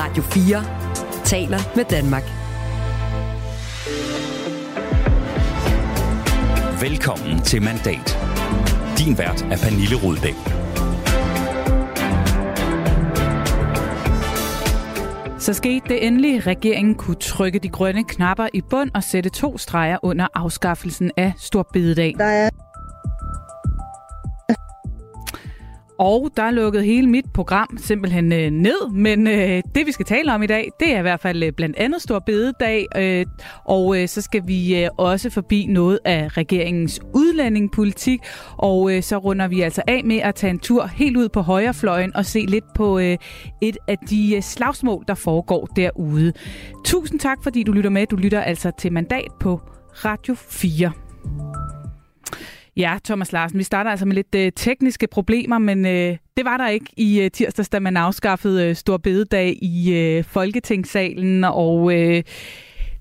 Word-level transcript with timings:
Radio 0.00 0.22
4 0.22 0.64
taler 1.24 1.58
med 1.76 1.84
Danmark. 1.84 2.22
Velkommen 6.80 7.42
til 7.42 7.62
Mandat. 7.62 8.18
Din 8.98 9.18
vært 9.18 9.42
er 9.42 9.56
Pernille 9.62 9.96
Rudbæk. 10.04 10.34
Så 15.38 15.54
skete 15.54 15.88
det 15.88 16.06
endelig. 16.06 16.46
Regeringen 16.46 16.94
kunne 16.94 17.16
trykke 17.16 17.58
de 17.58 17.68
grønne 17.68 18.04
knapper 18.04 18.48
i 18.54 18.60
bund 18.60 18.90
og 18.94 19.02
sætte 19.02 19.30
to 19.30 19.58
streger 19.58 19.98
under 20.02 20.26
afskaffelsen 20.34 21.10
af 21.16 21.32
Stor 21.36 21.68
Bededag. 21.72 22.14
Der 22.18 22.24
er 22.24 22.50
Og 25.98 26.30
der 26.36 26.50
lukkede 26.50 26.84
hele 26.84 27.06
mit 27.06 27.24
program 27.34 27.78
simpelthen 27.78 28.32
øh, 28.32 28.50
ned, 28.50 28.90
men 28.90 29.26
øh, 29.26 29.62
det 29.74 29.86
vi 29.86 29.92
skal 29.92 30.06
tale 30.06 30.34
om 30.34 30.42
i 30.42 30.46
dag, 30.46 30.68
det 30.80 30.94
er 30.94 30.98
i 30.98 31.02
hvert 31.02 31.20
fald 31.20 31.42
øh, 31.42 31.52
blandt 31.52 31.76
andet 31.76 32.02
Stor 32.02 32.18
Bededag, 32.18 32.86
øh, 32.96 33.26
og 33.64 34.02
øh, 34.02 34.08
så 34.08 34.20
skal 34.20 34.42
vi 34.46 34.84
øh, 34.84 34.90
også 34.96 35.30
forbi 35.30 35.66
noget 35.66 35.98
af 36.04 36.36
regeringens 36.36 37.00
udlændingepolitik, 37.14 38.20
og 38.56 38.96
øh, 38.96 39.02
så 39.02 39.16
runder 39.16 39.48
vi 39.48 39.60
altså 39.60 39.82
af 39.86 40.04
med 40.04 40.16
at 40.16 40.34
tage 40.34 40.50
en 40.50 40.58
tur 40.58 40.86
helt 40.86 41.16
ud 41.16 41.28
på 41.28 41.40
højrefløjen 41.40 42.16
og 42.16 42.24
se 42.24 42.38
lidt 42.38 42.74
på 42.74 42.98
øh, 42.98 43.16
et 43.60 43.76
af 43.88 43.98
de 44.10 44.36
øh, 44.36 44.42
slagsmål, 44.42 45.04
der 45.08 45.14
foregår 45.14 45.66
derude. 45.66 46.32
Tusind 46.84 47.20
tak, 47.20 47.38
fordi 47.42 47.62
du 47.62 47.72
lytter 47.72 47.90
med. 47.90 48.06
Du 48.06 48.16
lytter 48.16 48.40
altså 48.40 48.70
til 48.78 48.92
Mandat 48.92 49.30
på 49.40 49.60
Radio 50.04 50.34
4. 50.34 50.92
Ja, 52.78 52.98
Thomas 53.04 53.32
Larsen, 53.32 53.58
vi 53.58 53.64
starter 53.64 53.90
altså 53.90 54.06
med 54.06 54.14
lidt 54.14 54.34
øh, 54.34 54.52
tekniske 54.56 55.06
problemer, 55.06 55.58
men 55.58 55.86
øh, 55.86 56.16
det 56.36 56.44
var 56.44 56.56
der 56.56 56.68
ikke 56.68 56.86
i 56.96 57.20
øh, 57.20 57.30
tirsdags, 57.30 57.68
da 57.68 57.80
man 57.80 57.96
afskaffede 57.96 58.68
øh, 58.68 58.76
Stor 58.76 58.96
Bededag 58.96 59.58
i 59.62 59.94
øh, 59.94 60.24
Folketingssalen, 60.24 61.44
og 61.44 61.92
øh, 61.94 62.22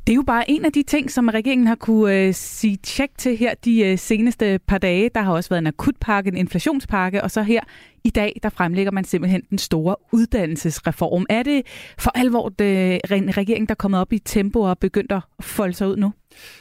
det 0.08 0.14
er 0.14 0.16
jo 0.16 0.24
bare 0.28 0.52
en 0.52 0.66
af 0.66 0.72
de 0.72 0.84
ting, 0.84 1.12
som 1.12 1.28
regeringen 1.28 1.68
har 1.68 1.76
kunne 1.76 2.16
øh, 2.16 2.34
sige 2.34 2.78
tjek 2.84 3.10
til 3.18 3.38
her 3.38 3.54
de 3.66 3.86
øh, 3.86 3.98
seneste 3.98 4.60
par 4.68 4.78
dage. 4.78 5.10
Der 5.16 5.22
har 5.22 5.34
også 5.34 5.50
været 5.50 5.62
en 5.62 5.68
akutpakke, 5.68 6.28
en 6.28 6.38
inflationspakke, 6.38 7.24
og 7.24 7.32
så 7.32 7.42
her 7.42 7.62
i 8.04 8.10
dag, 8.10 8.40
der 8.44 8.50
fremlægger 8.50 8.92
man 8.92 9.04
simpelthen 9.04 9.42
den 9.50 9.58
store 9.58 9.96
uddannelsesreform. 10.12 11.26
Er 11.30 11.44
det 11.44 11.62
for 11.98 12.12
alvor 12.16 12.46
øh, 12.62 13.00
det, 13.10 13.12
en 13.12 13.38
regering, 13.38 13.70
der 13.70 13.74
er 13.74 13.76
kommet 13.76 14.02
op 14.02 14.14
i 14.14 14.20
tempo 14.20 14.62
og 14.62 14.80
begyndt 14.80 15.12
at 15.12 15.22
folde 15.40 15.74
sig 15.74 15.88
ud 15.88 15.98
nu? 15.98 16.14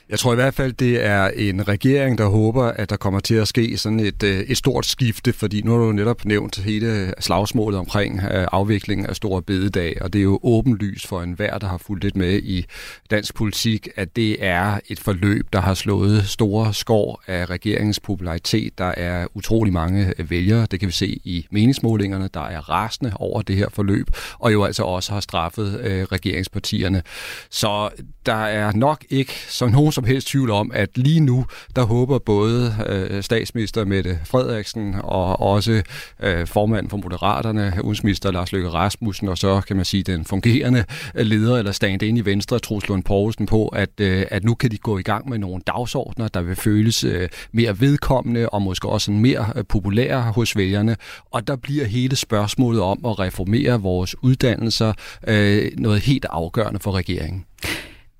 Jeg 0.09 0.19
tror 0.19 0.33
i 0.33 0.35
hvert 0.35 0.55
fald, 0.55 0.73
det 0.73 1.05
er 1.05 1.29
en 1.29 1.69
regering, 1.69 2.19
der 2.19 2.27
håber, 2.27 2.65
at 2.65 2.91
der 2.91 2.97
kommer 2.97 3.21
til 3.21 3.35
at 3.35 3.49
ske 3.49 3.79
sådan 3.79 4.01
et, 4.01 4.23
øh, 4.23 4.41
et 4.41 4.57
stort 4.57 4.87
skifte, 4.87 5.33
fordi 5.33 5.63
nu 5.63 5.71
har 5.71 5.79
du 5.79 5.93
netop 5.93 6.25
nævnt 6.25 6.59
hele 6.59 7.15
slagsmålet 7.21 7.79
omkring 7.81 8.21
øh, 8.23 8.47
afviklingen 8.53 9.07
af 9.07 9.17
Store 9.17 9.43
Bededag, 9.43 10.03
og 10.03 10.13
det 10.13 10.19
er 10.19 10.23
jo 10.23 10.41
åbenlyst 10.43 11.07
for 11.07 11.23
enhver, 11.23 11.59
der 11.59 11.67
har 11.67 11.79
fulgt 11.79 12.05
lidt 12.05 12.17
med 12.17 12.39
i 12.43 12.65
dansk 13.11 13.35
politik, 13.35 13.89
at 13.97 14.17
det 14.17 14.45
er 14.45 14.81
et 14.89 15.01
forløb, 15.01 15.47
der 15.53 15.61
har 15.61 15.75
slået 15.75 16.27
store 16.27 16.75
skår 16.75 17.23
af 17.27 17.51
regeringens 17.51 18.01
popularitet. 18.01 18.79
Der 18.79 18.93
er 18.97 19.27
utrolig 19.35 19.73
mange 19.73 20.15
vælgere, 20.19 20.67
det 20.71 20.81
kan 20.81 20.87
vi 20.87 20.93
se 20.93 21.21
i 21.27 21.47
meningsmålingerne, 21.51 22.29
der 22.35 22.41
er 22.41 22.61
rasende 22.71 23.13
over 23.17 23.43
det 23.43 23.57
her 23.57 23.69
forløb, 23.73 24.07
og 24.39 24.53
jo 24.53 24.65
altså 24.65 24.83
også 24.83 25.13
har 25.13 25.21
straffet 25.21 25.81
øh, 25.81 26.03
regeringspartierne. 26.03 27.03
Så 27.51 27.89
der 28.27 28.35
er 28.35 28.73
nok 28.73 29.05
ikke 29.11 29.33
som 29.49 29.71
nogen 29.71 29.93
som 29.93 30.05
helst 30.05 30.29
tvivl 30.29 30.51
om, 30.51 30.71
at 30.75 30.99
lige 30.99 31.21
nu, 31.21 31.47
der 31.77 31.83
håber 31.83 32.19
både 32.19 32.75
øh, 32.87 33.23
statsminister 33.23 33.85
Mette 33.85 34.19
Frederiksen 34.25 34.95
og 35.05 35.41
også 35.41 35.83
øh, 36.23 36.47
formanden 36.47 36.91
for 36.91 36.97
Moderaterne, 36.97 37.73
udenrigsminister 37.83 38.31
Lars 38.31 38.53
Løkke 38.53 38.69
Rasmussen, 38.69 39.29
og 39.29 39.39
så 39.39 39.61
kan 39.61 39.77
man 39.77 39.85
sige 39.85 40.03
den 40.03 40.25
fungerende 40.25 40.85
øh, 41.15 41.27
leder 41.27 41.57
eller 41.57 41.73
stand 41.73 42.03
ind 42.03 42.19
i 42.19 42.21
Venstre, 42.21 42.59
Troels 42.59 42.89
Lund 42.89 43.05
Poulsen, 43.05 43.47
på, 43.47 43.69
at, 43.69 44.01
øh, 44.01 44.27
at 44.31 44.45
nu 44.45 44.55
kan 44.55 44.71
de 44.71 44.79
gå 44.79 44.99
i 44.99 45.03
gang 45.03 45.29
med 45.29 45.39
nogle 45.39 45.63
dagsordner, 45.67 46.29
der 46.29 46.43
vil 46.43 46.57
føles 46.57 47.05
øh, 47.05 47.29
mere 47.53 47.81
vedkommende 47.81 48.49
og 48.49 48.63
måske 48.63 48.89
også 48.89 49.11
mere 49.11 49.53
øh, 49.57 49.65
populære 49.69 50.23
hos 50.23 50.57
vælgerne. 50.57 50.97
Og 51.31 51.47
der 51.47 51.57
bliver 51.57 51.85
hele 51.85 52.17
spørgsmålet 52.17 52.83
om 52.83 52.99
at 53.07 53.19
reformere 53.19 53.81
vores 53.81 54.17
uddannelser 54.23 54.93
øh, 55.29 55.71
noget 55.79 56.01
helt 56.01 56.27
afgørende 56.31 56.81
for 56.81 56.93
regeringen. 56.93 57.45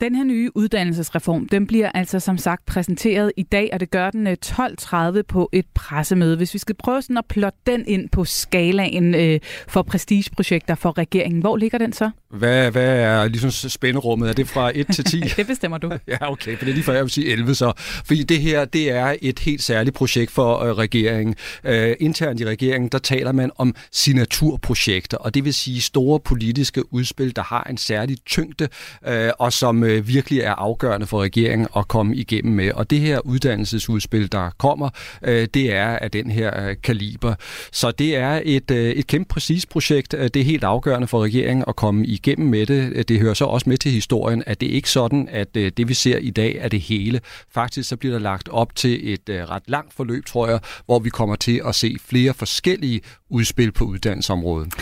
Den 0.01 0.15
her 0.15 0.25
nye 0.25 0.51
uddannelsesreform, 0.55 1.49
den 1.49 1.67
bliver 1.67 1.91
altså 1.95 2.21
som 2.21 2.39
sagt 2.39 2.67
præsenteret 2.67 3.33
i 3.37 3.43
dag, 3.43 3.71
og 3.73 3.81
det 3.81 3.91
gør 3.91 4.11
den 4.11 4.27
øh, 4.27 4.37
12.30 4.47 5.23
på 5.29 5.49
et 5.53 5.67
pressemøde. 5.75 6.37
Hvis 6.37 6.55
vi 6.55 6.59
skal 6.59 6.75
prøve 6.75 7.03
sådan 7.03 7.19
at 7.19 7.27
plotte 7.27 7.59
den 7.67 7.85
ind 7.87 8.09
på 8.09 8.25
skalaen 8.25 9.15
øh, 9.15 9.41
for 9.69 9.83
prestigeprojekter 9.83 10.75
for 10.75 10.99
regeringen, 10.99 11.41
hvor 11.41 11.57
ligger 11.57 11.79
den 11.79 11.93
så? 11.93 12.11
Hvad, 12.37 12.71
hvad 12.71 12.99
er 12.99 13.29
ligesom 13.29 13.51
spænderummet? 13.51 14.29
Er 14.29 14.33
det 14.33 14.49
fra 14.49 14.71
1 14.75 14.87
til 14.95 15.05
10? 15.05 15.21
det 15.37 15.47
bestemmer 15.47 15.79
du. 15.79 15.93
ja, 16.09 16.33
okay, 16.33 16.57
for 16.59 16.65
det 16.65 16.71
er 16.71 16.75
lige 16.75 16.85
før 16.85 16.93
jeg 16.93 17.03
vil 17.03 17.11
sige 17.11 17.33
11 17.33 17.55
så. 17.55 17.73
Fordi 18.05 18.23
det 18.23 18.41
her, 18.41 18.65
det 18.65 18.91
er 18.91 19.17
et 19.23 19.39
helt 19.39 19.63
særligt 19.63 19.97
projekt 19.97 20.31
for 20.31 20.59
øh, 20.59 20.73
regeringen. 20.73 21.35
Øh, 21.65 21.97
internt 22.01 22.41
i 22.41 22.47
regeringen, 22.47 22.89
der 22.89 22.99
taler 22.99 23.33
man 23.33 23.51
om 23.57 23.75
signaturprojekter, 23.93 25.17
og 25.17 25.35
det 25.35 25.45
vil 25.45 25.55
sige 25.55 25.81
store 25.81 26.21
politiske 26.21 26.93
udspil, 26.93 27.37
der 27.37 27.43
har 27.43 27.67
en 27.71 27.77
særlig 27.77 28.17
tyngde, 28.27 28.69
øh, 29.07 29.31
og 29.39 29.53
som 29.53 29.85
øh, 29.85 30.09
virkelig 30.09 30.41
er 30.41 30.55
afgørende 30.55 31.07
for 31.07 31.23
regeringen 31.23 31.69
at 31.77 31.89
komme 31.89 32.17
igennem 32.17 32.55
med. 32.55 32.73
Og 32.73 32.91
det 32.91 33.01
her 33.01 33.19
uddannelsesudspil, 33.19 34.33
der 34.33 34.51
kommer, 34.59 34.91
øh, 35.23 35.49
det 35.55 35.73
er 35.73 35.87
af 35.87 36.11
den 36.11 36.31
her 36.31 36.69
øh, 36.69 36.77
kaliber. 36.83 37.35
Så 37.73 37.91
det 37.91 38.17
er 38.17 38.41
et, 38.45 38.71
øh, 38.71 38.91
et 38.91 39.07
kæmpe 39.07 39.29
præcis 39.29 39.67
projekt. 39.67 40.13
Det 40.13 40.37
er 40.37 40.45
helt 40.45 40.65
afgørende 40.65 41.07
for 41.07 41.25
regeringen 41.25 41.65
at 41.69 41.77
komme 41.77 42.07
igennem 42.07 42.26
med 42.35 42.67
det. 42.67 43.09
Det 43.09 43.21
hører 43.21 43.35
så 43.35 43.45
også 43.45 43.69
med 43.69 43.77
til 43.77 43.93
historien, 43.93 44.43
at 44.47 44.61
det 44.61 44.67
ikke 44.67 44.91
sådan, 44.91 45.29
at 45.31 45.57
øh, 45.57 45.73
det 45.77 45.89
vi 45.89 45.95
ser 45.95 46.19
i 46.19 46.31
dag 46.31 46.57
er 46.61 46.69
det 46.69 46.81
hele. 46.81 47.21
Faktisk 47.55 47.89
så 47.89 47.97
bliver 47.97 48.13
der 48.13 48.21
lagt 48.21 48.49
op 48.49 48.75
til 48.75 49.13
et 49.13 49.29
øh, 49.29 49.51
ret 49.51 49.63
langt 49.67 49.95
forløb, 49.95 50.27
tror 50.27 50.49
jeg, 50.49 50.61
hvor 50.87 50.99
vi 50.99 51.11
kommer 51.11 51.37
til 51.37 51.61
at 51.67 51.75
se 51.75 51.97
flere 52.01 52.35
forskellige 52.35 53.01
udspil 53.31 53.73
på 53.73 53.85
uddannelsesområdet. 53.85 54.75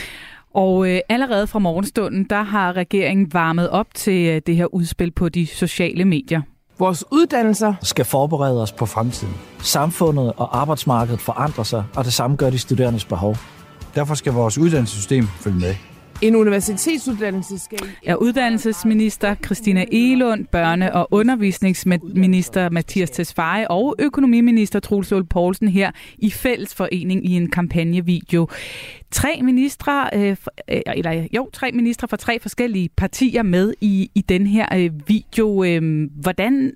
Og 0.55 0.91
øh, 0.91 1.01
allerede 1.09 1.47
fra 1.47 1.59
morgenstunden, 1.59 2.25
der 2.25 2.43
har 2.43 2.73
regeringen 2.73 3.33
varmet 3.33 3.71
op 3.71 3.87
til 3.95 4.27
øh, 4.27 4.43
det 4.47 4.57
her 4.57 4.75
udspil 4.75 5.11
på 5.11 5.29
de 5.29 5.47
sociale 5.47 6.05
medier. 6.05 6.43
Vores 6.79 7.05
uddannelser 7.13 7.75
skal 7.83 8.05
forberede 8.05 8.63
os 8.63 8.73
på 8.73 8.87
fremtiden. 8.87 9.35
Samfundet 9.59 10.33
og 10.37 10.61
arbejdsmarkedet 10.61 11.21
forandrer 11.21 11.65
sig, 11.65 11.85
og 11.97 12.05
det 12.05 12.13
samme 12.13 12.37
gør 12.37 12.51
de 12.51 12.59
studerendes 12.59 13.05
behov. 13.05 13.37
Derfor 13.95 14.15
skal 14.15 14.33
vores 14.33 14.59
uddannelsessystem 14.59 15.27
følge 15.27 15.59
med. 15.59 15.94
En 16.23 16.37
universitetsuddannelse 16.37 17.59
skal... 17.59 17.79
Ja, 18.07 18.15
uddannelsesminister 18.15 19.35
Christina 19.45 19.85
Elund, 19.93 20.47
børne- 20.57 20.93
og 20.93 21.09
undervisningsminister 21.11 22.71
Mathias 22.71 23.11
Tesfaye 23.11 23.71
og 23.71 23.95
økonomiminister 23.99 24.81
Troels 24.81 25.11
Lund 25.11 25.27
Poulsen 25.27 25.69
her 25.69 25.91
i 26.19 26.31
fælles 26.31 26.75
forening 26.75 27.27
i 27.27 27.33
en 27.33 27.51
kampagnevideo. 27.51 28.49
Tre 29.11 29.41
ministre, 29.43 30.11
øh, 30.15 30.37
øh, 30.71 30.81
eller 30.97 31.27
jo, 31.33 31.49
tre 31.53 31.73
ministre 31.73 32.09
fra 32.09 32.17
tre 32.17 32.41
forskellige 32.41 32.89
partier 32.97 33.43
med 33.43 33.75
i, 33.81 34.11
i 34.15 34.21
den 34.21 34.47
her 34.47 34.67
øh, 34.77 34.91
video. 35.07 35.65
Øh, 35.65 36.09
hvordan 36.23 36.73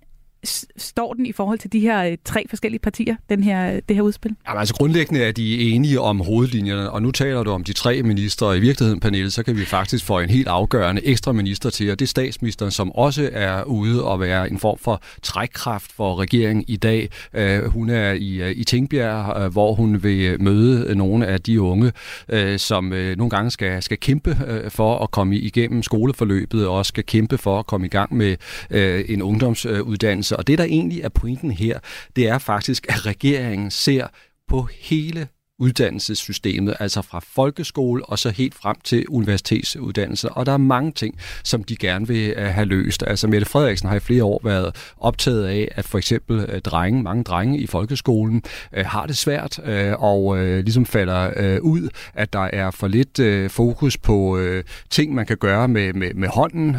står 0.77 1.15
den 1.15 1.27
i 1.27 1.33
forhold 1.33 1.59
til 1.59 1.73
de 1.73 1.81
her 1.81 2.05
øh, 2.05 2.17
tre 2.25 2.47
forskellige 2.49 2.81
partier, 2.81 3.17
den 3.29 3.45
her, 3.45 3.73
øh, 3.73 3.83
det 3.89 3.97
her 3.97 4.03
udspil? 4.03 4.37
Jamen, 4.49 4.59
altså 4.59 4.75
grundlæggende 4.75 5.21
er 5.25 5.33
de 5.33 5.61
enige 5.61 6.01
om 6.01 6.21
hovedlinjerne, 6.21 6.91
og 6.91 7.03
nu 7.03 7.11
taler 7.11 7.43
du 7.43 7.51
om 7.51 7.65
de 7.65 7.73
tre 7.73 8.03
ministre, 8.03 8.57
i 8.57 8.61
virkeligheden, 8.61 9.01
Pernille, 9.01 9.31
så 9.31 9.43
kan 9.43 9.57
vi 9.57 9.65
faktisk 9.65 10.05
få 10.05 10.19
en 10.21 10.31
helt 10.31 10.49
afgørende 10.49 11.07
ekstra 11.07 11.33
minister 11.33 11.71
til, 11.71 11.91
og 11.91 11.99
det 11.99 12.05
er 12.05 12.09
statsministeren, 12.09 12.73
som 12.73 12.93
også 12.93 13.31
er 13.33 13.63
ude 13.63 14.05
og 14.05 14.21
være 14.21 14.51
en 14.51 14.59
form 14.59 14.79
for 14.79 15.03
trækkraft 15.23 15.93
for 15.93 16.21
regeringen 16.21 16.65
i 16.69 16.77
dag. 16.77 17.11
Øh, 17.35 17.65
hun 17.65 17.91
er 17.91 18.13
i, 18.13 18.53
i 18.53 18.65
Tingbjerg, 18.65 19.49
hvor 19.49 19.75
hun 19.75 20.03
vil 20.03 20.43
møde 20.43 20.95
nogle 20.95 21.27
af 21.27 21.41
de 21.41 21.61
unge, 21.61 21.93
som 22.57 22.85
nogle 22.85 23.31
gange 23.31 23.51
skal, 23.51 23.83
skal 23.83 23.99
kæmpe 23.99 24.37
for 24.69 24.99
at 24.99 25.11
komme 25.11 25.37
igennem 25.37 25.83
skoleforløbet, 25.83 26.67
og 26.67 26.75
også 26.75 26.89
skal 26.89 27.05
kæmpe 27.05 27.39
for 27.39 27.59
at 27.59 27.67
komme 27.67 27.87
i 27.87 27.91
gang 27.91 28.17
med 28.17 28.37
en 29.09 29.23
ungdomsuddannelse 29.23 30.28
uddannelse. 30.29 30.37
Og 30.37 30.47
det, 30.47 30.59
der 30.59 30.65
egentlig 30.65 31.01
er 31.03 31.09
pointen 31.09 31.51
her, 31.51 31.79
det 32.17 32.29
er 32.29 32.39
faktisk, 32.39 32.87
at 32.89 33.07
regeringen 33.07 33.71
ser 33.71 34.09
på 34.49 34.69
hele 34.81 35.29
uddannelsessystemet, 35.59 36.77
altså 36.81 37.03
fra 37.03 37.21
folkeskole 37.35 38.05
og 38.05 38.19
så 38.19 38.31
helt 38.31 38.55
frem 38.55 38.77
til 38.85 39.09
universitetsuddannelse. 39.09 40.29
Og 40.29 40.47
der 40.47 40.53
er 40.53 40.57
mange 40.57 40.93
ting, 40.93 41.15
som 41.45 41.65
de 41.65 41.77
gerne 41.77 42.09
vil 42.09 42.35
øh, 42.37 42.47
have 42.47 42.65
løst. 42.65 43.05
Altså 43.07 43.27
Mette 43.27 43.47
Frederiksen 43.47 43.89
har 43.89 43.97
i 43.97 44.01
flere 44.01 44.25
år 44.25 44.41
været 44.45 44.93
optaget 44.99 45.45
af, 45.45 45.69
at 45.75 45.85
for 45.85 45.99
eksempel 45.99 46.47
øh, 46.49 46.61
drenge, 46.61 47.03
mange 47.03 47.25
drenge 47.25 47.59
i 47.59 47.67
folkeskolen 47.67 48.43
øh, 48.73 48.85
har 48.87 49.07
det 49.07 49.17
svært 49.17 49.59
og 49.99 50.37
ligesom 50.39 50.87
falder 50.87 51.59
ud, 51.61 51.89
at 52.15 52.33
der 52.33 52.45
er 52.53 52.71
for 52.71 52.89
lidt 52.89 53.53
fokus 53.53 53.97
på 53.97 54.41
ting, 54.91 55.15
man 55.15 55.27
kan 55.27 55.37
gøre 55.37 55.69
med, 55.69 55.93
med, 55.93 56.15
med 56.15 56.29
hånden. 56.29 56.77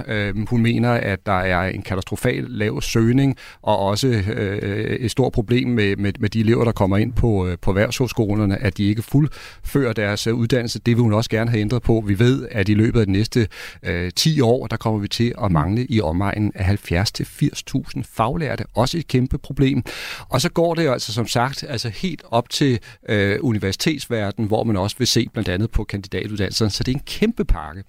Hun 0.48 0.62
mener, 0.62 0.92
at 0.92 1.26
der 1.26 1.40
er 1.40 1.70
en 1.70 1.82
katastrofal 1.82 2.46
lav 2.48 2.82
søgning 2.82 3.38
og 3.62 3.80
også 3.80 4.24
et 5.00 5.12
stort 5.12 5.34
problem 5.34 5.68
med, 5.68 5.96
med, 5.96 6.14
med 6.20 6.30
de 6.30 6.40
elever, 6.40 6.64
der 6.64 6.72
kommer 6.72 6.98
ind 6.98 7.14
på, 7.14 7.50
på 7.62 7.74
værtshøjskolerne, 7.74 8.64
at 8.70 8.78
de 8.78 8.84
ikke 8.84 9.02
fuldfører 9.02 9.94
deres 9.94 10.28
øh, 10.28 10.34
uddannelse. 10.34 10.80
Det 10.80 10.96
vil 10.96 11.02
hun 11.02 11.14
også 11.14 11.30
gerne 11.30 11.52
have 11.52 11.62
ændret 11.62 11.82
på. 11.82 12.04
Vi 12.08 12.20
ved, 12.20 12.48
at 12.52 12.70
i 12.70 12.74
løbet 12.74 13.00
af 13.00 13.06
de 13.06 13.12
næste 13.12 13.48
øh, 13.84 14.12
10 14.16 14.42
år, 14.42 14.68
der 14.68 14.78
kommer 14.78 15.00
vi 15.00 15.08
til 15.08 15.34
at 15.44 15.52
mangle 15.52 15.86
i 15.86 16.02
omegnen 16.02 16.52
af 16.56 16.92
70-80.000 16.92 18.02
faglærte. 18.16 18.66
Også 18.76 18.98
et 18.98 19.08
kæmpe 19.08 19.38
problem. 19.38 19.84
Og 20.30 20.42
så 20.42 20.50
går 20.50 20.76
det 20.76 20.86
jo 20.86 20.92
altså 20.92 21.14
som 21.14 21.28
sagt 21.28 21.66
altså 21.70 21.90
helt 21.90 22.24
op 22.32 22.50
til 22.50 22.80
øh, 23.10 23.38
universitetsverdenen, 23.42 24.48
hvor 24.48 24.64
man 24.64 24.78
også 24.78 24.96
vil 24.98 25.08
se 25.08 25.28
blandt 25.34 25.50
andet 25.50 25.72
på 25.72 25.84
kandidatuddannelserne. 25.84 26.72
Så 26.72 26.84
det 26.84 26.92
er 26.92 26.96
en 26.96 27.04
kæmpe 27.06 27.46
pakke. 27.46 27.84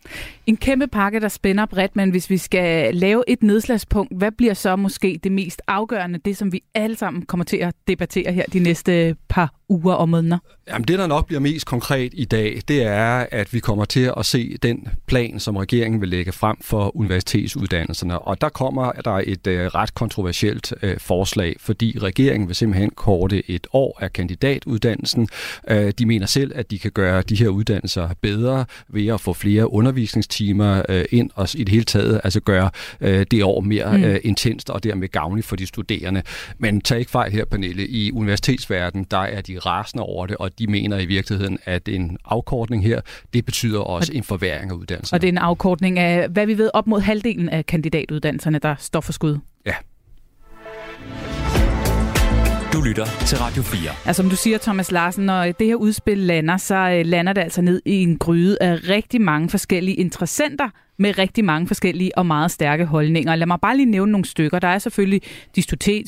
En 0.47 0.56
kæmpe 0.56 0.87
pakke, 0.87 1.21
der 1.21 1.29
spænder 1.29 1.67
bredt, 1.67 1.97
men 1.97 2.11
hvis 2.11 2.31
vi 2.31 2.37
skal 2.38 2.94
lave 2.94 3.25
et 3.29 3.43
nedslagspunkt, 3.43 4.17
hvad 4.17 4.33
bliver 4.33 4.55
så 4.55 4.76
måske 4.76 5.21
det 5.25 5.33
mest 5.33 5.62
afgørende, 5.67 6.19
det 6.25 6.37
som 6.37 6.53
vi 6.53 6.62
alle 6.75 6.97
sammen 6.97 7.23
kommer 7.26 7.44
til 7.44 7.56
at 7.56 7.75
debattere 7.88 8.33
her 8.33 8.44
de 8.53 8.59
næste 8.59 9.17
par 9.29 9.60
uger 9.70 9.94
og 9.94 10.08
måneder? 10.08 10.38
Jamen 10.69 10.88
det, 10.88 10.99
der 10.99 11.06
nok 11.06 11.26
bliver 11.26 11.40
mest 11.40 11.67
konkret 11.67 12.12
i 12.14 12.25
dag, 12.25 12.62
det 12.69 12.82
er, 12.82 13.26
at 13.31 13.52
vi 13.52 13.58
kommer 13.58 13.84
til 13.84 14.12
at 14.17 14.26
se 14.26 14.56
den 14.62 14.88
plan, 15.06 15.40
som 15.40 15.56
regeringen 15.56 16.00
vil 16.00 16.08
lægge 16.08 16.32
frem 16.32 16.56
for 16.61 16.96
universitetsuddannelserne. 16.96 18.19
Og 18.19 18.40
der 18.40 18.49
kommer 18.49 18.93
der 18.93 19.20
et 19.26 19.46
øh, 19.46 19.67
ret 19.67 19.94
kontroversielt 19.94 20.72
øh, 20.82 20.99
forslag, 20.99 21.56
fordi 21.58 21.99
regeringen 22.02 22.49
vil 22.49 22.56
simpelthen 22.56 22.90
korte 22.90 23.50
et 23.50 23.67
år 23.72 23.99
af 24.00 24.12
kandidatuddannelsen. 24.12 25.28
Øh, 25.69 25.93
de 25.99 26.06
mener 26.06 26.26
selv, 26.26 26.52
at 26.55 26.70
de 26.70 26.78
kan 26.78 26.90
gøre 26.90 27.23
de 27.23 27.37
her 27.37 27.49
uddannelser 27.49 28.08
bedre 28.20 28.64
ved 28.88 29.06
at 29.06 29.20
få 29.20 29.32
flere 29.32 29.73
undervisningstimer 29.73 30.82
øh, 30.88 31.05
ind 31.11 31.31
og 31.34 31.49
i 31.55 31.64
det 31.64 31.69
hele 31.69 31.84
taget 31.84 32.20
altså 32.25 32.40
gøre 32.40 32.70
øh, 33.00 33.26
det 33.31 33.44
år 33.44 33.61
mere 33.61 33.96
mm. 33.96 34.05
øh, 34.05 34.20
intenst 34.25 34.70
og 34.70 34.84
dermed 34.84 35.08
gavnligt 35.08 35.46
for 35.46 35.56
de 35.56 35.66
studerende. 35.66 36.23
Men 36.58 36.81
tag 36.81 36.99
ikke 36.99 37.11
fejl 37.11 37.32
her, 37.32 37.44
Pernille. 37.44 37.87
I 37.87 38.12
universitetsverdenen, 38.12 39.06
der 39.11 39.19
er 39.19 39.40
de 39.40 39.60
rasende 39.67 40.05
over 40.05 40.27
det, 40.27 40.37
og 40.37 40.59
de 40.59 40.67
mener 40.67 40.99
i 40.99 41.07
virkeligheden, 41.07 41.59
at 41.65 41.89
en 41.89 42.19
afkortning 42.25 42.85
her, 42.85 43.01
det 43.35 43.45
betyder 43.45 43.81
også 43.81 44.12
en 44.15 44.23
forværing 44.23 44.71
af 44.71 44.75
uddannelsen. 44.75 45.15
Og 45.15 45.21
det 45.21 45.29
er 45.29 45.33
en 45.33 45.39
afkortning 45.39 45.99
af, 45.99 46.29
hvad 46.29 46.47
vi 46.47 46.59
ved, 46.59 46.71
op 46.75 46.87
mod 46.87 47.01
halvdelen 47.01 47.49
af 47.49 47.67
kandidatuddannelserne, 47.67 48.59
der 48.59 48.75
står 48.79 49.01
for 49.01 49.12
skud. 49.12 49.39
Ja. 49.67 49.75
Du 52.73 52.81
lytter 52.81 53.05
til 53.27 53.39
Radio 53.39 53.62
4. 53.62 53.91
Altså, 54.07 54.23
som 54.23 54.31
du 54.31 54.37
siger, 54.37 54.59
Thomas 54.59 54.93
Larsen, 54.93 55.27
når 55.27 55.45
det 55.45 55.67
her 55.67 55.75
udspil 55.75 56.19
lander, 56.19 56.57
så 56.57 56.75
øh, 56.75 57.07
lander 57.07 57.33
det 57.33 57.41
altså 57.41 57.62
ned 57.62 57.83
i 57.85 58.03
en 58.03 58.19
gryde 58.19 58.57
af 58.61 58.89
rigtig 58.89 59.21
mange 59.21 59.49
forskellige 59.49 59.95
interessenter, 59.95 60.69
med 61.00 61.19
rigtig 61.19 61.44
mange 61.44 61.67
forskellige 61.67 62.19
og 62.19 62.26
meget 62.26 62.50
stærke 62.50 62.85
holdninger. 62.85 63.37
Lad 63.37 63.47
mig 63.47 63.61
bare 63.61 63.76
lige 63.76 63.91
nævne 63.91 64.12
nogle 64.12 64.25
stykker. 64.25 64.58
Der 64.58 64.69
er 64.69 64.79
selvfølgelig 64.79 65.20
de 65.56 65.62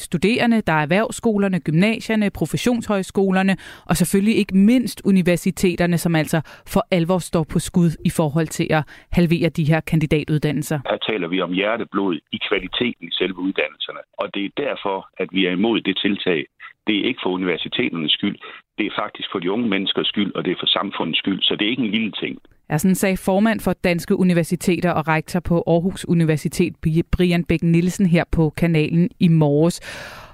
studerende, 0.08 0.60
der 0.60 0.72
er 0.72 0.82
erhvervsskolerne, 0.82 1.60
gymnasierne, 1.60 2.30
professionshøjskolerne 2.30 3.56
og 3.86 3.96
selvfølgelig 3.96 4.36
ikke 4.36 4.56
mindst 4.56 5.02
universiteterne, 5.04 5.98
som 5.98 6.14
altså 6.14 6.40
for 6.66 6.86
alvor 6.90 7.18
står 7.18 7.44
på 7.52 7.58
skud 7.58 7.90
i 8.04 8.10
forhold 8.10 8.46
til 8.46 8.66
at 8.70 8.82
halvere 9.12 9.48
de 9.48 9.64
her 9.64 9.80
kandidatuddannelser. 9.80 10.78
Her 10.90 10.98
taler 11.08 11.28
vi 11.28 11.40
om 11.40 11.52
hjerteblod 11.52 12.18
i 12.32 12.38
kvaliteten 12.48 13.04
i 13.08 13.12
selve 13.12 13.38
uddannelserne, 13.38 14.02
og 14.18 14.34
det 14.34 14.44
er 14.44 14.50
derfor, 14.56 15.08
at 15.18 15.28
vi 15.32 15.46
er 15.46 15.50
imod 15.50 15.80
det 15.80 15.98
tiltag. 16.04 16.46
Det 16.86 16.94
er 16.98 17.04
ikke 17.08 17.20
for 17.22 17.30
universiteternes 17.30 18.12
skyld, 18.12 18.38
det 18.78 18.86
er 18.86 19.00
faktisk 19.02 19.28
for 19.32 19.38
de 19.38 19.50
unge 19.50 19.68
menneskers 19.68 20.06
skyld, 20.06 20.32
og 20.34 20.44
det 20.44 20.50
er 20.52 20.60
for 20.60 20.66
samfundets 20.78 21.18
skyld, 21.18 21.42
så 21.42 21.56
det 21.56 21.64
er 21.66 21.70
ikke 21.70 21.82
en 21.82 21.96
lille 21.96 22.12
ting. 22.22 22.38
Jeg 22.72 22.80
sådan 22.80 22.94
sagde 22.94 23.16
formand 23.16 23.60
for 23.60 23.72
Danske 23.72 24.16
Universiteter 24.16 24.90
og 24.90 25.08
rektor 25.08 25.40
på 25.40 25.64
Aarhus 25.66 26.04
Universitet, 26.04 26.76
Brian 27.10 27.44
Bæk 27.44 27.62
Nielsen, 27.62 28.06
her 28.06 28.24
på 28.30 28.50
kanalen 28.56 29.10
i 29.20 29.28
morges. 29.28 29.80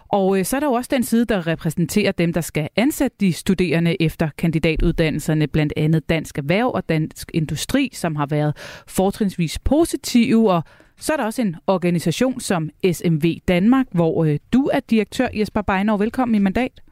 Og 0.08 0.38
øh, 0.38 0.44
så 0.44 0.56
er 0.56 0.60
der 0.60 0.66
jo 0.66 0.72
også 0.72 0.88
den 0.92 1.02
side, 1.02 1.24
der 1.24 1.46
repræsenterer 1.46 2.12
dem, 2.12 2.32
der 2.32 2.40
skal 2.40 2.68
ansætte 2.76 3.16
de 3.20 3.32
studerende 3.32 4.02
efter 4.02 4.28
kandidatuddannelserne, 4.38 5.46
blandt 5.46 5.72
andet 5.76 6.08
Dansk 6.08 6.38
Erhverv 6.38 6.70
og 6.74 6.88
Dansk 6.88 7.30
Industri, 7.34 7.90
som 7.92 8.16
har 8.16 8.26
været 8.26 8.56
fortrinsvis 8.88 9.58
positive. 9.58 10.52
Og 10.52 10.62
så 10.96 11.12
er 11.12 11.16
der 11.16 11.24
også 11.24 11.42
en 11.42 11.56
organisation 11.66 12.40
som 12.40 12.70
SMV 12.92 13.38
Danmark, 13.48 13.86
hvor 13.92 14.24
øh, 14.24 14.38
du 14.52 14.70
er 14.72 14.80
direktør, 14.80 15.28
Jesper 15.34 15.62
Beinov. 15.62 16.00
Velkommen 16.00 16.34
i 16.34 16.38
mandat. 16.38 16.82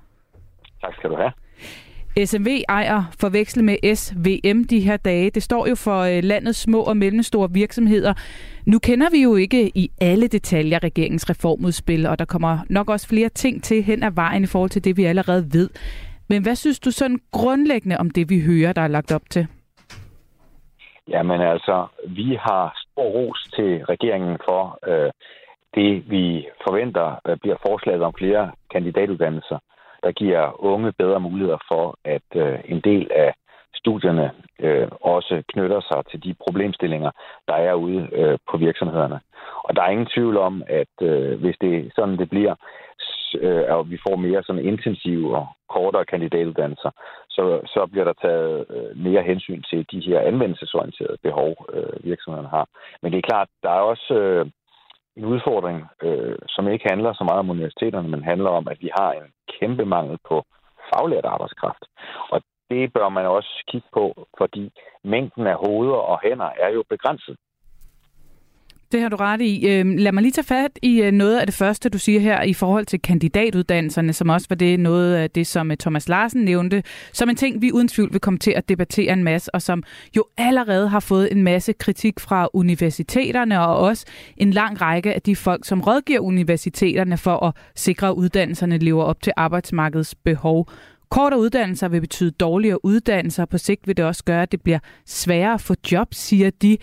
Tak 0.80 0.94
skal 0.94 1.10
du 1.10 1.16
have. 1.16 1.32
SMV 2.24 2.46
ejer 2.68 3.02
forveksle 3.20 3.62
med 3.62 3.94
SVM 3.94 4.64
de 4.64 4.80
her 4.80 4.96
dage. 4.96 5.30
Det 5.30 5.42
står 5.42 5.66
jo 5.66 5.74
for 5.74 6.00
øh, 6.00 6.20
landets 6.22 6.58
små 6.58 6.80
og 6.82 6.96
mellemstore 6.96 7.48
virksomheder. 7.52 8.14
Nu 8.66 8.78
kender 8.78 9.10
vi 9.10 9.22
jo 9.22 9.36
ikke 9.36 9.70
i 9.74 9.88
alle 10.00 10.28
detaljer 10.28 10.84
regeringens 10.84 11.30
reformudspil, 11.30 12.06
og 12.06 12.18
der 12.18 12.24
kommer 12.24 12.58
nok 12.70 12.90
også 12.90 13.08
flere 13.08 13.28
ting 13.28 13.62
til 13.62 13.82
hen 13.82 14.02
ad 14.02 14.10
vejen 14.14 14.42
i 14.42 14.46
forhold 14.46 14.70
til 14.70 14.84
det, 14.84 14.96
vi 14.96 15.04
allerede 15.04 15.44
ved. 15.52 15.70
Men 16.28 16.42
hvad 16.42 16.54
synes 16.54 16.80
du 16.80 16.90
sådan 16.90 17.18
grundlæggende 17.32 17.96
om 17.98 18.10
det, 18.10 18.30
vi 18.30 18.40
hører, 18.40 18.72
der 18.72 18.82
er 18.82 18.88
lagt 18.88 19.12
op 19.12 19.22
til? 19.30 19.46
Jamen 21.08 21.40
altså, 21.40 21.86
vi 22.08 22.38
har 22.40 22.74
stor 22.82 23.04
ros 23.04 23.48
til 23.56 23.84
regeringen 23.84 24.38
for 24.48 24.78
øh, 24.90 25.10
det, 25.74 26.10
vi 26.10 26.46
forventer 26.66 27.20
øh, 27.28 27.36
bliver 27.42 27.56
forslaget 27.66 28.02
om 28.02 28.14
flere 28.18 28.52
kandidatuddannelser 28.72 29.58
der 30.02 30.12
giver 30.12 30.64
unge 30.64 30.92
bedre 30.92 31.20
muligheder 31.20 31.58
for, 31.68 31.98
at 32.04 32.28
øh, 32.34 32.58
en 32.64 32.80
del 32.80 33.10
af 33.14 33.34
studierne 33.74 34.30
øh, 34.60 34.88
også 35.00 35.42
knytter 35.52 35.80
sig 35.80 36.00
til 36.10 36.24
de 36.24 36.34
problemstillinger, 36.44 37.10
der 37.48 37.54
er 37.54 37.74
ude 37.74 38.08
øh, 38.12 38.38
på 38.50 38.56
virksomhederne. 38.56 39.20
Og 39.64 39.76
der 39.76 39.82
er 39.82 39.90
ingen 39.90 40.12
tvivl 40.14 40.36
om, 40.36 40.62
at 40.66 40.94
øh, 41.02 41.40
hvis 41.40 41.56
det 41.60 41.92
sådan 41.96 42.18
det 42.18 42.30
bliver, 42.30 42.54
øh, 43.40 43.64
og 43.68 43.90
vi 43.90 43.98
får 44.08 44.16
mere 44.16 44.42
sådan 44.42 44.64
intensive 44.64 45.36
og 45.36 45.46
kortere 45.68 46.04
kandidatuddannelser, 46.04 46.90
så, 47.28 47.60
så 47.74 47.86
bliver 47.92 48.04
der 48.04 48.16
taget 48.22 48.66
øh, 48.70 48.96
mere 49.06 49.22
hensyn 49.22 49.62
til 49.70 49.86
de 49.92 50.00
her 50.00 50.20
anvendelsesorienterede 50.20 51.18
behov, 51.22 51.66
øh, 51.72 52.04
virksomhederne 52.04 52.48
har. 52.48 52.66
Men 53.02 53.12
det 53.12 53.18
er 53.18 53.30
klart, 53.30 53.48
der 53.62 53.70
er 53.70 53.80
også 53.92 54.14
øh, 54.14 54.46
en 55.16 55.24
udfordring, 55.24 55.78
øh, 56.02 56.38
som 56.48 56.68
ikke 56.68 56.88
handler 56.90 57.12
så 57.12 57.24
meget 57.24 57.38
om 57.38 57.50
universiteterne, 57.50 58.08
men 58.08 58.24
handler 58.24 58.50
om, 58.50 58.68
at 58.68 58.78
vi 58.80 58.90
har 58.98 59.12
en 59.12 59.28
kæmpe 59.60 59.84
mangel 59.84 60.18
på 60.28 60.44
faglært 60.88 61.24
arbejdskraft. 61.24 61.84
Og 62.30 62.42
det 62.70 62.92
bør 62.92 63.08
man 63.08 63.26
også 63.26 63.64
kigge 63.70 63.88
på, 63.92 64.26
fordi 64.38 64.70
mængden 65.04 65.46
af 65.46 65.56
hoveder 65.64 66.00
og 66.12 66.20
hænder 66.24 66.50
er 66.64 66.70
jo 66.76 66.82
begrænset. 66.88 67.36
Det 68.92 69.00
har 69.00 69.08
du 69.08 69.16
ret 69.16 69.40
i. 69.40 69.68
Øhm, 69.68 69.96
lad 69.96 70.12
mig 70.12 70.22
lige 70.22 70.32
tage 70.32 70.44
fat 70.44 70.78
i 70.82 71.02
øh, 71.02 71.12
noget 71.12 71.38
af 71.38 71.46
det 71.46 71.54
første, 71.54 71.88
du 71.88 71.98
siger 71.98 72.20
her 72.20 72.42
i 72.42 72.54
forhold 72.54 72.86
til 72.86 73.02
kandidatuddannelserne, 73.02 74.12
som 74.12 74.28
også 74.28 74.46
var 74.48 74.56
det 74.56 74.80
noget 74.80 75.14
af 75.14 75.30
det, 75.30 75.46
som 75.46 75.70
øh, 75.70 75.76
Thomas 75.76 76.08
Larsen 76.08 76.44
nævnte, 76.44 76.82
som 77.12 77.28
en 77.30 77.36
ting, 77.36 77.62
vi 77.62 77.72
uden 77.72 77.88
tvivl 77.88 78.12
vil 78.12 78.20
komme 78.20 78.38
til 78.38 78.50
at 78.50 78.68
debattere 78.68 79.12
en 79.12 79.24
masse, 79.24 79.54
og 79.54 79.62
som 79.62 79.82
jo 80.16 80.24
allerede 80.36 80.88
har 80.88 81.00
fået 81.00 81.32
en 81.32 81.42
masse 81.42 81.72
kritik 81.72 82.20
fra 82.20 82.48
universiteterne, 82.52 83.60
og 83.60 83.76
også 83.76 84.06
en 84.36 84.50
lang 84.50 84.80
række 84.80 85.14
af 85.14 85.22
de 85.22 85.36
folk, 85.36 85.64
som 85.64 85.80
rådgiver 85.80 86.20
universiteterne 86.20 87.16
for 87.18 87.46
at 87.46 87.54
sikre, 87.76 88.08
at 88.08 88.14
uddannelserne 88.14 88.78
lever 88.78 89.04
op 89.04 89.22
til 89.22 89.32
arbejdsmarkedets 89.36 90.14
behov. 90.14 90.68
Kortere 91.10 91.40
uddannelser 91.40 91.88
vil 91.88 92.00
betyde 92.00 92.30
dårligere 92.30 92.84
uddannelser, 92.84 93.42
og 93.42 93.48
på 93.48 93.58
sigt 93.58 93.86
vil 93.86 93.96
det 93.96 94.04
også 94.04 94.24
gøre, 94.24 94.42
at 94.42 94.52
det 94.52 94.62
bliver 94.62 94.78
sværere 95.06 95.54
at 95.54 95.60
få 95.60 95.74
job, 95.92 96.14
siger 96.14 96.50
de. 96.50 96.76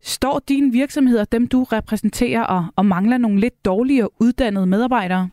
Står 0.00 0.40
dine 0.48 0.72
virksomheder, 0.72 1.24
dem 1.24 1.48
du 1.48 1.62
repræsenterer, 1.62 2.44
og, 2.44 2.64
og 2.76 2.86
mangler 2.86 3.18
nogle 3.18 3.40
lidt 3.40 3.64
dårligere 3.64 4.08
uddannede 4.20 4.66
medarbejdere? 4.66 5.30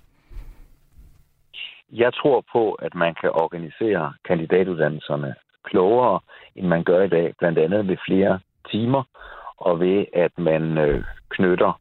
Jeg 1.92 2.14
tror 2.14 2.44
på, 2.52 2.72
at 2.72 2.96
man 2.96 3.16
kan 3.22 3.30
organisere 3.30 4.14
kandidatuddannelserne 4.26 5.36
klogere, 5.64 6.20
end 6.56 6.68
man 6.68 6.84
gør 6.84 7.02
i 7.04 7.10
dag, 7.10 7.34
blandt 7.40 7.60
andet 7.60 7.88
ved 7.88 7.98
flere 8.08 8.40
timer, 8.72 9.04
og 9.58 9.80
ved 9.80 10.06
at 10.14 10.32
man 10.38 10.78
øh, 10.78 11.04
knytter 11.30 11.80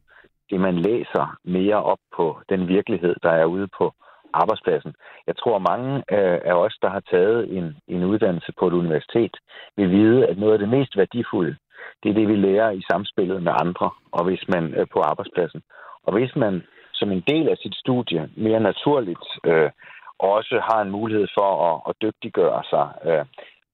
det, 0.50 0.60
man 0.60 0.76
læser, 0.76 1.36
mere 1.44 1.82
op 1.82 1.98
på 2.16 2.38
den 2.48 2.68
virkelighed, 2.68 3.14
der 3.22 3.30
er 3.30 3.44
ude 3.44 3.68
på 3.78 3.92
arbejdspladsen. 4.32 4.94
Jeg 5.26 5.36
tror, 5.36 5.58
mange 5.58 5.96
øh, 5.96 6.38
af 6.44 6.54
os, 6.64 6.78
der 6.82 6.90
har 6.90 7.02
taget 7.10 7.56
en, 7.56 7.76
en 7.88 8.04
uddannelse 8.04 8.52
på 8.58 8.66
et 8.66 8.72
universitet, 8.72 9.36
vil 9.76 9.90
vide, 9.90 10.26
at 10.26 10.38
noget 10.38 10.52
af 10.52 10.58
det 10.58 10.68
mest 10.68 10.96
værdifulde, 10.96 11.56
det 12.02 12.10
er 12.10 12.14
det, 12.14 12.28
vi 12.28 12.36
lærer 12.36 12.70
i 12.70 12.82
samspillet 12.90 13.42
med 13.42 13.52
andre, 13.60 13.90
og 14.12 14.24
hvis 14.24 14.48
man 14.48 14.74
øh, 14.74 14.86
på 14.92 15.00
arbejdspladsen. 15.00 15.62
Og 16.06 16.12
hvis 16.12 16.36
man 16.36 16.62
som 16.92 17.12
en 17.12 17.24
del 17.26 17.48
af 17.48 17.56
sit 17.56 17.74
studie 17.74 18.28
mere 18.36 18.60
naturligt 18.60 19.26
øh, 19.44 19.70
også 20.18 20.62
har 20.68 20.82
en 20.82 20.90
mulighed 20.90 21.26
for 21.38 21.50
at, 21.70 21.80
at 21.88 21.94
dygtiggøre 22.02 22.62
sig 22.70 22.86
øh, 23.04 23.24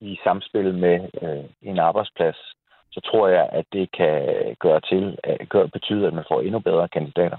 i 0.01 0.19
samspil 0.25 0.75
med 0.75 0.97
øh, 1.23 1.45
en 1.63 1.79
arbejdsplads, 1.79 2.37
så 2.93 3.01
tror 3.01 3.29
jeg, 3.29 3.49
at 3.53 3.65
det 3.73 3.93
kan 3.93 4.17
gøre 4.61 4.81
til, 4.81 5.19
at 5.25 5.49
gør, 5.49 5.67
betyde, 5.67 6.07
at 6.07 6.15
man 6.15 6.25
får 6.31 6.41
endnu 6.41 6.59
bedre 6.59 6.89
kandidater. 6.89 7.39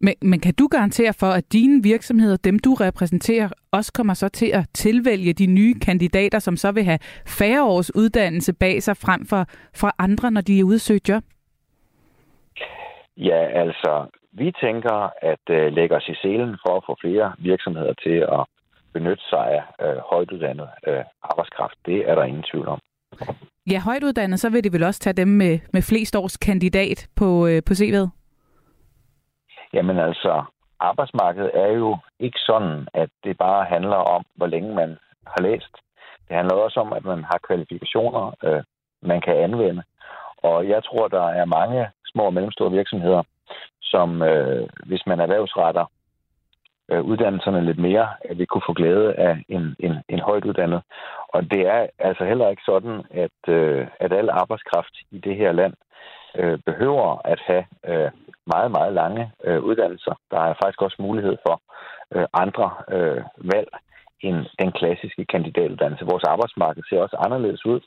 Men, 0.00 0.14
men 0.22 0.40
kan 0.40 0.54
du 0.54 0.66
garantere 0.66 1.12
for, 1.12 1.26
at 1.26 1.52
dine 1.52 1.82
virksomheder, 1.82 2.36
dem 2.36 2.58
du 2.58 2.74
repræsenterer, 2.74 3.48
også 3.72 3.92
kommer 3.92 4.14
så 4.14 4.28
til 4.28 4.50
at 4.54 4.64
tilvælge 4.74 5.32
de 5.32 5.46
nye 5.46 5.74
kandidater, 5.74 6.38
som 6.38 6.56
så 6.56 6.72
vil 6.72 6.84
have 6.84 6.98
færre 7.26 7.64
års 7.64 7.94
uddannelse 7.94 8.52
bag 8.52 8.82
sig 8.82 8.96
frem 8.96 9.26
for, 9.26 9.44
for 9.74 9.90
andre, 9.98 10.30
når 10.30 10.40
de 10.40 10.60
er 10.60 10.64
ude 10.64 11.00
job? 11.08 11.22
Ja, 13.16 13.60
altså, 13.62 14.06
vi 14.32 14.52
tænker 14.60 15.10
at 15.22 15.44
uh, 15.50 15.72
lægge 15.72 15.96
os 15.96 16.08
i 16.08 16.14
selen 16.22 16.56
for 16.66 16.76
at 16.76 16.82
få 16.86 16.96
flere 17.00 17.32
virksomheder 17.38 17.94
til 18.04 18.18
at 18.38 18.44
benytte 18.92 19.22
sig 19.30 19.46
af 19.56 19.62
øh, 19.86 19.96
højtuddannet 20.12 20.68
øh, 20.88 21.04
arbejdskraft. 21.22 21.78
Det 21.86 22.10
er 22.10 22.14
der 22.14 22.24
ingen 22.24 22.44
tvivl 22.50 22.68
om. 22.68 22.80
Ja, 23.70 23.78
højtuddannet, 23.78 24.40
så 24.40 24.50
vil 24.50 24.64
det 24.64 24.72
vel 24.72 24.82
også 24.82 25.00
tage 25.00 25.14
dem 25.14 25.28
med, 25.28 25.58
med 25.72 25.82
flest 25.82 26.16
års 26.16 26.36
kandidat 26.36 27.08
på, 27.16 27.46
øh, 27.46 27.62
på 27.66 27.72
CV'et? 27.72 28.17
Jamen 29.72 29.98
altså, 29.98 30.44
arbejdsmarkedet 30.80 31.50
er 31.54 31.72
jo 31.72 31.98
ikke 32.18 32.38
sådan, 32.38 32.88
at 32.94 33.10
det 33.24 33.38
bare 33.38 33.64
handler 33.64 33.96
om, 33.96 34.24
hvor 34.34 34.46
længe 34.46 34.74
man 34.74 34.98
har 35.26 35.42
læst. 35.42 35.74
Det 36.28 36.36
handler 36.36 36.54
også 36.54 36.80
om, 36.80 36.92
at 36.92 37.04
man 37.04 37.24
har 37.24 37.38
kvalifikationer, 37.46 38.32
øh, 38.44 38.62
man 39.02 39.20
kan 39.20 39.36
anvende. 39.36 39.82
Og 40.42 40.68
jeg 40.68 40.84
tror, 40.84 41.08
der 41.08 41.26
er 41.28 41.44
mange 41.44 41.90
små 42.06 42.22
og 42.22 42.34
mellemstore 42.34 42.70
virksomheder, 42.70 43.22
som 43.82 44.22
øh, 44.22 44.68
hvis 44.86 45.06
man 45.06 45.20
erhvervsretter 45.20 45.84
øh, 46.90 47.02
uddannelserne 47.02 47.64
lidt 47.64 47.78
mere, 47.78 48.08
at 48.20 48.38
vi 48.38 48.44
kunne 48.44 48.62
få 48.66 48.72
glæde 48.72 49.14
af 49.14 49.44
en, 49.48 49.76
en, 49.78 49.94
en 50.08 50.20
højt 50.20 50.44
uddannet. 50.44 50.82
Og 51.28 51.50
det 51.50 51.66
er 51.66 51.86
altså 51.98 52.24
heller 52.24 52.48
ikke 52.48 52.62
sådan, 52.66 53.02
at, 53.10 53.54
øh, 53.54 53.86
at 54.00 54.12
al 54.12 54.30
arbejdskraft 54.30 54.94
i 55.10 55.18
det 55.18 55.36
her 55.36 55.52
land 55.52 55.74
øh, 56.36 56.58
behøver 56.66 57.20
at 57.24 57.40
have 57.46 57.64
øh, 57.90 58.10
meget, 58.46 58.70
meget 58.70 58.92
lange 58.92 59.32
øh, 59.44 59.60
uddannelser. 59.62 60.14
Der 60.30 60.40
er 60.40 60.54
faktisk 60.62 60.82
også 60.82 60.96
mulighed 60.98 61.36
for 61.46 61.60
øh, 62.14 62.26
andre 62.32 62.70
øh, 62.96 63.22
valg 63.36 63.68
end 64.20 64.46
den 64.58 64.72
klassiske 64.72 65.24
kandidatuddannelse. 65.24 66.10
Vores 66.12 66.24
arbejdsmarked 66.24 66.82
ser 66.88 67.00
også 67.00 67.16
anderledes 67.26 67.66
ud 67.66 67.80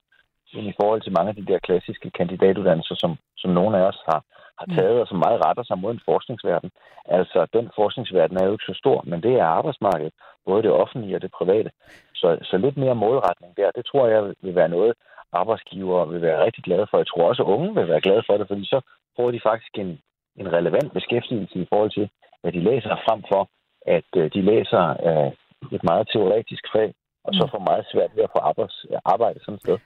end 0.53 0.67
i 0.67 0.77
forhold 0.81 1.01
til 1.01 1.15
mange 1.17 1.29
af 1.29 1.35
de 1.35 1.45
der 1.51 1.59
klassiske 1.59 2.09
kandidatuddannelser, 2.09 2.95
som, 2.95 3.11
som 3.37 3.51
nogle 3.51 3.77
af 3.77 3.81
os 3.81 3.99
har, 4.09 4.23
har 4.59 4.65
mm. 4.67 4.75
taget, 4.75 5.01
og 5.01 5.07
som 5.07 5.17
meget 5.25 5.45
retter 5.45 5.63
sig 5.63 5.77
mod 5.77 5.91
en 5.93 6.05
forskningsverden. 6.05 6.71
Altså, 7.05 7.47
den 7.53 7.69
forskningsverden 7.75 8.37
er 8.37 8.45
jo 8.45 8.51
ikke 8.51 8.69
så 8.71 8.73
stor, 8.83 9.03
men 9.05 9.23
det 9.23 9.33
er 9.33 9.45
arbejdsmarkedet, 9.45 10.13
både 10.45 10.63
det 10.63 10.71
offentlige 10.71 11.15
og 11.15 11.21
det 11.21 11.31
private. 11.31 11.71
Så, 12.13 12.37
så 12.41 12.57
lidt 12.57 12.77
mere 12.77 12.95
målretning 12.95 13.57
der, 13.57 13.71
det 13.71 13.85
tror 13.85 14.07
jeg 14.07 14.21
vil 14.41 14.55
være 14.55 14.69
noget, 14.69 14.93
arbejdsgiver 15.33 16.05
vil 16.05 16.21
være 16.21 16.45
rigtig 16.45 16.63
glade 16.63 16.87
for. 16.89 16.97
Jeg 16.97 17.07
tror 17.07 17.29
også, 17.29 17.43
at 17.43 17.51
unge 17.55 17.75
vil 17.75 17.87
være 17.87 18.01
glade 18.01 18.23
for 18.27 18.37
det, 18.37 18.47
fordi 18.47 18.65
så 18.65 18.81
får 19.15 19.31
de 19.31 19.39
faktisk 19.49 19.73
en, 19.77 19.99
en 20.41 20.53
relevant 20.57 20.93
beskæftigelse 20.93 21.59
i 21.59 21.67
forhold 21.69 21.91
til, 21.91 22.09
hvad 22.41 22.51
de 22.51 22.63
læser, 22.69 23.03
frem 23.07 23.23
for 23.31 23.49
at 23.97 24.09
øh, 24.15 24.31
de 24.33 24.41
læser 24.41 24.83
øh, 25.07 25.31
et 25.75 25.83
meget 25.83 26.07
teoretisk 26.13 26.63
fag, 26.75 26.93
og 27.23 27.33
så 27.33 27.43
mm. 27.45 27.51
får 27.51 27.59
meget 27.69 27.85
svært 27.91 28.11
ved 28.15 28.23
at 28.23 28.33
få 28.35 28.39
arbejds, 28.39 28.85
arbejde 29.05 29.39
sådan 29.39 29.55
et 29.55 29.61
sted. 29.61 29.77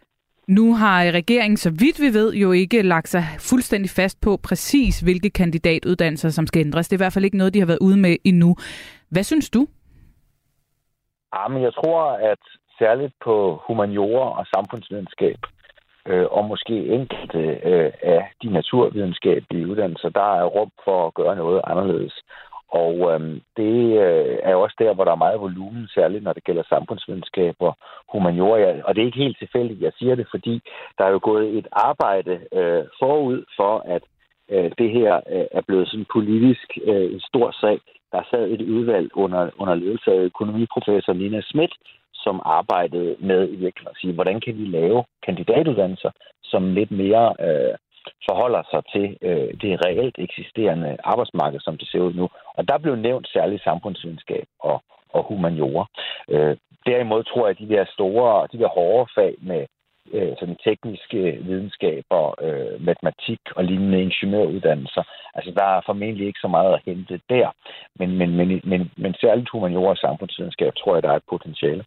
Nu 0.48 0.74
har 0.74 1.12
regeringen, 1.12 1.58
så 1.58 1.70
vidt 1.70 2.02
vi 2.02 2.10
ved, 2.20 2.34
jo 2.34 2.52
ikke 2.52 2.82
lagt 2.82 3.08
sig 3.08 3.24
fuldstændig 3.40 3.90
fast 3.90 4.22
på 4.22 4.38
præcis, 4.44 5.00
hvilke 5.00 5.30
kandidatuddannelser, 5.30 6.30
som 6.30 6.48
skal 6.48 6.60
ændres. 6.60 6.88
Det 6.88 6.96
er 6.96 6.98
i 6.98 7.04
hvert 7.06 7.14
fald 7.14 7.25
ikke 7.25 7.38
noget, 7.38 7.54
de 7.54 7.60
har 7.60 7.66
været 7.66 7.86
ude 7.88 7.98
med 7.98 8.16
endnu. 8.24 8.56
Hvad 9.10 9.24
synes 9.24 9.50
du? 9.50 9.68
Jamen, 11.36 11.64
jeg 11.64 11.74
tror, 11.74 12.02
at 12.32 12.44
særligt 12.79 13.13
på 13.24 13.62
humaniora 13.67 14.39
og 14.39 14.46
samfundsvidenskab, 14.55 15.38
øh, 16.05 16.25
og 16.32 16.46
måske 16.46 16.75
enkelte 16.98 17.39
øh, 17.72 17.91
af 18.03 18.32
de 18.41 18.50
naturvidenskabelige 18.50 19.67
uddannelser, 19.67 20.10
der 20.10 20.29
er 20.41 20.46
rum 20.46 20.72
for 20.84 21.08
at 21.08 21.13
gøre 21.13 21.36
noget 21.36 21.62
anderledes. 21.63 22.13
Og 22.70 22.96
øh, 23.12 23.20
det 23.58 23.77
øh, 24.05 24.38
er 24.44 24.55
også 24.55 24.75
der, 24.79 24.94
hvor 24.94 25.03
der 25.03 25.12
er 25.12 25.25
meget 25.25 25.39
volumen, 25.39 25.88
særligt 25.88 26.24
når 26.24 26.34
det 26.34 26.44
gælder 26.44 26.63
samfundsvidenskab 26.70 27.55
og 27.60 27.77
humaniora. 28.12 28.82
Og 28.84 28.96
det 28.96 29.01
er 29.01 29.05
ikke 29.05 29.25
helt 29.25 29.39
tilfældigt, 29.39 29.82
jeg 29.82 29.91
siger 30.00 30.15
det, 30.15 30.27
fordi 30.32 30.62
der 30.98 31.05
er 31.05 31.10
jo 31.10 31.20
gået 31.24 31.58
et 31.58 31.67
arbejde 31.72 32.34
øh, 32.53 32.84
forud 33.00 33.46
for, 33.58 33.84
at 33.86 34.03
øh, 34.50 34.72
det 34.77 34.89
her 34.91 35.15
øh, 35.15 35.46
er 35.51 35.62
blevet 35.67 35.88
sådan 35.88 36.05
politisk 36.13 36.77
øh, 36.84 37.13
en 37.13 37.20
stor 37.20 37.51
sag. 37.62 37.79
Der 38.12 38.22
sad 38.32 38.50
et 38.50 38.62
udvalg 38.62 39.10
under, 39.13 39.50
under 39.58 39.75
ledelse 39.75 40.12
af 40.12 40.20
økonomiprofessor 40.20 41.13
Nina 41.13 41.41
Schmidt, 41.41 41.74
som 42.25 42.41
arbejdede 42.58 43.15
med 43.20 43.41
i 43.53 43.55
virkeligheden 43.63 43.96
at 43.96 44.01
sige, 44.01 44.13
hvordan 44.13 44.39
kan 44.41 44.58
vi 44.58 44.65
lave 44.79 45.03
kandidatuddannelser, 45.25 46.12
som 46.44 46.74
lidt 46.74 46.91
mere 46.91 47.25
øh, 47.46 47.74
forholder 48.29 48.63
sig 48.72 48.82
til 48.94 49.05
øh, 49.27 49.50
det 49.62 49.86
reelt 49.86 50.15
eksisterende 50.17 50.98
arbejdsmarked, 51.03 51.60
som 51.60 51.77
det 51.77 51.88
ser 51.88 52.00
ud 52.08 52.13
nu. 52.13 52.29
Og 52.58 52.67
der 52.67 52.77
blev 52.77 52.96
nævnt 52.96 53.27
særligt 53.27 53.63
samfundsvidenskab 53.63 54.46
og, 54.60 54.77
og 55.10 55.24
humaniora. 55.24 55.86
Øh, 56.29 56.58
derimod 56.86 57.24
tror 57.24 57.46
jeg, 57.48 57.53
at 57.53 57.63
de 57.63 57.74
der 57.75 57.86
store, 57.96 58.48
de 58.51 58.60
der 58.62 58.67
hårde 58.67 59.12
fag 59.15 59.36
med 59.39 59.65
øh, 60.13 60.34
sådan 60.39 60.58
tekniske 60.63 61.17
øh, 61.17 61.48
videnskaber, 61.48 62.24
øh, 62.46 62.86
matematik 62.86 63.39
og 63.55 63.63
lignende 63.63 64.01
ingeniøruddannelser. 64.01 65.03
Altså, 65.34 65.51
der 65.51 65.63
er 65.63 65.82
formentlig 65.86 66.27
ikke 66.27 66.39
så 66.46 66.48
meget 66.48 66.74
at 66.74 66.82
hente 66.86 67.20
der, 67.29 67.48
men, 68.00 68.17
men, 68.17 68.36
men, 68.38 68.62
men, 68.63 68.91
men 68.98 69.13
særligt 69.22 69.50
humaniora 69.50 69.89
og 69.89 69.98
samfundsvidenskab 69.98 70.74
tror 70.75 70.96
jeg, 70.96 71.03
der 71.03 71.12
er 71.12 71.15
et 71.15 71.29
potentiale. 71.29 71.84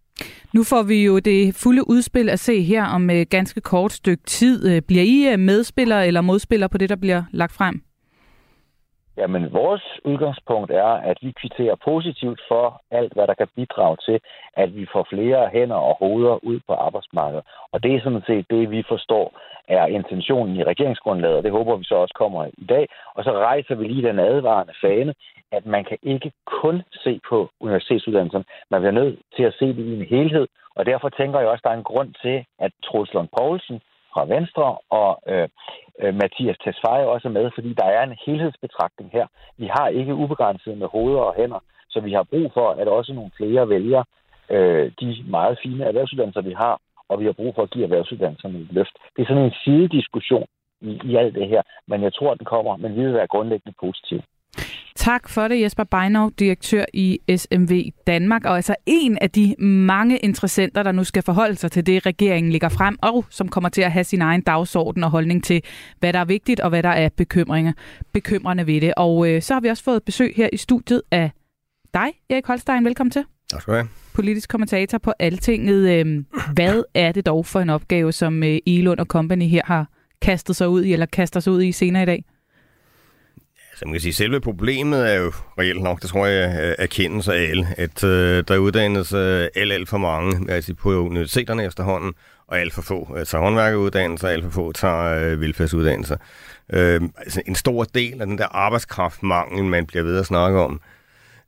Nu 0.55 0.63
får 0.65 0.83
vi 0.83 1.05
jo 1.05 1.19
det 1.19 1.55
fulde 1.55 1.89
udspil 1.89 2.29
at 2.29 2.41
se 2.41 2.63
her 2.63 2.85
om 2.85 3.11
øh, 3.11 3.27
ganske 3.31 3.61
kort 3.61 3.93
stykke 3.93 4.23
tid. 4.27 4.67
Øh, 4.67 4.83
bliver 4.83 5.03
I 5.03 5.33
øh, 5.33 5.39
medspiller 5.39 6.01
eller 6.01 6.21
modspiller 6.21 6.69
på 6.69 6.79
det, 6.79 6.89
der 6.89 6.97
bliver 6.97 7.23
lagt 7.33 7.53
frem? 7.53 7.83
Jamen, 9.19 9.53
vores 9.53 9.85
udgangspunkt 10.05 10.71
er, 10.71 10.93
at 11.11 11.19
vi 11.23 11.31
kvitterer 11.41 11.75
positivt 11.85 12.41
for 12.49 12.83
alt, 12.91 13.13
hvad 13.13 13.27
der 13.27 13.35
kan 13.35 13.49
bidrage 13.57 13.97
til, 13.97 14.21
at 14.63 14.77
vi 14.77 14.87
får 14.93 15.07
flere 15.11 15.49
hænder 15.53 15.77
og 15.77 15.97
hoveder 15.99 16.45
ud 16.45 16.61
på 16.67 16.73
arbejdsmarkedet. 16.75 17.45
Og 17.73 17.83
det 17.83 17.95
er 17.95 18.01
sådan 18.01 18.27
set 18.27 18.47
det, 18.51 18.71
vi 18.71 18.83
forstår 18.89 19.27
er 19.69 19.87
intentionen 19.87 20.57
i 20.57 20.65
regeringsgrundlaget, 20.65 21.37
og 21.37 21.43
det 21.43 21.53
håber 21.53 21.77
vi 21.77 21.85
så 21.85 21.95
også 21.95 22.15
kommer 22.19 22.47
i 22.59 22.65
dag. 22.65 22.89
Og 23.15 23.25
så 23.25 23.33
rejser 23.33 23.75
vi 23.75 23.85
lige 23.85 24.09
den 24.09 24.19
advarende 24.19 24.75
fane, 24.81 25.15
at 25.53 25.67
man 25.67 25.85
kan 25.85 25.99
ikke 26.03 26.33
kun 26.47 26.83
se 27.05 27.21
på 27.29 27.51
universitetsuddannelserne. 27.61 28.45
Man 28.71 28.81
bliver 28.81 28.99
nødt 29.01 29.19
til 29.37 29.43
at 29.43 29.55
se 29.59 29.67
det 29.67 29.85
i 29.85 29.95
en 30.01 30.07
helhed, 30.07 30.47
og 30.75 30.87
derfor 30.87 31.09
tænker 31.09 31.39
jeg 31.39 31.49
også, 31.49 31.63
at 31.65 31.65
der 31.65 31.71
er 31.71 31.79
en 31.79 31.91
grund 31.93 32.11
til, 32.23 32.45
at 32.59 32.73
Troels 32.85 33.15
Lund 33.15 33.29
Poulsen 33.39 33.81
fra 34.19 34.31
Venstre 34.35 34.67
og 35.01 35.11
øh, 35.33 35.49
øh 36.03 36.15
Mathias 36.21 36.59
Tesfaye 36.65 37.11
også 37.15 37.29
er 37.29 37.37
med, 37.39 37.51
fordi 37.57 37.71
der 37.81 37.89
er 37.97 38.03
en 38.05 38.19
helhedsbetragtning 38.27 39.09
her. 39.17 39.27
Vi 39.63 39.67
har 39.77 39.89
ikke 39.89 40.15
ubegrænset 40.23 40.79
med 40.79 40.89
hoveder 40.95 41.25
og 41.29 41.35
hænder, 41.41 41.61
så 41.93 41.99
vi 42.01 42.13
har 42.13 42.23
brug 42.33 42.47
for, 42.57 42.69
at 42.81 42.89
også 42.89 43.13
nogle 43.13 43.31
flere 43.39 43.69
vælger 43.69 44.03
øh, 44.51 44.93
de 45.01 45.09
meget 45.37 45.59
fine 45.63 45.85
erhvervsuddannelser, 45.85 46.43
vi 46.51 46.55
har, 46.63 46.75
og 47.09 47.21
vi 47.21 47.25
har 47.25 47.33
brug 47.41 47.53
for 47.55 47.63
at 47.63 47.71
give 47.71 47.85
erhvervsuddannelserne 47.85 48.59
et 48.59 48.73
løft. 48.79 48.97
Det 49.17 49.23
er 49.23 49.27
sådan 49.27 49.45
en 49.45 49.61
sidediskussion 49.65 50.47
i, 50.81 51.01
i 51.05 51.17
alt 51.17 51.35
det 51.35 51.49
her, 51.49 51.63
men 51.91 52.03
jeg 52.03 52.13
tror, 52.15 52.35
den 52.35 52.47
kommer, 52.55 52.77
men 52.77 52.97
vi 52.97 53.01
vil 53.05 53.15
være 53.15 53.33
grundlæggende 53.35 53.77
positive. 53.81 54.23
Tak 54.99 55.29
for 55.29 55.49
det, 55.49 55.61
Jesper 55.61 55.85
Beinov, 55.85 56.33
direktør 56.39 56.85
i 56.95 57.21
SMV 57.37 57.91
Danmark, 58.07 58.45
og 58.45 58.57
altså 58.57 58.75
en 58.87 59.19
af 59.21 59.31
de 59.31 59.55
mange 59.59 60.19
interessenter, 60.19 60.83
der 60.83 60.93
nu 60.93 61.05
skal 61.05 61.23
forholde 61.23 61.57
sig 61.57 61.73
til 61.73 61.87
det, 61.87 62.07
regeringen 62.07 62.53
ligger 62.53 62.69
frem, 62.69 62.97
og 63.03 63.25
som 63.31 63.49
kommer 63.49 63.69
til 63.69 63.83
at 63.83 63.93
have 63.93 64.05
sin 64.05 64.23
egen 64.23 64.41
dagsorden 64.41 65.05
og 65.05 65.11
holdning 65.11 65.45
til, 65.45 65.63
hvad 65.99 66.13
der 66.13 66.19
er 66.19 66.25
vigtigt 66.25 66.61
og 66.61 66.69
hvad 66.69 66.83
der 66.83 66.89
er 66.89 67.09
bekymringer, 67.17 67.73
bekymrende 68.13 68.67
ved 68.67 68.81
det. 68.81 68.95
Og 68.97 69.31
øh, 69.31 69.43
så 69.43 69.55
har 69.55 69.61
vi 69.61 69.69
også 69.69 69.85
fået 69.85 70.03
besøg 70.03 70.33
her 70.37 70.49
i 70.53 70.57
studiet 70.57 71.03
af 71.11 71.31
dig, 71.95 72.09
Erik 72.31 72.47
Holstein. 72.47 72.85
Velkommen 72.85 73.11
til. 73.11 73.25
Tak 73.51 73.61
skal 73.63 73.73
du 73.73 73.77
have. 73.77 73.89
Politisk 74.15 74.49
kommentator 74.51 74.99
på 74.99 75.13
Altinget. 75.19 76.07
Øh, 76.07 76.25
hvad 76.55 76.83
er 76.95 77.13
det 77.13 77.27
dog 77.27 77.47
for 77.47 77.61
en 77.61 77.71
opgave, 77.71 78.13
som 78.13 78.43
øh, 78.43 78.59
Elund 78.67 79.01
og 79.01 79.07
Company 79.07 79.49
her 79.49 79.63
har 79.65 79.89
kastet 80.23 80.57
sig 80.57 80.69
ud 80.69 80.83
i, 80.83 80.93
eller 80.93 81.07
kaster 81.07 81.41
sig 81.41 81.53
ud 81.53 81.63
i 81.63 81.73
senere 81.73 82.03
i 82.03 82.07
dag? 82.07 82.25
Så 83.79 83.85
man 83.85 83.93
kan 83.93 84.01
sige, 84.01 84.13
selve 84.13 84.41
problemet 84.41 85.13
er 85.13 85.15
jo 85.15 85.33
reelt 85.59 85.83
nok, 85.83 86.03
det 86.03 86.11
tror 86.11 86.27
jeg 86.27 86.61
øh, 86.61 86.75
erkendes 86.79 87.29
af 87.29 87.35
alle, 87.35 87.69
at 87.77 88.05
øh, 88.05 88.45
der 88.49 88.57
uddannes 88.57 89.13
øh, 89.13 89.49
alt, 89.55 89.73
alt 89.73 89.89
for 89.89 89.99
mange 89.99 90.53
altså 90.53 90.75
på 90.75 90.95
universiteterne 90.95 91.65
efterhånden, 91.65 92.15
og 92.49 92.59
alt 92.59 92.75
for 92.75 92.83
få 92.83 93.17
øh, 93.19 93.27
tager 93.27 93.45
håndværkeruddannelser, 93.45 94.29
alt 94.29 94.45
for 94.45 94.51
få 94.51 94.73
tager 94.73 95.05
øh, 95.05 95.41
velfærdsuddannelser. 95.41 96.17
Øh, 96.73 97.01
altså 97.17 97.43
en 97.47 97.55
stor 97.55 97.85
del 97.85 98.21
af 98.21 98.27
den 98.27 98.39
der 98.39 98.47
arbejdskraftmangel, 98.57 99.65
man 99.65 99.87
bliver 99.87 100.05
ved 100.05 100.19
at 100.19 100.27
snakke 100.27 100.61
om, 100.61 100.81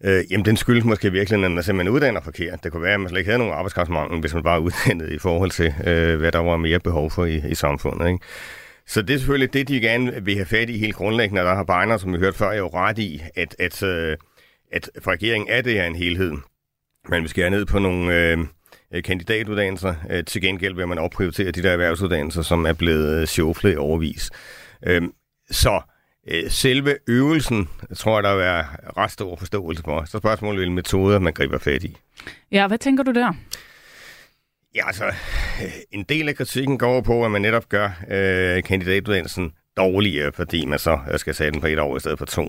øh, 0.04 0.24
jamen 0.30 0.44
den 0.44 0.56
skyldes 0.56 0.84
måske 0.84 1.12
virkelig, 1.12 1.44
at 1.44 1.50
man 1.50 1.62
simpelthen 1.62 1.94
uddanner 1.94 2.20
forkert. 2.20 2.64
Det 2.64 2.72
kunne 2.72 2.82
være, 2.82 2.94
at 2.94 3.00
man 3.00 3.08
slet 3.08 3.18
ikke 3.18 3.30
havde 3.30 3.38
nogen 3.38 3.54
arbejdskraftmangel, 3.54 4.20
hvis 4.20 4.34
man 4.34 4.42
bare 4.42 4.60
uddannede 4.60 5.14
i 5.14 5.18
forhold 5.18 5.50
til, 5.50 5.74
øh, 5.86 6.18
hvad 6.18 6.32
der 6.32 6.38
var 6.38 6.56
mere 6.56 6.80
behov 6.80 7.10
for 7.10 7.24
i, 7.24 7.42
i 7.48 7.54
samfundet. 7.54 8.08
Ikke? 8.08 8.24
Så 8.86 9.02
det 9.02 9.14
er 9.14 9.18
selvfølgelig 9.18 9.52
det, 9.52 9.68
de 9.68 9.80
gerne 9.80 10.24
vil 10.24 10.34
have 10.34 10.46
fat 10.46 10.70
i 10.70 10.78
helt 10.78 10.94
grundlæggende, 10.94 11.42
der 11.42 11.54
har 11.54 11.64
Beiner, 11.64 11.96
som 11.96 12.12
vi 12.12 12.18
hørte 12.18 12.38
før, 12.38 12.52
jo 12.52 12.68
ret 12.68 12.98
i, 12.98 13.22
at, 13.34 13.56
at, 13.58 13.82
øh, 13.82 14.16
at 14.72 14.90
for 15.02 15.10
regeringen 15.10 15.48
er 15.50 15.62
det 15.62 15.72
her 15.72 15.86
en 15.86 15.96
helhed. 15.96 16.32
Man 17.08 17.22
vil 17.22 17.30
skære 17.30 17.50
ned 17.50 17.66
på 17.66 17.78
nogle 17.78 18.14
øh, 18.14 18.38
øh, 18.94 19.02
kandidatuddannelser. 19.02 19.94
Øh, 20.10 20.24
til 20.24 20.42
gengæld 20.42 20.74
vil 20.74 20.88
man 20.88 20.98
opprioritere 20.98 21.50
de 21.50 21.62
der 21.62 21.70
erhvervsuddannelser, 21.70 22.42
som 22.42 22.66
er 22.66 22.72
blevet 22.72 23.28
sjoflet 23.28 23.78
overvis. 23.78 24.30
Øh, 24.86 24.96
øhm, 24.96 25.12
så 25.50 25.80
øh, 26.28 26.50
selve 26.50 26.96
øvelsen, 27.08 27.68
tror 27.96 28.16
jeg, 28.16 28.22
der 28.22 28.34
vil 28.34 28.40
være 28.40 28.66
ret 28.96 29.10
stor 29.10 29.36
forståelse 29.36 29.82
for. 29.82 30.04
Så 30.04 30.18
spørgsmålet 30.18 30.56
er, 30.56 30.58
hvilke 30.58 30.74
metoder 30.74 31.18
man 31.18 31.32
griber 31.32 31.58
fat 31.58 31.84
i. 31.84 31.96
Ja, 32.52 32.66
hvad 32.66 32.78
tænker 32.78 33.04
du 33.04 33.12
der? 33.12 33.32
Ja, 34.74 34.86
altså, 34.86 35.04
en 35.90 36.02
del 36.02 36.28
af 36.28 36.36
kritikken 36.36 36.78
går 36.78 37.00
på, 37.00 37.24
at 37.24 37.30
man 37.30 37.42
netop 37.42 37.68
gør 37.68 37.90
øh, 38.10 38.62
kandidatuddannelsen 38.62 39.52
dårligere, 39.76 40.32
fordi 40.32 40.64
man 40.64 40.78
så 40.78 40.98
øh, 41.12 41.18
skal 41.18 41.34
sætte 41.34 41.52
den 41.52 41.60
på 41.60 41.66
et 41.66 41.78
år 41.78 41.96
i 41.96 42.00
stedet 42.00 42.18
for 42.18 42.26
to. 42.26 42.42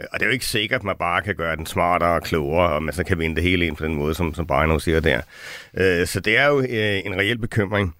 Øh, 0.00 0.06
og 0.12 0.20
det 0.20 0.22
er 0.22 0.26
jo 0.26 0.32
ikke 0.32 0.46
sikkert, 0.46 0.80
at 0.80 0.84
man 0.84 0.96
bare 0.98 1.22
kan 1.22 1.34
gøre 1.36 1.56
den 1.56 1.66
smartere 1.66 2.14
og 2.14 2.22
klogere, 2.22 2.72
og 2.72 2.82
man 2.82 2.94
så 2.94 3.04
kan 3.04 3.18
vinde 3.18 3.36
det 3.36 3.44
hele 3.44 3.66
ind 3.66 3.76
på 3.76 3.84
den 3.84 3.94
måde, 3.94 4.14
som, 4.14 4.34
som 4.34 4.46
Barno 4.46 4.78
siger 4.78 5.00
der. 5.00 5.20
Øh, 5.74 6.06
så 6.06 6.20
det 6.20 6.36
er 6.36 6.46
jo 6.46 6.60
øh, 6.60 7.00
en 7.06 7.16
reel 7.18 7.38
bekymring. 7.38 7.94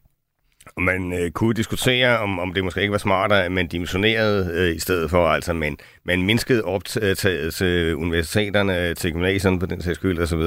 Og 0.76 0.82
man 0.82 1.12
øh, 1.12 1.30
kunne 1.30 1.54
diskutere, 1.54 2.18
om, 2.18 2.38
om 2.38 2.54
det 2.54 2.64
måske 2.64 2.80
ikke 2.80 2.92
var 2.92 2.98
smartere, 2.98 3.44
at 3.44 3.52
man 3.52 3.66
dimensionerede 3.66 4.50
øh, 4.54 4.76
i 4.76 4.78
stedet 4.78 5.10
for, 5.10 5.28
altså 5.28 5.52
man, 5.52 5.76
man 6.04 6.22
mindskede 6.22 6.64
optaget 6.64 7.18
til 7.54 7.96
universiteterne, 7.96 8.94
til 8.94 9.12
gymnasierne 9.12 9.58
på 9.58 9.66
den 9.66 9.82
sags 9.82 9.98
skyld 9.98 10.18
osv., 10.18 10.42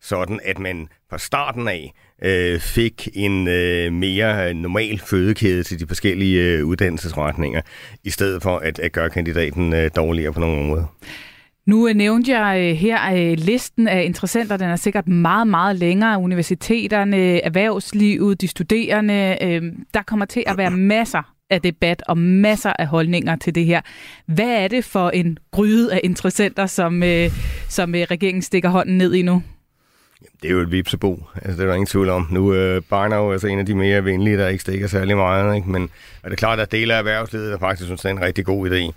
sådan 0.00 0.40
at 0.44 0.58
man 0.58 0.88
fra 1.10 1.18
starten 1.18 1.68
af 1.68 1.94
øh, 2.22 2.60
fik 2.60 3.08
en 3.14 3.48
øh, 3.48 3.92
mere 3.92 4.48
øh, 4.48 4.54
normal 4.54 4.98
fødekæde 4.98 5.62
til 5.62 5.80
de 5.80 5.86
forskellige 5.86 6.42
øh, 6.42 6.66
uddannelsesretninger, 6.66 7.60
i 8.04 8.10
stedet 8.10 8.42
for 8.42 8.58
at, 8.58 8.78
at 8.78 8.92
gøre 8.92 9.10
kandidaten 9.10 9.72
øh, 9.72 9.90
dårligere 9.96 10.32
på 10.32 10.40
nogle 10.40 10.66
måde. 10.66 10.86
Nu 11.66 11.88
øh, 11.88 11.94
nævnte 11.94 12.38
jeg 12.38 12.70
øh, 12.70 12.76
her 12.76 13.14
øh, 13.14 13.38
listen 13.38 13.88
af 13.88 14.04
interessenter. 14.04 14.56
Den 14.56 14.68
er 14.68 14.76
sikkert 14.76 15.08
meget, 15.08 15.46
meget 15.46 15.76
længere. 15.76 16.18
Universiteterne, 16.18 17.40
erhvervslivet, 17.40 18.40
de 18.40 18.48
studerende. 18.48 19.38
Øh, 19.42 19.62
der 19.94 20.02
kommer 20.02 20.26
til 20.26 20.44
at 20.46 20.56
være 20.56 20.70
masser 20.70 21.34
af 21.50 21.62
debat 21.62 22.02
og 22.08 22.18
masser 22.18 22.72
af 22.78 22.86
holdninger 22.86 23.36
til 23.36 23.54
det 23.54 23.64
her. 23.64 23.80
Hvad 24.26 24.50
er 24.50 24.68
det 24.68 24.84
for 24.84 25.10
en 25.10 25.38
gryde 25.52 25.94
af 25.94 26.00
interessenter, 26.04 26.66
som, 26.66 27.02
øh, 27.02 27.30
som 27.68 27.94
regeringen 27.94 28.42
stikker 28.42 28.68
hånden 28.68 28.98
ned 28.98 29.14
i 29.14 29.22
nu? 29.22 29.42
Det 30.42 30.48
er 30.48 30.52
jo 30.52 30.60
et 30.60 30.72
vipsebo, 30.72 31.22
altså 31.34 31.52
det 31.52 31.60
er 31.60 31.66
der 31.66 31.74
ingen 31.74 31.86
tvivl 31.86 32.08
om. 32.08 32.28
Nu 32.30 32.54
øh, 32.54 32.82
Barnau 32.90 33.28
er 33.28 33.32
altså 33.32 33.46
en 33.46 33.58
af 33.58 33.66
de 33.66 33.74
mere 33.74 34.04
venlige, 34.04 34.38
der 34.38 34.48
ikke 34.48 34.62
stikker 34.62 34.86
særlig 34.86 35.16
meget, 35.16 35.56
ikke? 35.56 35.70
men 35.70 35.90
er 36.22 36.28
det 36.28 36.38
klart, 36.38 36.60
at 36.60 36.72
dele 36.72 36.94
af 36.94 36.98
erhvervslivet 36.98 37.52
er 37.52 37.58
faktisk 37.58 37.86
synes, 37.86 38.00
det 38.00 38.08
er 38.08 38.12
en 38.12 38.20
rigtig 38.20 38.44
god 38.44 38.70
idé. 38.70 38.92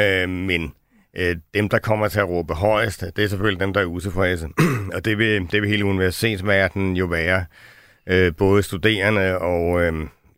Øh, 0.00 0.28
men 0.28 0.72
Øh, 1.16 1.36
dem, 1.54 1.68
der 1.68 1.78
kommer 1.78 2.08
til 2.08 2.18
at 2.18 2.28
råbe 2.28 2.54
højst, 2.54 3.04
det 3.16 3.24
er 3.24 3.28
selvfølgelig 3.28 3.60
dem, 3.60 3.72
der 3.72 3.80
er 3.80 3.84
utilfredse. 3.84 4.48
og 4.94 5.04
det 5.04 5.18
vil, 5.18 5.48
det 5.52 5.62
vil 5.62 5.70
hele 5.70 5.84
universitetsverdenen 5.84 6.96
jo 6.96 7.06
være. 7.06 7.44
Øh, 8.06 8.32
både 8.36 8.62
studerende 8.62 9.38
og 9.38 9.82
øh, 9.82 9.92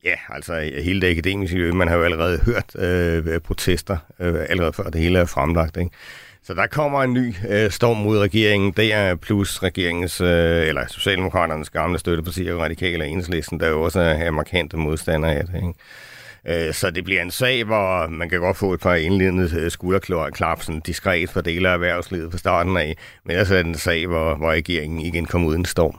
ja, 0.05 0.15
altså 0.29 0.71
hele 0.83 1.01
det 1.01 1.11
akademiske 1.11 1.57
miljø. 1.57 1.73
Man 1.73 1.89
har 1.89 1.97
jo 1.97 2.05
allerede 2.05 2.39
hørt 2.39 2.77
øh, 2.79 3.41
protester, 3.41 3.97
øh, 4.21 4.35
allerede 4.49 4.73
før 4.73 4.91
det 4.91 5.01
hele 5.01 5.19
er 5.19 5.25
fremlagt. 5.25 5.77
Ikke? 5.77 5.91
Så 6.51 6.55
der 6.55 6.67
kommer 6.67 7.03
en 7.03 7.13
ny 7.13 7.35
øh, 7.49 7.71
storm 7.71 7.97
mod 7.97 8.19
regeringen, 8.19 8.73
der 8.77 9.15
plus 9.15 9.63
regeringens, 9.63 10.21
øh, 10.21 10.69
eller 10.69 10.87
Socialdemokraternes 10.89 11.71
gamle 11.71 11.99
støttepartier, 11.99 12.57
Radikale 12.57 13.05
og 13.05 13.09
Enhedslisten, 13.09 13.61
der 13.61 13.69
jo 13.69 13.83
også 13.83 14.01
er 14.01 14.31
markante 14.31 14.77
modstandere 14.77 15.35
af 15.35 15.45
det. 15.47 15.55
Ikke? 15.55 16.67
Øh, 16.69 16.75
så 16.75 16.91
det 16.91 17.05
bliver 17.05 17.23
en 17.23 17.31
sag, 17.31 17.65
hvor 17.65 18.09
man 18.09 18.29
kan 18.29 18.41
godt 18.41 18.57
få 18.57 18.73
et 18.73 18.81
par 18.81 18.95
indledende 18.95 19.51
øh, 19.59 19.71
skulderklap 19.71 20.63
sådan 20.63 20.81
diskret 20.81 21.31
for 21.31 21.41
dele 21.41 21.69
af 21.69 21.73
erhvervslivet 21.73 22.31
på 22.31 22.39
starten 22.39 22.77
af, 22.77 22.97
men 23.25 23.31
ellers 23.31 23.51
er 23.51 23.57
det 23.57 23.67
en 23.67 23.75
sag, 23.75 24.07
hvor, 24.07 24.35
hvor 24.35 24.51
regeringen 24.51 25.01
igen 25.01 25.27
kommer 25.27 25.49
uden 25.49 25.65
storm. 25.65 25.97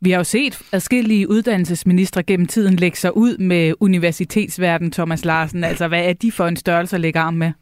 Vi 0.00 0.10
har 0.10 0.18
jo 0.18 0.24
set 0.24 0.58
adskillige 0.72 1.30
uddannelsesministre 1.30 2.22
gennem 2.22 2.46
tiden 2.46 2.76
lægge 2.76 2.96
sig 2.96 3.16
ud 3.16 3.38
med 3.38 3.74
universitetsverden, 3.80 4.90
Thomas 4.90 5.24
Larsen. 5.24 5.64
Altså, 5.64 5.88
hvad 5.88 6.04
er 6.04 6.12
de 6.12 6.32
for 6.32 6.46
en 6.46 6.56
størrelse 6.56 6.96
at 6.96 7.00
lægge 7.00 7.18
arm 7.18 7.34
med? 7.34 7.52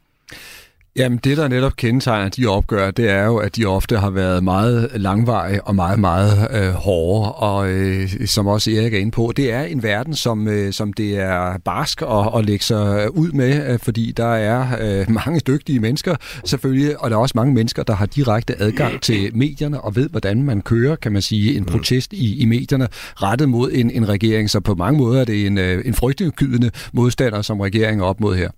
Jamen 0.95 1.19
det, 1.23 1.37
der 1.37 1.47
netop 1.47 1.75
kendetegner 1.75 2.29
de 2.29 2.45
opgør, 2.45 2.91
det 2.91 3.09
er 3.09 3.25
jo, 3.25 3.37
at 3.37 3.55
de 3.55 3.65
ofte 3.65 3.97
har 3.97 4.09
været 4.09 4.43
meget 4.43 4.89
langvarige 4.95 5.63
og 5.63 5.75
meget, 5.75 5.99
meget 5.99 6.47
øh, 6.51 6.69
hårde. 6.69 7.31
Og 7.31 7.69
øh, 7.69 8.09
som 8.25 8.47
også 8.47 8.71
Erik 8.71 8.93
er 8.93 8.97
inde 8.97 9.11
på, 9.11 9.33
det 9.37 9.51
er 9.51 9.61
en 9.61 9.83
verden, 9.83 10.15
som, 10.15 10.47
øh, 10.47 10.73
som 10.73 10.93
det 10.93 11.19
er 11.19 11.57
barsk 11.57 12.01
at, 12.01 12.39
at 12.39 12.45
lægge 12.45 12.65
sig 12.65 13.15
ud 13.17 13.31
med, 13.31 13.71
øh, 13.73 13.79
fordi 13.79 14.13
der 14.17 14.33
er 14.35 14.67
øh, 14.81 15.11
mange 15.25 15.39
dygtige 15.39 15.79
mennesker 15.79 16.15
selvfølgelig, 16.45 16.99
og 16.99 17.09
der 17.09 17.15
er 17.15 17.21
også 17.21 17.33
mange 17.35 17.53
mennesker, 17.53 17.83
der 17.83 17.93
har 17.93 18.05
direkte 18.05 18.61
adgang 18.61 19.01
til 19.01 19.35
medierne 19.35 19.81
og 19.81 19.95
ved, 19.95 20.09
hvordan 20.09 20.43
man 20.43 20.61
kører, 20.61 20.95
kan 20.95 21.11
man 21.11 21.21
sige, 21.21 21.57
en 21.57 21.65
protest 21.65 22.13
i, 22.13 22.41
i 22.41 22.45
medierne 22.45 22.87
rettet 23.15 23.49
mod 23.49 23.71
en, 23.73 23.91
en 23.91 24.09
regering. 24.09 24.49
Så 24.49 24.59
på 24.59 24.75
mange 24.75 24.97
måder 24.97 25.21
er 25.21 25.25
det 25.25 25.47
en, 25.47 25.57
øh, 25.57 25.81
en 25.85 25.93
frygtindgydende 25.93 26.71
modstander, 26.93 27.41
som 27.41 27.59
regeringen 27.59 28.01
er 28.01 28.05
op 28.05 28.19
mod 28.19 28.35
her. 28.35 28.49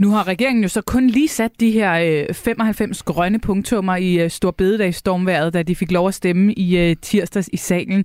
Nu 0.00 0.10
har 0.10 0.26
regeringen 0.26 0.62
jo 0.62 0.68
så 0.68 0.80
kun 0.80 1.06
lige 1.06 1.28
sat 1.28 1.50
de 1.60 1.70
her 1.70 2.24
øh, 2.28 2.34
95 2.34 3.02
grønne 3.02 3.38
punktummer 3.38 3.96
i 3.96 4.20
øh, 4.20 4.30
Stor 4.30 4.50
Bededagstormværet, 4.50 5.54
da 5.54 5.62
de 5.62 5.76
fik 5.76 5.92
lov 5.92 6.08
at 6.08 6.14
stemme 6.14 6.52
i 6.52 6.78
øh, 6.78 6.96
tirsdags 7.02 7.48
i 7.52 7.56
salen. 7.56 8.04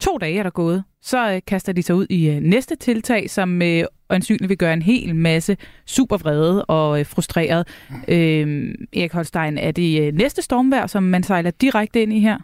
To 0.00 0.18
dage 0.18 0.38
er 0.38 0.42
der 0.42 0.50
gået. 0.50 0.84
Så 1.02 1.32
øh, 1.32 1.40
kaster 1.46 1.72
de 1.72 1.82
sig 1.82 1.94
ud 1.94 2.06
i 2.10 2.30
øh, 2.30 2.40
næste 2.40 2.76
tiltag, 2.76 3.30
som 3.30 3.62
øh, 3.62 3.84
ansynligt 4.10 4.48
vil 4.48 4.58
gøre 4.58 4.72
en 4.72 4.82
hel 4.82 5.14
masse 5.14 5.56
super 5.86 6.16
vrede 6.16 6.64
og 6.64 7.00
øh, 7.00 7.06
frustreret. 7.06 7.68
Øh, 8.08 8.74
Erik 8.96 9.12
Holstein, 9.12 9.58
er 9.58 9.70
det 9.70 10.06
øh, 10.06 10.14
næste 10.14 10.42
stormvær, 10.42 10.86
som 10.86 11.02
man 11.02 11.22
sejler 11.22 11.50
direkte 11.50 12.02
ind 12.02 12.12
i 12.12 12.20
her? 12.20 12.38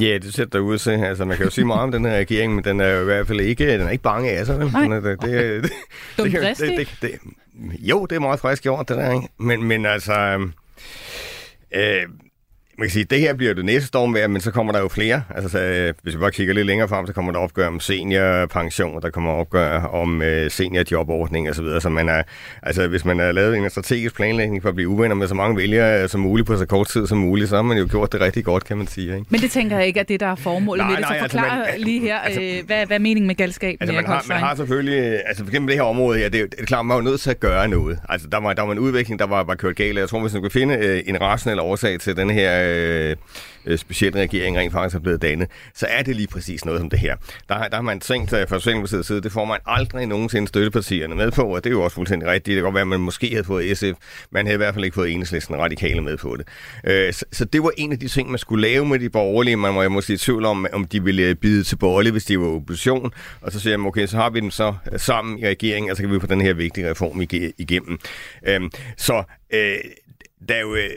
Ja, 0.00 0.18
det 0.18 0.34
sætter 0.34 0.58
der 0.58 0.66
ud 0.66 0.78
til. 0.78 0.90
Altså, 0.90 1.24
man 1.24 1.36
kan 1.36 1.44
jo 1.44 1.50
sige 1.50 1.64
meget 1.64 1.82
om 1.82 1.92
den 1.92 2.04
her 2.04 2.18
regering, 2.18 2.54
men 2.54 2.64
den 2.64 2.80
er 2.80 2.88
jo 2.88 3.00
i 3.00 3.04
hvert 3.04 3.26
fald 3.26 3.40
ikke, 3.40 3.72
den 3.72 3.80
er 3.80 3.90
ikke 3.90 4.02
bange 4.02 4.30
af 4.30 4.46
sig. 4.46 4.60
Den 4.60 4.92
er, 4.92 5.00
det, 5.00 5.22
det, 5.22 5.62
det, 6.16 6.32
det, 6.32 6.32
det, 6.32 6.58
det, 6.58 6.78
det, 6.78 6.88
det, 7.02 7.20
jo, 7.78 8.06
det 8.06 8.16
er 8.16 8.20
meget 8.20 8.40
frisk 8.40 8.62
gjort, 8.62 8.88
det 8.88 8.96
der, 8.96 9.12
ikke? 9.12 9.28
Men, 9.38 9.64
men 9.64 9.86
altså... 9.86 10.12
Øhm, 10.12 10.52
øh, 11.74 12.02
man 12.78 12.86
kan 12.86 12.92
sige, 12.92 13.04
det 13.04 13.20
her 13.20 13.34
bliver 13.34 13.54
det 13.54 13.64
næste 13.64 13.86
stormvejr, 13.86 14.26
men 14.26 14.40
så 14.40 14.50
kommer 14.50 14.72
der 14.72 14.80
jo 14.80 14.88
flere. 14.88 15.22
Altså, 15.34 15.48
så, 15.48 15.58
øh, 15.58 15.94
hvis 16.02 16.14
vi 16.14 16.18
bare 16.18 16.30
kigger 16.30 16.54
lidt 16.54 16.66
længere 16.66 16.88
frem, 16.88 17.06
så 17.06 17.12
kommer 17.12 17.32
der 17.32 17.38
opgør 17.38 17.66
om 17.66 17.80
seniorpension, 17.80 19.02
der 19.02 19.10
kommer 19.10 19.32
opgør 19.32 19.80
om 19.80 20.22
øh, 20.22 20.50
seniorjobordning 20.50 21.50
osv. 21.50 21.64
Så, 21.64 21.80
så 21.80 21.88
man 21.88 22.08
er, 22.08 22.22
altså, 22.62 22.88
hvis 22.88 23.04
man 23.04 23.18
har 23.18 23.32
lavet 23.32 23.56
en 23.56 23.70
strategisk 23.70 24.16
planlægning 24.16 24.62
for 24.62 24.68
at 24.68 24.74
blive 24.74 24.88
uvenner 24.88 25.14
med 25.14 25.28
så 25.28 25.34
mange 25.34 25.56
vælgere 25.56 26.08
som 26.08 26.20
muligt 26.20 26.46
på 26.46 26.56
så 26.56 26.66
kort 26.66 26.88
tid 26.88 27.06
som 27.06 27.18
muligt, 27.18 27.48
så 27.48 27.56
har 27.56 27.62
man 27.62 27.78
jo 27.78 27.86
gjort 27.90 28.12
det 28.12 28.20
rigtig 28.20 28.44
godt, 28.44 28.64
kan 28.64 28.76
man 28.76 28.86
sige. 28.86 29.14
Ikke? 29.14 29.26
Men 29.28 29.40
det 29.40 29.50
tænker 29.50 29.76
jeg 29.78 29.86
ikke 29.86 30.00
at 30.00 30.08
det, 30.08 30.20
der 30.20 30.26
er 30.26 30.34
formålet 30.34 30.84
nej, 30.84 30.90
med 30.90 30.96
det. 30.96 31.06
Så 31.06 31.12
nej, 31.12 31.20
forklar 31.20 31.42
altså, 31.42 31.72
man, 31.72 31.80
lige 31.80 32.00
her, 32.00 32.18
altså, 32.18 32.40
øh, 32.40 32.66
hvad, 32.66 32.86
hvad 32.86 32.96
er 32.96 33.00
meningen 33.00 33.26
med 33.26 33.34
galskab? 33.34 33.76
Altså, 33.80 33.94
man, 33.94 34.06
har, 34.06 34.24
man 34.28 34.38
har 34.38 34.54
selvfølgelig, 34.54 35.22
altså 35.26 35.42
for 35.44 35.50
eksempel 35.50 35.68
det 35.68 35.80
her 35.80 35.88
område 35.88 36.18
her, 36.18 36.28
det 36.28 36.40
er, 36.40 36.46
det 36.46 36.60
er 36.60 36.64
klart, 36.64 36.86
man 36.86 36.96
er 36.96 37.02
nødt 37.02 37.20
til 37.20 37.30
at 37.30 37.40
gøre 37.40 37.68
noget. 37.68 37.98
Altså, 38.08 38.28
der 38.32 38.40
var, 38.40 38.52
der 38.52 38.62
var 38.62 38.72
en 38.72 38.78
udvikling, 38.78 39.18
der 39.18 39.26
var, 39.26 39.44
var 39.44 39.54
kørt 39.54 39.76
galt. 39.76 39.98
Jeg 39.98 40.08
tror, 40.08 40.20
hvis 40.20 40.32
man 40.32 40.42
kunne 40.42 40.50
finde 40.50 40.74
øh, 40.74 41.02
en 41.06 41.20
rationel 41.20 41.60
årsag 41.60 42.00
til 42.00 42.16
den 42.16 42.30
her... 42.30 42.63
Øh, 42.64 43.16
øh 43.66 43.78
specielt 43.78 44.16
regering 44.16 44.58
rent 44.58 44.72
faktisk 44.72 44.96
er 44.96 45.00
blevet 45.00 45.22
dannet, 45.22 45.48
så 45.74 45.86
er 45.86 46.02
det 46.02 46.16
lige 46.16 46.28
præcis 46.28 46.64
noget 46.64 46.80
som 46.80 46.90
det 46.90 46.98
her. 46.98 47.16
Der, 47.48 47.68
der 47.68 47.76
har 47.76 47.82
man 47.82 48.00
tænkt 48.00 48.30
sig 48.30 48.48
fra 48.48 48.58
Socialdemokratiets 48.58 49.06
side, 49.06 49.20
det 49.20 49.32
får 49.32 49.44
man 49.44 49.58
aldrig 49.66 50.06
nogensinde 50.06 50.48
støttepartierne 50.48 51.14
med 51.14 51.30
på, 51.30 51.42
og 51.42 51.64
det 51.64 51.70
er 51.70 51.74
jo 51.74 51.82
også 51.82 51.94
fuldstændig 51.94 52.28
rigtigt. 52.28 52.46
Det 52.46 52.54
kan 52.54 52.62
godt 52.62 52.74
være, 52.74 52.80
at 52.80 52.88
man 52.88 53.00
måske 53.00 53.30
havde 53.30 53.44
fået 53.44 53.78
SF, 53.78 53.92
man 54.30 54.46
havde 54.46 54.54
i 54.54 54.56
hvert 54.56 54.74
fald 54.74 54.84
ikke 54.84 54.94
fået 54.94 55.12
enhedslisten 55.12 55.56
radikale 55.56 56.00
med 56.00 56.16
på 56.16 56.36
det. 56.36 56.48
Øh, 56.84 57.12
så, 57.12 57.24
så, 57.32 57.44
det 57.44 57.62
var 57.62 57.70
en 57.76 57.92
af 57.92 57.98
de 57.98 58.08
ting, 58.08 58.30
man 58.30 58.38
skulle 58.38 58.68
lave 58.68 58.86
med 58.86 58.98
de 58.98 59.10
borgerlige. 59.10 59.56
Man 59.56 59.74
var 59.74 59.88
måske 59.88 60.12
i 60.12 60.16
tvivl 60.16 60.44
om, 60.44 60.66
om 60.72 60.84
de 60.84 61.04
ville 61.04 61.22
øh, 61.22 61.34
bide 61.34 61.64
til 61.64 61.76
borgerlige, 61.76 62.12
hvis 62.12 62.24
de 62.24 62.40
var 62.40 62.46
opposition. 62.46 63.12
Og 63.40 63.52
så 63.52 63.60
siger 63.60 63.76
man, 63.76 63.86
okay, 63.86 64.06
så 64.06 64.16
har 64.16 64.30
vi 64.30 64.40
dem 64.40 64.50
så 64.50 64.74
sammen 64.96 65.38
i 65.38 65.46
regeringen, 65.46 65.90
og 65.90 65.96
så 65.96 66.02
kan 66.02 66.12
vi 66.12 66.20
få 66.20 66.26
den 66.26 66.40
her 66.40 66.54
vigtige 66.54 66.90
reform 66.90 67.20
igennem. 67.58 67.98
Øh, 68.46 68.60
så 68.96 69.22
øh, 69.52 69.76
der 70.48 70.54
er 70.54 70.60
jo, 70.60 70.74
øh, 70.74 70.90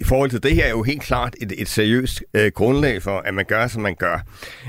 i 0.00 0.04
forhold 0.04 0.30
til 0.30 0.42
det 0.42 0.54
her 0.54 0.64
er 0.64 0.70
jo 0.70 0.82
helt 0.82 1.02
klart 1.02 1.34
et, 1.40 1.52
et 1.58 1.68
seriøst 1.68 2.22
øh, 2.34 2.50
grundlag 2.54 3.02
for, 3.02 3.18
at 3.18 3.34
man 3.34 3.44
gør, 3.44 3.66
som 3.66 3.82
man 3.82 3.94
gør. 3.94 4.18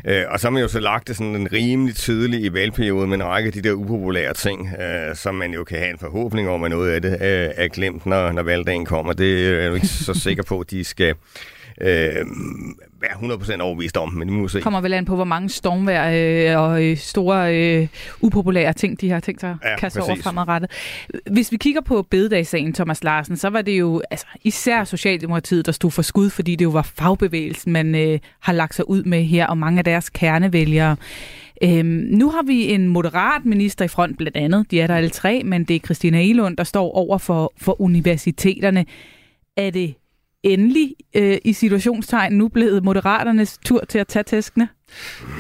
Øh, 0.05 0.23
og 0.29 0.39
så 0.39 0.47
har 0.47 0.51
man 0.51 0.61
jo 0.61 0.67
så 0.67 0.79
lagt 0.79 1.07
det 1.07 1.15
sådan 1.15 1.35
en 1.35 1.53
rimelig 1.53 1.95
tidlig 1.95 2.43
i 2.43 2.53
valgperioden 2.53 3.09
med 3.09 3.17
en 3.17 3.23
række 3.23 3.47
af 3.47 3.53
de 3.53 3.61
der 3.61 3.71
upopulære 3.71 4.33
ting, 4.33 4.69
øh, 4.81 5.15
som 5.15 5.35
man 5.35 5.53
jo 5.53 5.63
kan 5.63 5.77
have 5.77 5.89
en 5.89 5.99
forhåbning 5.99 6.49
om, 6.49 6.63
at 6.63 6.71
noget 6.71 6.91
af 6.91 7.01
det 7.01 7.11
øh, 7.11 7.49
er 7.55 7.67
glemt, 7.67 8.05
når, 8.05 8.31
når 8.31 8.43
valgdagen 8.43 8.85
kommer. 8.85 9.13
Det 9.13 9.47
er 9.47 9.59
jeg 9.59 9.69
jo 9.69 9.73
ikke 9.73 9.87
så 9.87 10.13
sikker 10.13 10.43
på, 10.43 10.59
at 10.59 10.71
de 10.71 10.83
skal 10.83 11.15
øh, 11.81 12.25
være 13.01 13.57
100% 13.57 13.61
overbevist 13.61 13.97
om, 13.97 14.13
men 14.13 14.27
nu 14.27 14.33
må 14.33 14.47
se. 14.47 14.61
Kommer 14.61 14.81
vel 14.81 14.93
an 14.93 15.05
på, 15.05 15.15
hvor 15.15 15.23
mange 15.23 15.49
stormvær 15.49 16.09
øh, 16.09 16.63
og 16.63 16.83
øh, 16.85 16.97
store 16.97 17.55
øh, 17.55 17.87
upopulære 18.21 18.73
ting, 18.73 19.01
de 19.01 19.09
har 19.09 19.19
tænkt 19.19 19.41
sig 19.41 19.57
at 19.61 19.69
ja, 19.71 19.77
kaste 19.77 20.01
over 20.01 20.15
fremadrettet. 20.15 20.71
Hvis 21.31 21.51
vi 21.51 21.57
kigger 21.57 21.81
på 21.81 22.01
bededagssagen, 22.01 22.73
Thomas 22.73 23.03
Larsen, 23.03 23.37
så 23.37 23.49
var 23.49 23.61
det 23.61 23.79
jo 23.79 24.01
altså, 24.11 24.25
især 24.43 24.83
Socialdemokratiet, 24.83 25.65
der 25.65 25.71
stod 25.71 25.91
for 25.91 26.01
skud, 26.01 26.29
fordi 26.29 26.55
det 26.55 26.65
jo 26.65 26.69
var 26.69 26.81
fagbevægelsen, 26.81 27.73
man 27.73 27.95
øh, 27.95 28.19
har 28.39 28.53
lagt 28.53 28.75
sig 28.75 28.89
ud 28.89 29.03
med 29.03 29.23
her, 29.23 29.47
og 29.47 29.57
mange 29.57 29.77
af 29.77 29.83
deres 29.83 30.09
kernevælgere. 30.09 30.95
Øhm, 31.63 31.85
nu 32.11 32.29
har 32.29 32.43
vi 32.43 32.73
en 32.73 32.87
moderat 32.87 33.45
minister 33.45 33.85
i 33.85 33.87
front 33.87 34.17
blandt 34.17 34.37
andet. 34.37 34.71
De 34.71 34.81
er 34.81 34.87
der 34.87 34.95
alle 34.95 35.09
tre, 35.09 35.43
men 35.43 35.63
det 35.63 35.75
er 35.75 35.79
Christina 35.79 36.23
Elund, 36.23 36.57
der 36.57 36.63
står 36.63 36.91
over 36.91 37.17
for, 37.17 37.53
for 37.57 37.81
universiteterne. 37.81 38.85
Er 39.57 39.69
det 39.69 39.95
endelig 40.43 40.95
øh, 41.15 41.37
i 41.45 41.53
situationstegn 41.53 42.33
nu 42.33 42.47
blevet 42.47 42.83
moderaternes 42.83 43.57
tur 43.65 43.79
til 43.89 43.99
at 43.99 44.07
tage 44.07 44.23
tæskene? 44.23 44.69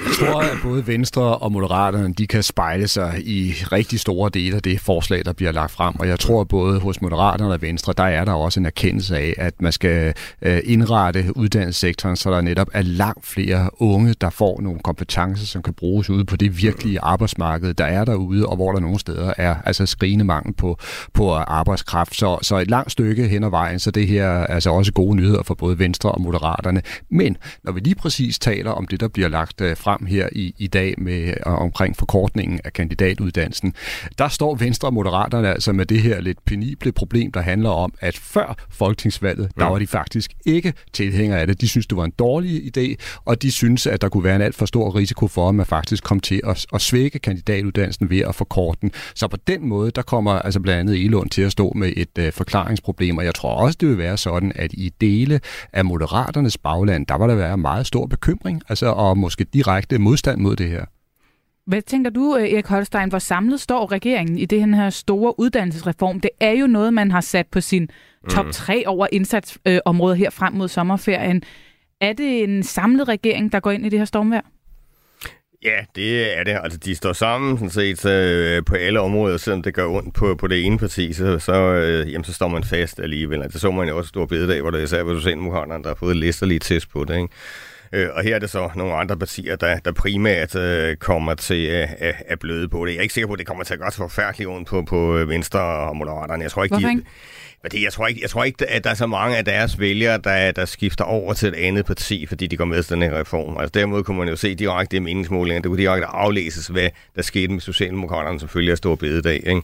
Jeg 0.05 0.27
tror, 0.27 0.41
at 0.41 0.57
både 0.63 0.87
Venstre 0.87 1.37
og 1.37 1.51
Moderaterne 1.51 2.13
de 2.13 2.27
kan 2.27 2.43
spejle 2.43 2.87
sig 2.87 3.21
i 3.25 3.53
rigtig 3.71 3.99
store 3.99 4.29
dele 4.33 4.55
af 4.55 4.61
det 4.61 4.81
forslag, 4.81 5.25
der 5.25 5.33
bliver 5.33 5.51
lagt 5.51 5.71
frem. 5.71 5.95
Og 5.99 6.07
jeg 6.07 6.19
tror, 6.19 6.41
at 6.41 6.47
både 6.47 6.79
hos 6.79 7.01
Moderaterne 7.01 7.53
og 7.53 7.61
Venstre, 7.61 7.93
der 7.97 8.03
er 8.03 8.25
der 8.25 8.31
også 8.31 8.59
en 8.59 8.65
erkendelse 8.65 9.17
af, 9.17 9.33
at 9.37 9.61
man 9.61 9.71
skal 9.71 10.13
øh, 10.41 10.59
indrette 10.63 11.25
uddannelsessektoren, 11.35 12.15
så 12.15 12.31
der 12.31 12.41
netop 12.41 12.67
er 12.73 12.81
langt 12.81 13.25
flere 13.27 13.69
unge, 13.81 14.13
der 14.21 14.29
får 14.29 14.61
nogle 14.61 14.79
kompetencer, 14.79 15.45
som 15.45 15.61
kan 15.63 15.73
bruges 15.73 16.09
ude 16.09 16.25
på 16.25 16.35
det 16.35 16.61
virkelige 16.61 16.99
arbejdsmarked, 17.01 17.73
der 17.73 17.85
er 17.85 18.05
derude, 18.05 18.45
og 18.45 18.55
hvor 18.55 18.71
der 18.71 18.79
nogle 18.79 18.99
steder 18.99 19.33
er 19.37 19.55
altså 19.65 19.85
skrigende 19.85 20.25
mangel 20.25 20.53
på, 20.53 20.77
på 21.13 21.33
arbejdskraft. 21.33 22.15
Så, 22.15 22.37
så 22.41 22.57
et 22.57 22.69
langt 22.69 22.91
stykke 22.91 23.27
hen 23.27 23.43
ad 23.43 23.49
vejen, 23.49 23.79
så 23.79 23.91
det 23.91 24.07
her 24.07 24.25
er 24.25 24.45
altså 24.45 24.69
også 24.69 24.91
gode 24.93 25.15
nyheder 25.15 25.43
for 25.43 25.53
både 25.53 25.79
Venstre 25.79 26.11
og 26.11 26.21
Moderaterne. 26.21 26.81
Men 27.09 27.37
når 27.63 27.71
vi 27.71 27.79
lige 27.79 27.95
præcis 27.95 28.39
taler 28.39 28.71
om 28.71 28.87
det, 28.87 28.99
der 28.99 29.07
bliver 29.07 29.29
lagt 29.29 29.38
øh, 29.61 29.77
frem 29.77 30.05
her 30.05 30.29
i, 30.31 30.55
i 30.57 30.67
dag 30.67 30.93
med 30.97 31.27
øh, 31.27 31.33
omkring 31.45 31.97
forkortningen 31.97 32.59
af 32.63 32.73
kandidatuddannelsen, 32.73 33.73
der 34.17 34.27
står 34.27 34.55
Venstre 34.55 34.87
og 34.87 34.93
Moderaterne 34.93 35.49
altså 35.49 35.73
med 35.73 35.85
det 35.85 36.01
her 36.01 36.21
lidt 36.21 36.45
penible 36.45 36.91
problem, 36.91 37.31
der 37.31 37.41
handler 37.41 37.69
om, 37.69 37.93
at 37.99 38.17
før 38.17 38.55
folketingsvalget, 38.69 39.51
der 39.59 39.65
var 39.65 39.79
de 39.79 39.87
faktisk 39.87 40.31
ikke 40.45 40.73
tilhængere 40.93 41.39
af 41.39 41.47
det. 41.47 41.61
De 41.61 41.67
synes, 41.67 41.87
det 41.87 41.97
var 41.97 42.05
en 42.05 42.13
dårlig 42.19 42.77
idé, 42.77 42.95
og 43.25 43.41
de 43.41 43.51
synes, 43.51 43.87
at 43.87 44.01
der 44.01 44.09
kunne 44.09 44.23
være 44.23 44.35
en 44.35 44.41
alt 44.41 44.55
for 44.55 44.65
stor 44.65 44.95
risiko 44.95 45.27
for, 45.27 45.49
at 45.49 45.55
man 45.55 45.65
faktisk 45.65 46.03
kom 46.03 46.19
til 46.19 46.41
at, 46.47 46.65
at 46.73 46.81
svække 46.81 47.19
kandidatuddannelsen 47.19 48.09
ved 48.09 48.19
at 48.19 48.35
forkorte 48.35 48.77
den. 48.81 48.91
Så 49.15 49.27
på 49.27 49.37
den 49.47 49.67
måde, 49.67 49.91
der 49.91 50.01
kommer 50.01 50.31
altså 50.31 50.59
blandt 50.59 50.79
andet 50.79 51.05
Elund 51.05 51.29
til 51.29 51.41
at 51.41 51.51
stå 51.51 51.71
med 51.75 51.93
et 51.97 52.17
øh, 52.19 52.33
forklaringsproblem, 52.33 53.17
og 53.17 53.25
jeg 53.25 53.35
tror 53.35 53.53
også, 53.55 53.77
det 53.81 53.89
vil 53.89 53.97
være 53.97 54.17
sådan, 54.17 54.51
at 54.55 54.73
i 54.73 54.93
dele 55.01 55.39
af 55.73 55.85
Moderaternes 55.85 56.57
bagland, 56.57 57.05
der 57.05 57.15
var 57.15 57.27
der 57.27 57.35
være 57.35 57.57
meget 57.57 57.87
stor 57.87 58.05
bekymring, 58.05 58.61
altså 58.69 58.85
og 58.87 59.17
måske 59.29 59.43
direkte 59.53 59.97
modstand 59.97 60.41
mod 60.41 60.55
det 60.55 60.69
her. 60.69 60.85
Hvad 61.67 61.81
tænker 61.81 62.09
du, 62.09 62.37
øh, 62.37 62.49
Erik 62.49 62.67
Holstein, 62.67 63.09
hvor 63.09 63.19
samlet 63.19 63.59
står 63.59 63.91
regeringen 63.91 64.37
i 64.37 64.45
det 64.45 64.75
her 64.75 64.89
store 64.89 65.39
uddannelsesreform? 65.39 66.19
Det 66.19 66.31
er 66.39 66.51
jo 66.51 66.67
noget, 66.67 66.93
man 66.93 67.11
har 67.11 67.21
sat 67.21 67.47
på 67.47 67.61
sin 67.61 67.89
top 68.29 68.45
3 68.51 68.83
mm. 68.85 68.91
over 68.91 69.07
indsatsområder 69.11 70.15
her 70.15 70.29
frem 70.29 70.53
mod 70.53 70.67
sommerferien. 70.67 71.43
Er 72.01 72.13
det 72.13 72.43
en 72.43 72.63
samlet 72.63 73.07
regering, 73.07 73.51
der 73.51 73.59
går 73.59 73.71
ind 73.71 73.85
i 73.85 73.89
det 73.89 73.99
her 73.99 74.05
stormvær? 74.05 74.41
Ja, 75.63 75.77
det 75.95 76.37
er 76.37 76.43
det. 76.43 76.57
Altså, 76.63 76.77
de 76.77 76.95
står 76.95 77.13
sammen 77.13 77.57
sådan 77.57 77.69
set, 77.69 78.05
øh, 78.05 78.63
på 78.65 78.75
alle 78.75 78.99
områder, 78.99 79.37
selvom 79.37 79.61
det 79.61 79.73
gør 79.73 79.85
ondt 79.87 80.13
på, 80.13 80.35
på 80.35 80.47
det 80.47 80.65
ene 80.65 80.77
parti, 80.77 81.13
så, 81.13 81.39
så, 81.39 81.53
øh, 81.53 82.11
jamen, 82.11 82.23
så 82.23 82.33
står 82.33 82.47
man 82.47 82.63
fast 82.63 82.99
alligevel. 82.99 83.41
Altså, 83.41 83.55
det 83.55 83.61
så 83.61 83.71
man 83.71 83.87
jo 83.87 83.97
også 83.97 84.07
stor 84.07 84.25
bededag, 84.25 84.61
hvor 84.61 84.69
det 84.69 84.83
især 84.83 85.03
var 85.03 85.15
Socialdemokraterne, 85.15 85.83
der 85.83 85.89
har 85.89 85.95
fået 85.95 86.15
listerlige 86.15 86.59
test 86.59 86.89
på 86.89 87.03
det. 87.03 87.15
Ikke? 87.15 87.27
Øh, 87.93 88.07
og 88.13 88.23
her 88.23 88.35
er 88.35 88.39
det 88.39 88.49
så 88.49 88.69
nogle 88.75 88.93
andre 88.93 89.17
partier, 89.17 89.55
der, 89.55 89.79
der 89.79 89.91
primært 89.91 90.55
øh, 90.55 90.95
kommer 90.97 91.33
til 91.33 91.65
at, 91.65 91.89
at, 91.99 92.15
at 92.27 92.39
bløde 92.39 92.69
på 92.69 92.85
det. 92.85 92.91
Jeg 92.91 92.97
er 92.97 93.01
ikke 93.01 93.13
sikker 93.13 93.27
på, 93.27 93.33
at 93.33 93.39
det 93.39 93.47
kommer 93.47 93.63
til 93.63 93.73
at 93.73 93.79
gøre 93.79 93.91
så 93.91 93.97
forfærdeligt 93.97 94.49
ondt 94.49 94.67
på, 94.67 94.81
på 94.81 95.11
Venstre 95.27 95.59
og 95.59 95.97
Moderaterne. 95.97 96.43
Jeg 96.43 96.51
tror 96.51 96.63
ikke, 96.63 96.75
Hvorfor 96.75 96.95
de, 96.95 97.03
fordi 97.61 97.83
jeg 97.83 97.93
tror, 97.93 98.07
ikke, 98.07 98.21
jeg 98.21 98.29
tror 98.29 98.43
ikke, 98.43 98.69
at 98.69 98.83
der 98.83 98.89
er 98.89 98.93
så 98.93 99.07
mange 99.07 99.37
af 99.37 99.45
deres 99.45 99.79
vælgere, 99.79 100.17
der, 100.17 100.51
der 100.51 100.65
skifter 100.65 101.03
over 101.03 101.33
til 101.33 101.47
et 101.47 101.55
andet 101.55 101.85
parti, 101.85 102.25
fordi 102.25 102.47
de 102.47 102.57
går 102.57 102.65
med 102.65 102.83
til 102.83 102.93
den 102.93 103.01
her 103.01 103.19
reform. 103.19 103.57
Altså 103.57 103.71
derimod 103.73 104.03
kunne 104.03 104.17
man 104.17 104.27
jo 104.27 104.35
se 104.35 104.55
direkte 104.55 104.97
i 104.97 104.99
meningsmålinger, 104.99 105.61
det 105.61 105.69
kunne 105.69 105.81
direkte 105.81 106.07
aflæses, 106.07 106.67
hvad 106.67 106.89
der 107.15 107.21
skete 107.21 107.53
med 107.53 107.61
Socialdemokraterne, 107.61 108.39
som 108.39 108.49
følger 108.49 108.75
stor 108.75 108.95
bededag. 108.95 109.47
Ikke? 109.47 109.61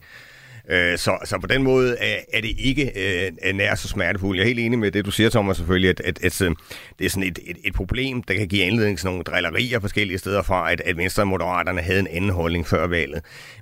Øh, 0.69 0.97
så, 0.97 1.17
så 1.25 1.39
på 1.39 1.47
den 1.47 1.63
måde 1.63 1.97
er, 1.99 2.15
er 2.33 2.41
det 2.41 2.51
ikke 2.57 2.91
øh, 2.95 3.55
nær 3.55 3.75
så 3.75 3.87
smertefuldt. 3.87 4.37
Jeg 4.37 4.43
er 4.43 4.47
helt 4.47 4.59
enig 4.59 4.79
med 4.79 4.91
det, 4.91 5.05
du 5.05 5.11
siger, 5.11 5.29
Thomas, 5.29 5.57
selvfølgelig, 5.57 5.89
at, 5.89 6.01
at, 6.05 6.19
at, 6.23 6.41
at 6.41 6.51
det 6.99 7.05
er 7.05 7.09
sådan 7.09 7.29
et, 7.29 7.39
et, 7.45 7.57
et 7.63 7.73
problem, 7.73 8.23
der 8.23 8.33
kan 8.33 8.47
give 8.47 8.63
anledning 8.63 8.97
til 8.97 9.07
nogle 9.07 9.23
drillerier 9.23 9.79
forskellige 9.79 10.17
steder 10.17 10.41
fra, 10.41 10.71
at, 10.71 10.81
at 10.85 10.97
Venstre 10.97 11.23
og 11.23 11.27
Moderaterne 11.27 11.81
havde 11.81 11.99
en 11.99 12.07
anden 12.07 12.29
holdning 12.29 12.67
før 12.67 12.87
valget. 12.87 13.21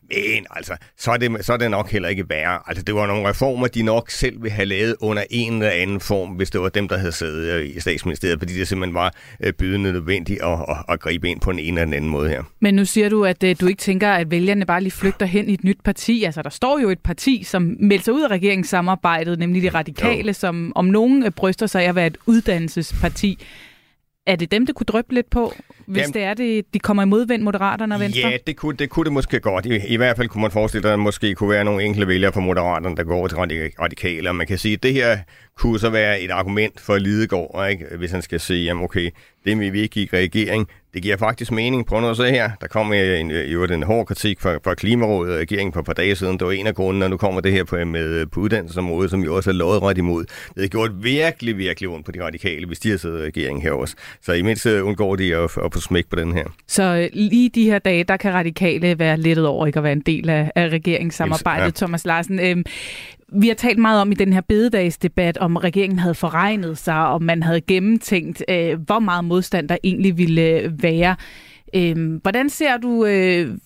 Men 0.10 0.46
altså, 0.50 0.76
så 0.98 1.12
er, 1.12 1.18
det, 1.18 1.46
så 1.46 1.54
er 1.54 1.58
det 1.58 1.72
nok 1.72 1.92
heller 1.92 2.10
ikke 2.10 2.30
værre. 2.30 2.60
Altså, 2.68 2.84
det 2.84 2.96
var 2.96 3.08
nogle 3.08 3.30
reformer, 3.30 3.68
de 3.68 3.84
nok 3.84 4.10
selv 4.10 4.44
ville 4.44 4.52
have 4.52 4.66
lavet 4.66 4.96
under 5.00 5.24
en 5.30 5.54
eller 5.54 5.70
anden 5.70 6.00
form, 6.00 6.30
hvis 6.30 6.50
det 6.50 6.62
var 6.62 6.70
dem, 6.70 6.88
der 6.88 6.98
havde 6.98 7.12
siddet 7.12 7.54
øh, 7.54 7.76
i 7.76 7.80
statsministeriet, 7.80 8.40
fordi 8.40 8.54
det 8.54 8.68
simpelthen 8.68 8.94
var 8.94 9.14
øh, 9.44 9.54
bydende 9.54 9.92
nødvendigt 9.92 10.42
at, 10.42 10.60
at, 10.70 10.78
at 10.90 11.00
gribe 11.00 11.30
ind 11.30 11.42
på 11.42 11.52
en 11.52 11.60
eller 11.60 11.82
anden 11.82 12.10
måde 12.10 12.30
her. 12.30 12.44
Men 12.60 12.74
nu 12.74 12.86
siger 12.86 13.10
du, 13.10 13.26
at 13.26 13.42
du 13.42 13.68
ikke 13.68 13.80
tænker, 13.80 14.12
at 14.12 14.32
vælgerne 14.32 14.66
bare 14.66 14.82
lige 14.82 14.92
flygter 14.92 15.26
hen 15.26 15.50
i 15.50 15.54
et 15.54 15.64
nyt 15.64 15.80
parti. 15.84 16.24
Altså, 16.24 16.42
der 16.42 16.50
står 16.50 16.80
jo 16.80 16.90
et 16.94 17.00
parti, 17.00 17.44
som 17.44 17.76
melder 17.80 18.04
sig 18.04 18.14
ud 18.14 18.22
af 18.22 18.28
regeringssamarbejdet, 18.28 19.40
nemlig 19.40 19.62
de 19.62 19.70
radikale, 19.70 20.28
jo. 20.28 20.34
som 20.34 20.72
om 20.76 20.86
nogen 20.86 21.32
bryster 21.32 21.68
sig 21.68 21.84
af 21.84 21.90
at 21.90 21.96
være 21.96 22.08
et 22.08 22.18
uddannelsesparti. 22.26 23.38
Er 24.26 24.36
det 24.36 24.52
dem, 24.52 24.66
det 24.66 24.76
kunne 24.76 24.86
drøbe 24.86 25.14
lidt 25.14 25.30
på, 25.30 25.54
hvis 25.86 26.02
Jamen, 26.02 26.14
det 26.14 26.24
er 26.24 26.34
det, 26.34 26.66
de 26.74 26.80
kommer 26.80 27.04
imod 27.04 27.28
vendt 27.28 27.44
Moderaterne 27.44 27.96
og 27.96 28.02
Venstre? 28.02 28.30
Ja, 28.30 28.38
det 28.48 28.56
kunne, 28.56 28.78
det 28.78 28.90
kunne 28.90 29.04
det 29.04 29.14
måske 29.14 29.40
godt. 29.40 29.66
I, 29.66 29.80
I 29.88 29.98
hvert 29.98 30.18
fald 30.18 30.28
kunne 30.28 30.42
man 30.42 30.52
forestille 30.52 30.82
sig, 30.82 30.92
at 30.92 30.98
der 30.98 31.04
måske 31.04 31.36
kunne 31.36 31.50
være 31.50 31.64
nogle 31.64 31.84
enkelte 31.84 32.08
vælgere 32.08 32.32
fra 32.32 32.42
Moderaterne, 32.42 32.96
der 32.96 33.04
går 33.04 33.28
til 33.28 33.38
radikale. 33.38 34.30
Og 34.30 34.36
man 34.36 34.48
kan 34.48 34.58
sige, 34.58 34.74
at 34.74 34.84
det 34.84 34.94
her 34.94 35.18
kunne 35.58 35.80
så 35.80 35.90
være 35.90 36.22
et 36.22 36.32
argument 36.32 36.80
for 36.80 36.98
Lidegaard, 36.98 37.68
ikke? 37.70 37.86
hvis 37.98 38.12
han 38.12 38.22
skal 38.22 38.40
sige, 38.40 38.64
jamen 38.64 38.84
okay, 38.84 39.10
det 39.46 39.60
vil 39.60 39.74
vi 39.74 39.82
ikke 39.82 40.02
i 40.02 40.10
regering, 40.14 40.68
det 40.94 41.02
giver 41.02 41.18
faktisk 41.18 41.52
mening. 41.52 41.86
Prøv 41.86 42.02
nu 42.02 42.10
at 42.10 42.18
se 42.18 42.30
her. 42.30 42.52
Der 42.62 42.68
kom 42.68 42.94
en, 42.94 43.32
jo 43.32 43.64
en 43.64 43.84
hård 43.84 44.06
kritik 44.06 44.42
fra, 44.42 44.54
fra 44.64 44.74
Klimarådet 44.74 45.34
og 45.34 45.40
regeringen 45.40 45.72
på 45.72 45.80
et 45.80 45.86
par 45.86 45.94
dage 45.94 46.16
siden. 46.16 46.40
Det 46.40 46.48
var 46.48 46.54
en 46.54 46.68
af 46.68 46.76
grundene, 46.76 47.06
og 47.06 47.10
nu 47.10 47.18
kommer 47.18 47.42
det 47.42 47.52
her 47.52 47.64
på, 47.64 47.76
med, 47.76 48.26
på 48.26 48.40
uddannelsesområdet, 48.40 49.12
som 49.12 49.24
jo 49.24 49.36
også 49.36 49.50
er 49.50 49.54
lodret 49.54 49.98
imod. 49.98 50.26
Det 50.56 50.62
har 50.62 50.68
gjort 50.68 51.04
virkelig, 51.04 51.58
virkelig 51.58 51.90
ondt 51.90 52.06
på 52.06 52.12
de 52.12 52.24
radikale, 52.24 52.68
hvis 52.68 52.80
de 52.80 52.90
har 52.90 52.98
siddet 52.98 53.20
i 53.20 53.24
regeringen 53.24 53.62
her 53.62 53.72
også. 53.72 53.96
Så 54.22 54.34
i 54.34 54.42
mindst 54.42 54.66
undgår 54.66 55.16
de 55.16 55.36
at, 55.36 55.58
at 55.66 55.72
få 55.74 55.80
smæk 55.80 56.08
på 56.08 56.16
den 56.16 56.34
her. 56.34 56.46
Så 56.68 56.84
øh, 56.84 57.10
lige 57.14 57.50
de 57.50 57.64
her 57.64 57.80
dage, 57.80 58.04
der 58.04 58.18
kan 58.18 58.34
radikale 58.34 59.00
være 59.00 59.18
lettet 59.18 59.48
over 59.48 59.66
ikke 59.68 59.78
at 59.78 59.84
være 59.84 59.94
en 59.94 60.02
del 60.02 60.30
af, 60.30 60.52
af 60.56 60.70
regeringssamarbejdet, 60.70 61.66
ja. 61.66 61.86
Thomas 61.86 62.06
Larsen. 62.06 62.40
Øhm, 62.40 62.64
vi 63.36 63.48
har 63.48 63.56
talt 63.56 63.80
meget 63.80 64.02
om 64.02 64.12
i 64.12 64.16
den 64.16 64.34
her 64.34 64.42
bededagsdebat, 64.42 65.38
om 65.38 65.56
regeringen 65.56 66.00
havde 66.00 66.16
forregnet 66.16 66.78
sig, 66.78 67.08
om 67.08 67.22
man 67.22 67.44
havde 67.44 67.62
gennemtænkt, 67.62 68.44
øh, 68.50 68.80
hvor 68.86 69.00
meget 69.00 69.26
modstand 69.26 69.70
der 69.70 69.78
egentlig 69.84 70.18
ville 70.18 70.42
øh, 70.42 70.84
være. 70.84 71.16
Øh, 71.76 72.22
hvordan 72.22 72.50
ser 72.50 72.78
du 72.78 73.06
øh, 73.06 73.58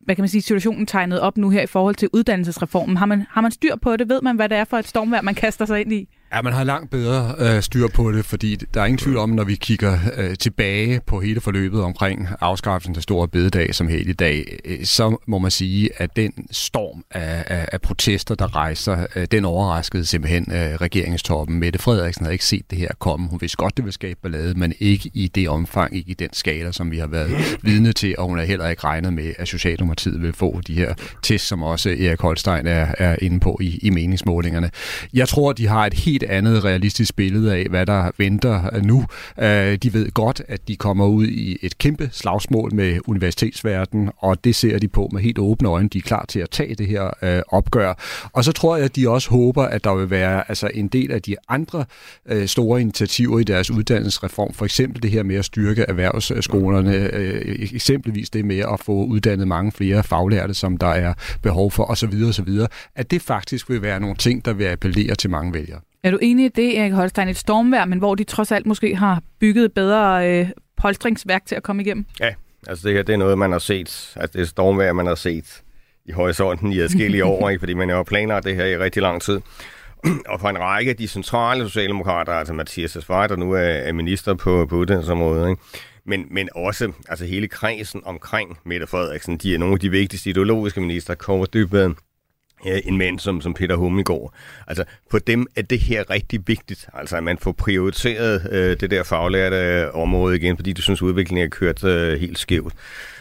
hvad 0.00 0.16
kan 0.16 0.22
man 0.22 0.28
sige, 0.28 0.42
situationen 0.42 0.86
tegnet 0.86 1.20
op 1.20 1.36
nu 1.36 1.50
her 1.50 1.62
i 1.62 1.66
forhold 1.66 1.94
til 1.94 2.08
uddannelsesreformen? 2.12 2.96
Har 2.96 3.06
man, 3.06 3.26
har 3.30 3.40
man 3.40 3.50
styr 3.50 3.76
på 3.76 3.96
det? 3.96 4.08
Ved 4.08 4.20
man, 4.22 4.36
hvad 4.36 4.48
det 4.48 4.58
er 4.58 4.64
for 4.64 4.76
et 4.78 4.88
stormvær, 4.88 5.20
man 5.20 5.34
kaster 5.34 5.64
sig 5.64 5.80
ind 5.80 5.92
i? 5.92 6.08
Ja, 6.34 6.42
man 6.42 6.52
har 6.52 6.64
langt 6.64 6.90
bedre 6.90 7.34
øh, 7.38 7.62
styr 7.62 7.88
på 7.88 8.12
det, 8.12 8.24
fordi 8.24 8.54
der 8.74 8.80
er 8.80 8.84
ingen 8.84 8.98
tvivl 8.98 9.16
om, 9.16 9.30
når 9.30 9.44
vi 9.44 9.54
kigger 9.54 9.98
øh, 10.16 10.36
tilbage 10.36 11.00
på 11.06 11.20
hele 11.20 11.40
forløbet 11.40 11.82
omkring 11.82 12.28
afskaffelsen 12.40 12.96
af 12.96 13.02
Store 13.02 13.28
Bededag 13.28 13.74
som 13.74 13.88
helt 13.88 14.08
i 14.08 14.12
dag, 14.12 14.58
øh, 14.64 14.84
så 14.84 15.16
må 15.26 15.38
man 15.38 15.50
sige, 15.50 15.90
at 15.96 16.16
den 16.16 16.32
storm 16.50 17.04
af, 17.10 17.44
af, 17.46 17.68
af 17.72 17.80
protester, 17.80 18.34
der 18.34 18.56
rejser, 18.56 19.06
øh, 19.16 19.26
den 19.30 19.44
overraskede 19.44 20.06
simpelthen 20.06 20.52
øh, 20.52 20.58
regeringstoppen. 20.58 21.58
Mette 21.58 21.78
Frederiksen 21.78 22.24
havde 22.24 22.34
ikke 22.34 22.44
set 22.44 22.70
det 22.70 22.78
her 22.78 22.88
komme. 22.98 23.28
Hun 23.28 23.40
vidste 23.40 23.56
godt, 23.56 23.76
det 23.76 23.84
ville 23.84 23.94
skabe 23.94 24.18
ballade, 24.22 24.58
men 24.58 24.72
ikke 24.80 25.10
i 25.14 25.28
det 25.28 25.48
omfang, 25.48 25.96
ikke 25.96 26.10
i 26.10 26.14
den 26.14 26.30
skala, 26.32 26.72
som 26.72 26.90
vi 26.90 26.98
har 26.98 27.06
været 27.06 27.58
vidne 27.62 27.92
til, 27.92 28.14
og 28.18 28.28
hun 28.28 28.38
har 28.38 28.44
heller 28.44 28.68
ikke 28.68 28.84
regnet 28.84 29.12
med, 29.12 29.32
at 29.38 29.48
Socialdemokratiet 29.48 30.22
vil 30.22 30.32
få 30.32 30.60
de 30.66 30.74
her 30.74 30.94
test, 31.22 31.46
som 31.46 31.62
også 31.62 31.88
Erik 31.88 32.20
Holstein 32.20 32.66
er, 32.66 32.86
er 32.98 33.16
inde 33.22 33.40
på 33.40 33.58
i, 33.60 33.78
i 33.82 33.90
meningsmålingerne. 33.90 34.70
Jeg 35.14 35.28
tror, 35.28 35.52
de 35.52 35.66
har 35.66 35.86
et 35.86 35.94
helt 35.94 36.21
et 36.22 36.28
andet 36.28 36.64
realistisk 36.64 37.16
billede 37.16 37.54
af, 37.54 37.66
hvad 37.70 37.86
der 37.86 38.10
venter 38.18 38.80
nu. 38.82 39.04
Øh, 39.40 39.76
de 39.76 39.92
ved 39.92 40.10
godt, 40.10 40.42
at 40.48 40.68
de 40.68 40.76
kommer 40.76 41.06
ud 41.06 41.26
i 41.26 41.58
et 41.62 41.78
kæmpe 41.78 42.08
slagsmål 42.12 42.74
med 42.74 42.98
universitetsverdenen, 43.06 44.10
og 44.18 44.44
det 44.44 44.54
ser 44.54 44.78
de 44.78 44.88
på 44.88 45.08
med 45.12 45.22
helt 45.22 45.38
åbne 45.38 45.68
øjne. 45.68 45.88
De 45.88 45.98
er 45.98 46.02
klar 46.02 46.24
til 46.28 46.40
at 46.40 46.50
tage 46.50 46.74
det 46.74 46.86
her 46.86 47.10
øh, 47.22 47.42
opgør. 47.48 47.94
Og 48.32 48.44
så 48.44 48.52
tror 48.52 48.76
jeg, 48.76 48.84
at 48.84 48.96
de 48.96 49.08
også 49.08 49.30
håber, 49.30 49.62
at 49.62 49.84
der 49.84 49.94
vil 49.94 50.10
være 50.10 50.44
altså, 50.48 50.70
en 50.74 50.88
del 50.88 51.12
af 51.12 51.22
de 51.22 51.36
andre 51.48 51.84
øh, 52.26 52.46
store 52.46 52.80
initiativer 52.80 53.38
i 53.38 53.44
deres 53.44 53.70
uddannelsesreform. 53.70 54.54
For 54.54 54.64
eksempel 54.64 55.02
det 55.02 55.10
her 55.10 55.22
med 55.22 55.36
at 55.36 55.44
styrke 55.44 55.82
erhvervsskolerne, 55.82 56.94
eksempelvis 57.74 58.30
det 58.30 58.44
med 58.44 58.58
at 58.58 58.80
få 58.80 59.04
uddannet 59.04 59.48
mange 59.48 59.72
flere 59.72 60.02
faglærte, 60.02 60.54
som 60.54 60.76
der 60.76 60.86
er 60.86 61.14
behov 61.42 61.70
for, 61.70 61.84
osv. 61.84 62.14
osv. 62.28 62.48
At 62.94 63.10
det 63.10 63.22
faktisk 63.22 63.70
vil 63.70 63.82
være 63.82 64.00
nogle 64.00 64.16
ting, 64.16 64.44
der 64.44 64.52
vil 64.52 64.64
appellere 64.64 65.14
til 65.14 65.30
mange 65.30 65.54
vælgere. 65.54 65.80
Er 66.04 66.10
du 66.10 66.18
enig 66.22 66.44
i 66.44 66.48
det, 66.48 66.78
Erik 66.78 66.92
Holstein? 66.92 67.28
Et 67.28 67.36
stormvær, 67.36 67.84
men 67.84 67.98
hvor 67.98 68.14
de 68.14 68.24
trods 68.24 68.52
alt 68.52 68.66
måske 68.66 68.96
har 68.96 69.22
bygget 69.40 69.72
bedre 69.72 70.30
øh, 70.30 70.48
polstringsværk 70.76 71.46
til 71.46 71.54
at 71.54 71.62
komme 71.62 71.82
igennem? 71.82 72.04
Ja, 72.20 72.34
altså 72.66 72.88
det 72.88 72.96
her 72.96 73.02
det 73.02 73.12
er 73.12 73.16
noget, 73.16 73.38
man 73.38 73.52
har 73.52 73.58
set. 73.58 74.12
Altså 74.16 74.30
det 74.32 74.40
er 74.40 74.46
stormvær, 74.46 74.92
man 74.92 75.06
har 75.06 75.14
set 75.14 75.62
i 76.06 76.12
horisonten 76.12 76.72
i 76.72 76.80
adskillige 76.80 77.24
år, 77.24 77.48
ikke? 77.50 77.60
fordi 77.60 77.74
man 77.74 77.90
jo 77.90 77.96
har 77.96 78.02
planlagt 78.02 78.44
det 78.44 78.56
her 78.56 78.64
i 78.64 78.78
rigtig 78.78 79.02
lang 79.02 79.22
tid. 79.22 79.40
og 80.28 80.40
for 80.40 80.48
en 80.48 80.58
række 80.58 80.90
af 80.90 80.96
de 80.96 81.08
centrale 81.08 81.64
socialdemokrater, 81.64 82.32
altså 82.32 82.54
Mathias 82.54 82.90
Svart, 82.90 83.30
der 83.30 83.36
nu 83.36 83.52
er, 83.52 83.60
er 83.60 83.92
minister 83.92 84.34
på, 84.34 84.66
på 84.66 84.76
uddannelsesområdet, 84.76 85.50
ikke? 85.50 85.62
Men, 86.06 86.26
men 86.30 86.48
også 86.54 86.92
altså 87.08 87.24
hele 87.24 87.48
kredsen 87.48 88.02
omkring 88.04 88.58
Mette 88.64 88.86
Frederiksen, 88.86 89.36
de 89.36 89.54
er 89.54 89.58
nogle 89.58 89.72
af 89.72 89.80
de 89.80 89.90
vigtigste 89.90 90.30
ideologiske 90.30 90.80
minister, 90.80 91.14
kommer 91.14 91.46
Dybvad, 91.46 91.90
Øh, 92.66 92.80
en 92.84 92.98
mand 92.98 93.18
som, 93.18 93.40
som 93.40 93.54
Peter 93.54 93.76
Hummelgaard. 93.76 94.34
Altså, 94.66 94.84
for 95.10 95.18
dem 95.18 95.46
er 95.56 95.62
det 95.62 95.80
her 95.80 96.10
rigtig 96.10 96.40
vigtigt, 96.46 96.88
altså 96.94 97.16
at 97.16 97.24
man 97.24 97.38
får 97.38 97.52
prioriteret 97.52 98.48
øh, 98.52 98.76
det 98.80 98.90
der 98.90 99.02
faglærte 99.02 99.56
øh, 99.56 99.94
område 99.94 100.36
igen, 100.36 100.56
fordi 100.56 100.72
du 100.72 100.82
synes, 100.82 101.02
udviklingen 101.02 101.44
er 101.44 101.48
kørt 101.48 101.84
øh, 101.84 102.20
helt 102.20 102.38
skævt. 102.38 102.72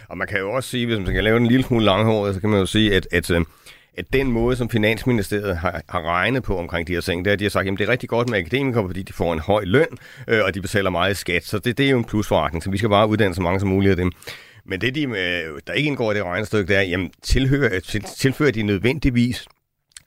Og 0.07 0.17
man 0.17 0.27
kan 0.27 0.39
jo 0.39 0.51
også 0.51 0.69
sige, 0.69 0.85
hvis 0.85 0.97
man 0.97 1.13
kan 1.13 1.23
lave 1.23 1.37
en 1.37 1.47
lille 1.47 1.63
smule 1.63 1.85
langhåret, 1.85 2.35
så 2.35 2.41
kan 2.41 2.49
man 2.49 2.59
jo 2.59 2.65
sige, 2.65 2.95
at, 2.95 3.07
at 3.11 3.31
øh, 3.31 3.41
at 3.97 4.13
den 4.13 4.31
måde, 4.31 4.55
som 4.55 4.69
Finansministeriet 4.69 5.57
har, 5.57 5.81
har 5.89 6.01
regnet 6.01 6.43
på 6.43 6.57
omkring 6.57 6.87
de 6.87 6.93
her 6.93 7.01
ting, 7.01 7.25
det 7.25 7.31
er, 7.31 7.33
at 7.33 7.39
de 7.39 7.45
har 7.45 7.49
sagt, 7.49 7.67
at 7.67 7.77
det 7.77 7.87
er 7.87 7.91
rigtig 7.91 8.09
godt 8.09 8.29
med 8.29 8.39
akademikere, 8.39 8.87
fordi 8.87 9.03
de 9.03 9.13
får 9.13 9.33
en 9.33 9.39
høj 9.39 9.63
løn, 9.63 9.87
øh, 10.27 10.39
og 10.45 10.53
de 10.53 10.61
betaler 10.61 10.89
meget 10.89 11.17
skat. 11.17 11.45
Så 11.45 11.59
det, 11.59 11.77
det 11.77 11.85
er 11.85 11.89
jo 11.89 11.97
en 11.97 12.03
plusforretning, 12.03 12.63
så 12.63 12.71
vi 12.71 12.77
skal 12.77 12.89
bare 12.89 13.07
uddanne 13.07 13.35
så 13.35 13.41
mange 13.41 13.59
som 13.59 13.69
muligt 13.69 13.91
af 13.91 13.97
dem. 13.97 14.11
Men 14.65 14.81
det, 14.81 14.95
de, 14.95 15.03
øh, 15.03 15.59
der 15.67 15.73
ikke 15.73 15.87
indgår 15.87 16.11
i 16.11 16.15
det 16.15 16.23
regnestykke, 16.23 16.67
det 16.67 16.77
er, 16.77 16.81
jamen, 16.81 17.11
tilhører, 17.23 17.75
øh, 17.75 17.81
til, 17.81 18.03
tilfører 18.17 18.51
de 18.51 18.63
nødvendigvis 18.63 19.47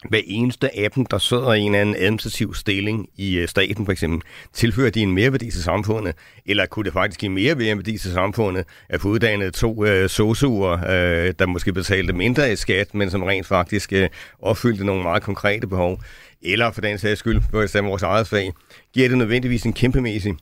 hver 0.08 0.20
eneste 0.24 0.78
af 0.78 0.90
dem, 0.90 1.06
der 1.06 1.18
sidder 1.18 1.52
i 1.52 1.60
en 1.60 1.74
anden 1.74 1.96
administrativ 1.96 2.54
stilling 2.54 3.08
i 3.16 3.36
øh, 3.36 3.48
staten 3.48 3.84
for 3.84 3.92
eksempel, 3.92 4.20
tilfører 4.52 4.90
de 4.90 5.00
en 5.00 5.14
mereværdi 5.14 5.50
til 5.50 5.62
samfundet, 5.62 6.14
eller 6.46 6.66
kunne 6.66 6.84
det 6.84 6.92
faktisk 6.92 7.20
give 7.20 7.32
mere 7.32 7.54
mereværdi 7.54 7.98
til 7.98 8.12
samfundet 8.12 8.64
at 8.88 9.00
få 9.00 9.08
uddannet 9.08 9.54
to 9.54 9.84
øh, 9.84 10.08
sosuer, 10.08 10.72
øh, 10.72 11.34
der 11.38 11.46
måske 11.46 11.72
betalte 11.72 12.12
mindre 12.12 12.52
i 12.52 12.56
skat, 12.56 12.94
men 12.94 13.10
som 13.10 13.22
rent 13.22 13.46
faktisk 13.46 13.92
øh, 13.92 14.08
opfyldte 14.38 14.84
nogle 14.84 15.02
meget 15.02 15.22
konkrete 15.22 15.66
behov, 15.66 16.00
eller 16.42 16.70
for 16.70 16.80
den 16.80 16.98
sags 16.98 17.18
skyld, 17.18 17.42
for 17.50 17.62
eksempel 17.62 17.88
vores 17.88 18.02
eget 18.02 18.28
fag, 18.28 18.52
giver 18.94 19.08
det 19.08 19.18
nødvendigvis 19.18 19.62
en 19.62 19.72
kæmpemæssig 19.72 20.34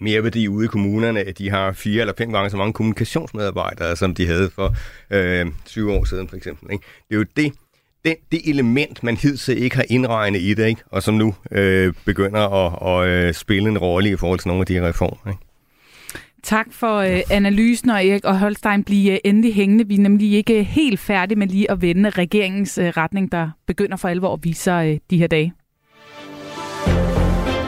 mereværdi 0.00 0.48
ude 0.48 0.64
i 0.64 0.68
kommunerne, 0.68 1.20
at 1.20 1.38
de 1.38 1.50
har 1.50 1.72
fire 1.72 2.00
eller 2.00 2.14
fem 2.18 2.32
gange 2.32 2.50
så 2.50 2.56
mange 2.56 2.72
kommunikationsmedarbejdere, 2.72 3.96
som 3.96 4.14
de 4.14 4.26
havde 4.26 4.50
for 4.54 4.76
øh, 5.10 5.46
20 5.66 5.92
år 5.92 6.04
siden 6.04 6.28
for 6.28 6.36
eksempel. 6.36 6.72
Ikke? 6.72 6.84
Det 7.08 7.14
er 7.14 7.18
jo 7.18 7.24
det, 7.36 7.52
det, 8.04 8.16
det 8.32 8.40
element, 8.44 9.02
man 9.02 9.16
hidtil 9.16 9.62
ikke 9.62 9.76
har 9.76 9.84
indregnet 9.88 10.40
i 10.40 10.54
det, 10.54 10.66
ikke? 10.66 10.82
og 10.90 11.02
som 11.02 11.14
nu 11.14 11.34
øh, 11.50 11.92
begynder 12.04 12.40
at, 12.40 13.04
at 13.04 13.08
at 13.08 13.36
spille 13.36 13.68
en 13.68 13.78
rolle 13.78 14.10
i 14.10 14.16
forhold 14.16 14.38
til 14.38 14.48
nogle 14.48 14.60
af 14.60 14.66
de 14.66 14.74
her 14.74 14.88
reformer. 14.88 15.28
Ikke? 15.28 15.44
Tak 16.44 16.66
for 16.70 16.96
øh, 16.96 17.20
analysen, 17.30 17.90
og 17.90 18.06
Erik 18.06 18.24
og 18.24 18.38
Holstein 18.38 18.84
bliver 18.84 19.12
øh, 19.12 19.18
endelig 19.24 19.54
hængende. 19.54 19.88
Vi 19.88 19.94
er 19.94 19.98
nemlig 19.98 20.32
ikke 20.32 20.58
øh, 20.58 20.66
helt 20.66 21.00
færdige 21.00 21.38
med 21.38 21.46
lige 21.46 21.70
at 21.70 21.82
vende 21.82 22.10
regeringens 22.10 22.78
øh, 22.78 22.88
retning, 22.88 23.32
der 23.32 23.50
begynder 23.66 23.96
for 23.96 24.08
alvor 24.08 24.32
at 24.32 24.40
vise 24.42 24.62
sig 24.62 24.92
øh, 24.92 24.98
de 25.10 25.18
her 25.18 25.26
dage. 25.26 25.52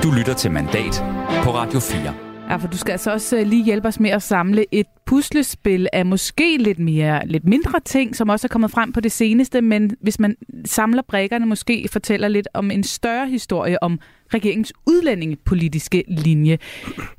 Du 0.07 0.13
lytter 0.13 0.35
til 0.35 0.51
Mandat 0.51 1.05
på 1.43 1.51
Radio 1.51 1.81
4. 1.81 2.15
Ja, 2.51 2.57
for 2.57 2.69
du 2.69 2.77
skal 2.77 2.93
altså 2.93 3.13
også 3.13 3.37
øh, 3.37 3.47
lige 3.47 3.65
hjælpe 3.65 3.89
os 3.89 4.01
med 4.01 4.11
at 4.11 4.23
samle 4.23 4.65
et 4.73 4.87
puslespil 5.07 5.89
af 5.93 6.07
måske 6.07 6.57
lidt 6.57 6.79
mere, 6.79 7.27
lidt 7.27 7.45
mindre 7.45 7.81
ting, 7.85 8.17
som 8.17 8.29
også 8.29 8.47
er 8.47 8.49
kommet 8.49 8.71
frem 8.71 8.93
på 8.93 9.01
det 9.01 9.13
seneste, 9.13 9.61
men 9.63 9.97
hvis 10.01 10.21
man 10.21 10.37
samler 10.65 11.03
brækkerne, 11.09 11.47
måske 11.47 11.89
fortæller 11.93 12.29
lidt 12.29 12.49
om 12.55 12.71
en 12.71 12.83
større 12.83 13.29
historie 13.29 13.83
om 13.83 14.01
regeringens 14.35 14.73
udlændingepolitiske 14.87 16.05
linje. 16.09 16.59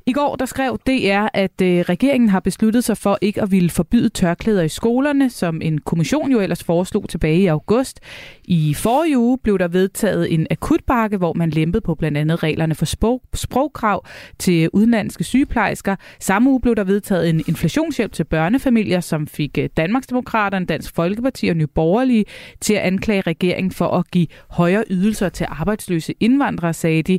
I 0.06 0.12
går 0.12 0.36
der 0.36 0.46
skrev 0.46 0.78
DR, 0.86 1.26
at 1.34 1.60
øh, 1.62 1.80
regeringen 1.80 2.28
har 2.28 2.40
besluttet 2.40 2.84
sig 2.84 2.96
for 2.96 3.18
ikke 3.20 3.42
at 3.42 3.50
ville 3.50 3.70
forbyde 3.70 4.08
tørklæder 4.08 4.62
i 4.62 4.68
skolerne, 4.68 5.30
som 5.30 5.60
en 5.62 5.78
kommission 5.78 6.32
jo 6.32 6.40
ellers 6.40 6.64
foreslog 6.64 7.08
tilbage 7.08 7.40
i 7.40 7.46
august. 7.46 8.00
I 8.44 8.74
forrige 8.74 9.18
uge 9.18 9.38
blev 9.38 9.58
der 9.58 9.68
vedtaget 9.68 10.34
en 10.34 10.46
akutbakke, 10.50 11.16
hvor 11.16 11.32
man 11.32 11.50
lempede 11.50 11.80
på 11.80 11.94
blandt 11.94 12.18
andet 12.18 12.42
reglerne 12.42 12.74
for 12.74 12.84
sprog, 12.84 13.22
sprogkrav 13.34 14.04
til 14.38 14.70
udenlandske 14.72 15.24
sygeplejersker. 15.24 15.96
Samme 16.20 16.50
uge 16.50 16.60
blev 16.60 16.76
der 16.76 16.84
vedtaget 16.84 17.28
en 17.28 17.42
inflationshjælp 17.78 18.12
til 18.12 18.24
børnefamilier, 18.24 19.00
som 19.00 19.26
fik 19.26 19.58
øh, 19.58 19.68
Danmarksdemokraterne, 19.76 20.66
Dansk 20.66 20.94
Folkeparti 20.94 21.48
og 21.48 21.56
Nye 21.56 21.66
Borgerlige 21.66 22.24
til 22.60 22.74
at 22.74 22.80
anklage 22.80 23.20
regeringen 23.20 23.72
for 23.72 23.88
at 23.88 24.10
give 24.10 24.26
højere 24.48 24.84
ydelser 24.90 25.28
til 25.28 25.46
arbejdsløse 25.50 26.14
indvandrere, 26.20 26.72
sagde 26.74 26.88
sagde 26.88 27.02
de. 27.02 27.18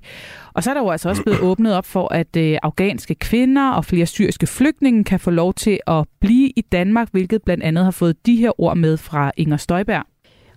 Og 0.53 0.63
så 0.63 0.69
er 0.69 0.73
der 0.73 0.81
jo 0.81 0.89
altså 0.89 1.09
også 1.09 1.23
blevet 1.23 1.39
åbnet 1.49 1.75
op 1.75 1.85
for, 1.85 2.13
at 2.13 2.35
øh, 2.37 2.57
afghanske 2.63 3.15
kvinder 3.15 3.71
og 3.71 3.85
flere 3.85 4.05
syriske 4.05 4.47
flygtninge 4.47 5.03
kan 5.03 5.19
få 5.19 5.31
lov 5.31 5.53
til 5.53 5.79
at 5.87 6.05
blive 6.19 6.49
i 6.55 6.61
Danmark, 6.61 7.07
hvilket 7.11 7.43
blandt 7.43 7.63
andet 7.63 7.83
har 7.83 7.91
fået 7.91 8.25
de 8.25 8.35
her 8.35 8.61
ord 8.61 8.77
med 8.77 8.97
fra 8.97 9.31
Inger 9.37 9.57
Støjberg. 9.57 10.03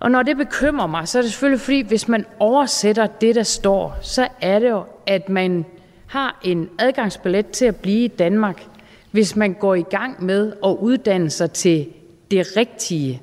Og 0.01 0.11
når 0.11 0.23
det 0.23 0.37
bekymrer 0.37 0.87
mig, 0.87 1.09
så 1.09 1.19
er 1.19 1.23
det 1.23 1.33
selvfølgelig 1.33 1.61
fordi, 1.61 1.81
hvis 1.81 2.09
man 2.09 2.25
oversætter 2.39 3.07
det, 3.07 3.35
der 3.35 3.43
står, 3.43 3.99
så 4.03 4.29
er 4.41 4.59
det 4.59 4.71
jo, 4.71 4.85
at 5.07 5.29
man 5.29 5.65
har 6.07 6.41
en 6.45 6.69
adgangsbillet 6.79 7.47
til 7.47 7.65
at 7.65 7.77
blive 7.77 8.05
i 8.05 8.09
Danmark, 8.09 8.63
hvis 9.13 9.37
man 9.37 9.53
går 9.53 9.75
i 9.75 9.83
gang 9.83 10.25
med 10.25 10.53
at 10.65 10.77
uddanne 10.81 11.31
sig 11.31 11.51
til 11.51 11.89
det 12.31 12.57
rigtige. 12.57 13.23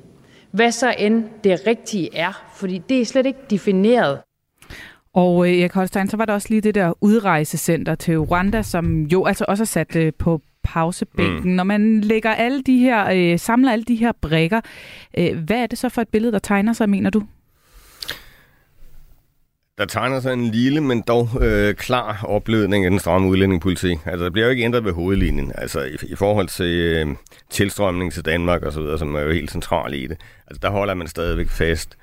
Hvad 0.50 0.72
så 0.72 0.94
end 0.98 1.24
det 1.44 1.66
rigtige 1.66 2.16
er, 2.16 2.44
fordi 2.54 2.82
det 2.88 3.00
er 3.00 3.04
slet 3.04 3.26
ikke 3.26 3.38
defineret. 3.50 4.18
Og 5.14 5.48
øh, 5.48 5.58
Erik 5.58 5.72
Holstein, 5.72 6.08
så 6.08 6.16
var 6.16 6.24
der 6.24 6.32
også 6.32 6.46
lige 6.50 6.60
det 6.60 6.74
der 6.74 6.92
udrejsecenter 7.00 7.94
til 7.94 8.18
Rwanda, 8.18 8.62
som 8.62 9.02
jo 9.02 9.24
altså 9.24 9.44
også 9.48 9.62
er 9.62 9.66
sat 9.66 9.96
øh, 9.96 10.12
på 10.18 10.40
pausebænken. 10.62 11.50
Mm. 11.50 11.56
Når 11.56 11.64
man 11.64 12.00
lægger 12.00 12.30
alle 12.30 12.62
de 12.62 12.78
her, 12.78 13.08
øh, 13.12 13.38
samler 13.38 13.72
alle 13.72 13.84
de 13.84 13.94
her 13.94 14.12
brækker, 14.20 14.60
øh, 15.18 15.38
hvad 15.38 15.56
er 15.62 15.66
det 15.66 15.78
så 15.78 15.88
for 15.88 16.02
et 16.02 16.08
billede, 16.08 16.32
der 16.32 16.38
tegner 16.38 16.72
sig, 16.72 16.88
mener 16.88 17.10
du? 17.10 17.22
Der 19.78 19.84
tegner 19.86 20.20
sig 20.20 20.32
en 20.32 20.46
lille, 20.46 20.80
men 20.80 21.02
dog 21.02 21.28
øh, 21.40 21.74
klar 21.74 22.24
oplødning 22.24 22.84
af 22.84 22.90
den 22.90 23.00
stramme 23.00 23.28
udlændingepolitik. 23.28 23.98
Altså, 24.06 24.24
der 24.24 24.30
bliver 24.30 24.46
jo 24.46 24.50
ikke 24.50 24.64
ændret 24.64 24.84
ved 24.84 24.92
hovedlinjen. 24.92 25.52
Altså, 25.54 25.80
i, 25.82 25.96
i 26.02 26.14
forhold 26.14 26.48
til 26.48 26.66
øh, 26.66 27.06
tilstrømning 27.50 28.12
til 28.12 28.24
Danmark 28.24 28.62
og 28.62 28.72
så 28.72 28.80
videre, 28.80 28.98
som 28.98 29.14
er 29.14 29.20
jo 29.20 29.32
helt 29.32 29.50
central 29.50 29.94
i 29.94 30.06
det. 30.06 30.20
Altså, 30.46 30.58
der 30.62 30.70
holder 30.70 30.94
man 30.94 31.06
stadigvæk 31.06 31.48
fast. 31.48 31.96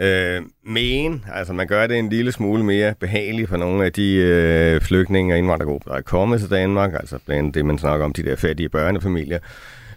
Øh, 0.00 0.42
men, 0.66 1.24
altså 1.32 1.52
man 1.52 1.66
gør 1.66 1.86
det 1.86 1.98
en 1.98 2.08
lille 2.08 2.32
smule 2.32 2.64
mere 2.64 2.94
behageligt 3.00 3.48
for 3.48 3.56
nogle 3.56 3.84
af 3.84 3.92
de 3.92 4.14
øh, 4.14 4.80
flygtninge 4.80 5.34
og 5.34 5.38
indvandrergrupper, 5.38 5.90
der 5.90 5.98
er 5.98 6.02
kommet 6.02 6.40
til 6.40 6.50
Danmark, 6.50 6.94
altså 6.94 7.18
blandt 7.26 7.54
det, 7.54 7.64
man 7.64 7.78
snakker 7.78 8.04
om, 8.04 8.12
de 8.12 8.22
der 8.22 8.36
fattige 8.36 8.68
børnefamilier. 8.68 9.38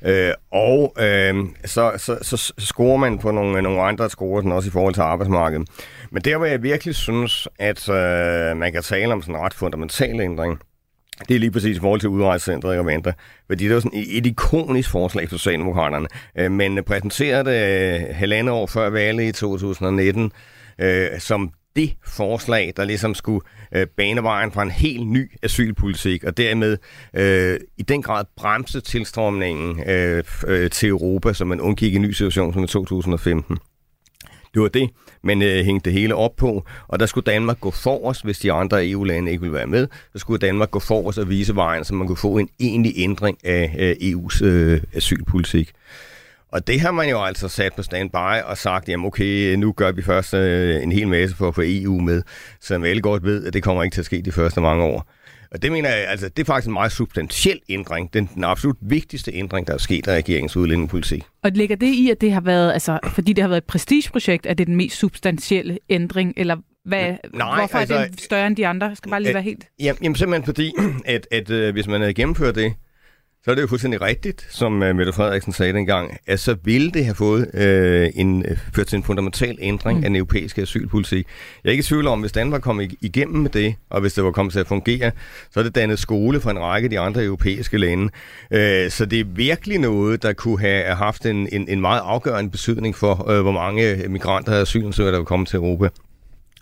Øh, 0.05 0.33
og 0.51 0.95
øh, 0.99 1.35
så, 1.65 1.91
så, 1.97 2.17
så 2.21 2.53
scorer 2.57 2.97
man 2.97 3.19
på 3.19 3.31
nogle, 3.31 3.57
øh, 3.57 3.63
nogle 3.63 3.81
andre 3.81 4.09
scorer, 4.09 4.53
også 4.53 4.67
i 4.67 4.71
forhold 4.71 4.93
til 4.93 5.01
arbejdsmarkedet. 5.01 5.67
Men 6.11 6.21
der, 6.21 6.37
hvor 6.37 6.45
jeg 6.45 6.63
virkelig 6.63 6.95
synes, 6.95 7.47
at 7.59 7.89
øh, 7.89 8.57
man 8.57 8.71
kan 8.71 8.83
tale 8.83 9.13
om 9.13 9.21
sådan 9.21 9.35
en 9.35 9.41
ret 9.41 9.53
fundamental 9.53 10.21
ændring, 10.21 10.59
det 11.27 11.35
er 11.35 11.39
lige 11.39 11.51
præcis 11.51 11.77
i 11.77 11.79
forhold 11.79 11.99
til 11.99 12.09
udrejsecentret 12.09 12.75
i 12.75 12.79
Rwanda. 12.79 13.13
Fordi 13.47 13.63
det 13.65 13.73
var 13.73 13.79
sådan 13.79 14.03
et 14.05 14.25
ikonisk 14.25 14.89
forslag 14.89 15.29
for 15.29 15.37
Socialdemokraterne. 15.37 16.07
Øh, 16.37 16.51
men 16.51 16.83
præsenteret 16.83 17.45
det 17.45 18.01
øh, 18.11 18.15
halvandet 18.15 18.53
år 18.53 18.67
før 18.67 18.89
valget 18.89 19.23
i 19.23 19.31
2019 19.31 20.31
øh, 20.79 21.19
som 21.19 21.51
det 21.75 21.93
forslag, 22.07 22.73
der 22.77 22.85
ligesom 22.85 23.15
skulle 23.15 23.45
øh, 23.75 23.87
bane 23.97 24.23
vejen 24.23 24.51
for 24.51 24.61
en 24.61 24.71
helt 24.71 25.07
ny 25.07 25.31
asylpolitik, 25.43 26.23
og 26.23 26.37
dermed 26.37 26.77
øh, 27.13 27.59
i 27.77 27.83
den 27.83 28.01
grad 28.01 28.25
bremse 28.37 28.81
tilstrømningen 28.81 29.89
øh, 29.89 30.23
øh, 30.47 30.69
til 30.69 30.89
Europa, 30.89 31.33
så 31.33 31.45
man 31.45 31.61
undgik 31.61 31.95
en 31.95 32.01
ny 32.01 32.11
situation 32.11 32.53
som 32.53 32.63
i 32.63 32.67
2015. 32.67 33.57
Det 34.53 34.61
var 34.61 34.67
det, 34.67 34.89
men 35.23 35.41
øh, 35.41 35.65
hængte 35.65 35.89
det 35.89 35.99
hele 35.99 36.15
op 36.15 36.35
på, 36.35 36.65
og 36.87 36.99
der 36.99 37.05
skulle 37.05 37.31
Danmark 37.31 37.59
gå 37.59 37.71
forrest, 37.71 38.23
hvis 38.23 38.39
de 38.39 38.51
andre 38.51 38.89
EU-lande 38.89 39.31
ikke 39.31 39.41
ville 39.41 39.53
være 39.53 39.67
med. 39.67 39.87
Så 40.13 40.19
skulle 40.19 40.39
Danmark 40.39 40.71
gå 40.71 40.79
forrest 40.79 41.19
og 41.19 41.29
vise 41.29 41.55
vejen, 41.55 41.83
så 41.83 41.93
man 41.93 42.07
kunne 42.07 42.17
få 42.17 42.37
en 42.37 42.49
egentlig 42.59 42.93
ændring 42.95 43.37
af 43.45 43.75
øh, 43.79 44.11
EU's 44.11 44.43
øh, 44.45 44.81
asylpolitik. 44.93 45.71
Og 46.51 46.67
det 46.67 46.79
har 46.79 46.91
man 46.91 47.09
jo 47.09 47.23
altså 47.23 47.47
sat 47.47 47.73
på 47.75 47.83
standby 47.83 48.41
og 48.45 48.57
sagt, 48.57 48.89
jamen 48.89 49.05
okay, 49.05 49.55
nu 49.55 49.71
gør 49.71 49.91
vi 49.91 50.01
først 50.01 50.33
øh, 50.33 50.83
en 50.83 50.91
hel 50.91 51.07
masse 51.07 51.35
for 51.35 51.47
at 51.47 51.55
få 51.55 51.61
EU 51.65 51.99
med, 51.99 52.21
som 52.61 52.83
alle 52.83 53.01
godt 53.01 53.23
ved, 53.23 53.45
at 53.45 53.53
det 53.53 53.63
kommer 53.63 53.83
ikke 53.83 53.93
til 53.93 54.01
at 54.01 54.05
ske 54.05 54.21
de 54.21 54.31
første 54.31 54.61
mange 54.61 54.83
år. 54.83 55.11
Og 55.51 55.61
det 55.61 55.71
mener 55.71 55.89
jeg, 55.89 56.07
altså, 56.07 56.29
det 56.29 56.39
er 56.39 56.45
faktisk 56.45 56.67
en 56.67 56.73
meget 56.73 56.91
substantiel 56.91 57.59
ændring. 57.69 58.13
Den, 58.13 58.29
den 58.35 58.43
absolut 58.43 58.77
vigtigste 58.81 59.33
ændring, 59.33 59.67
der 59.67 59.73
er 59.73 59.77
sket 59.77 60.07
af 60.07 60.15
regeringens 60.15 60.57
udlændingepolitik. 60.57 61.23
Og 61.43 61.51
ligger 61.51 61.75
det 61.75 61.87
i, 61.87 62.09
at 62.09 62.21
det 62.21 62.31
har 62.33 62.41
været, 62.41 62.73
altså, 62.73 62.99
fordi 63.13 63.33
det 63.33 63.41
har 63.41 63.49
været 63.49 63.57
et 63.57 63.67
prestigeprojekt, 63.67 64.45
at 64.45 64.57
det 64.57 64.63
er 64.63 64.65
den 64.65 64.75
mest 64.75 64.97
substantielle 64.97 65.77
ændring, 65.89 66.33
eller 66.37 66.55
hvad, 66.85 67.15
Nej, 67.33 67.59
hvorfor 67.59 67.77
altså, 67.77 67.95
er 67.95 68.07
det 68.07 68.21
større 68.21 68.47
end 68.47 68.55
de 68.55 68.67
andre? 68.67 68.95
Skal 68.95 69.09
bare 69.09 69.21
lige 69.21 69.33
være 69.33 69.43
helt... 69.43 69.67
Jamen, 69.79 69.97
jamen 70.03 70.15
simpelthen 70.15 70.45
fordi, 70.45 70.73
at, 71.05 71.27
at 71.31 71.49
øh, 71.49 71.73
hvis 71.73 71.87
man 71.87 72.01
havde 72.01 72.13
gennemført 72.13 72.55
det, 72.55 72.73
så 73.43 73.51
er 73.51 73.55
det 73.55 73.61
jo 73.61 73.67
fuldstændig 73.67 74.01
rigtigt, 74.01 74.47
som 74.49 74.81
uh, 74.81 74.95
Mette 74.95 75.13
Frederiksen 75.13 75.53
sagde 75.53 75.73
dengang, 75.73 76.17
at 76.27 76.39
så 76.39 76.55
ville 76.63 76.91
det 76.91 77.05
have 77.05 77.15
fået 77.15 77.41
uh, 77.53 78.19
en, 78.21 78.45
uh, 78.51 78.57
ført 78.75 78.87
til 78.87 78.97
en 78.97 79.03
fundamental 79.03 79.57
ændring 79.61 79.99
mm. 79.99 80.03
af 80.03 80.09
den 80.09 80.15
europæiske 80.15 80.61
asylpolitik. 80.61 81.27
Jeg 81.63 81.69
er 81.69 81.71
ikke 81.71 81.81
i 81.81 81.83
tvivl 81.83 82.07
om, 82.07 82.19
hvis 82.19 82.31
Danmark 82.31 82.61
kom 82.61 82.81
igennem 83.01 83.41
med 83.41 83.49
det, 83.49 83.75
og 83.89 84.01
hvis 84.01 84.13
det 84.13 84.23
var 84.23 84.31
kommet 84.31 84.53
til 84.53 84.59
at 84.59 84.67
fungere, 84.67 85.11
så 85.51 85.59
er 85.59 85.63
det 85.63 85.75
dannet 85.75 85.99
skole 85.99 86.41
for 86.41 86.49
en 86.49 86.59
række 86.59 86.85
af 86.85 86.89
de 86.89 86.99
andre 86.99 87.23
europæiske 87.23 87.77
lande. 87.77 88.03
Uh, 88.03 88.89
så 88.89 89.07
det 89.11 89.19
er 89.19 89.25
virkelig 89.25 89.79
noget, 89.79 90.23
der 90.23 90.33
kunne 90.33 90.59
have 90.59 90.95
haft 90.95 91.25
en, 91.25 91.49
en, 91.51 91.69
en 91.69 91.81
meget 91.81 92.01
afgørende 92.03 92.51
betydning 92.51 92.95
for, 92.95 93.13
uh, 93.13 93.41
hvor 93.41 93.51
mange 93.51 94.07
migranter 94.09 94.53
og 94.53 94.61
asylansøgere, 94.61 95.11
der 95.11 95.19
vil 95.19 95.25
komme 95.25 95.45
til 95.45 95.57
Europa. 95.57 95.89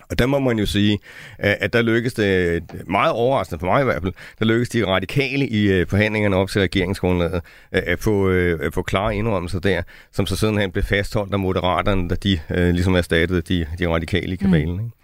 Og 0.10 0.20
der 0.20 0.26
må 0.26 0.40
man 0.40 0.60
jo 0.60 0.66
sige, 0.66 1.00
at 1.38 1.74
der 1.74 1.82
lykkedes 1.82 2.14
det 2.14 2.64
meget 2.88 3.12
overraskende 3.12 3.60
for 3.60 3.68
mig 3.68 3.82
i 3.82 3.84
hvert 3.84 4.02
fald, 4.02 4.14
der 4.40 4.46
lykkedes 4.46 4.70
de 4.70 4.86
radikale 4.88 5.48
i 5.48 5.72
øh, 5.72 5.88
forhandlingerne 5.88 6.36
op 6.36 6.50
til 6.50 6.62
regeringsgrundlaget 6.62 7.42
at 7.72 8.00
få, 8.00 8.30
at 8.30 8.74
få 8.74 8.82
klare 8.82 9.16
indrømmelser 9.16 9.60
der, 9.60 9.82
som 10.12 10.26
så 10.26 10.36
sidenhen 10.36 10.72
blev 10.72 10.84
fastholdt 10.84 11.34
af 11.34 11.40
moderaterne, 11.40 12.10
da 12.10 12.16
de 12.16 12.40
ligesom 12.50 12.96
erstattede 12.96 13.42
de, 13.42 13.66
de 13.80 13.88
radikale 13.88 14.34
i 14.34 14.36
kabalen. 14.36 14.78
Mm. 14.78 14.86
Ikke? 14.86 14.96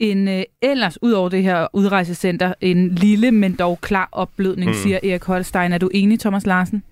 En 0.00 0.28
øh, 0.28 0.42
ellers, 0.62 1.02
ud 1.02 1.12
over 1.12 1.28
det 1.28 1.42
her 1.42 1.66
udrejsecenter, 1.72 2.54
en 2.60 2.88
lille, 2.94 3.30
men 3.30 3.54
dog 3.54 3.78
klar 3.80 4.08
opblødning, 4.12 4.70
mm. 4.70 4.76
siger 4.76 4.98
Erik 5.02 5.24
Holstein. 5.24 5.72
Er 5.72 5.78
du 5.78 5.90
enig, 5.94 6.20
Thomas 6.20 6.46
Larsen? 6.46 6.82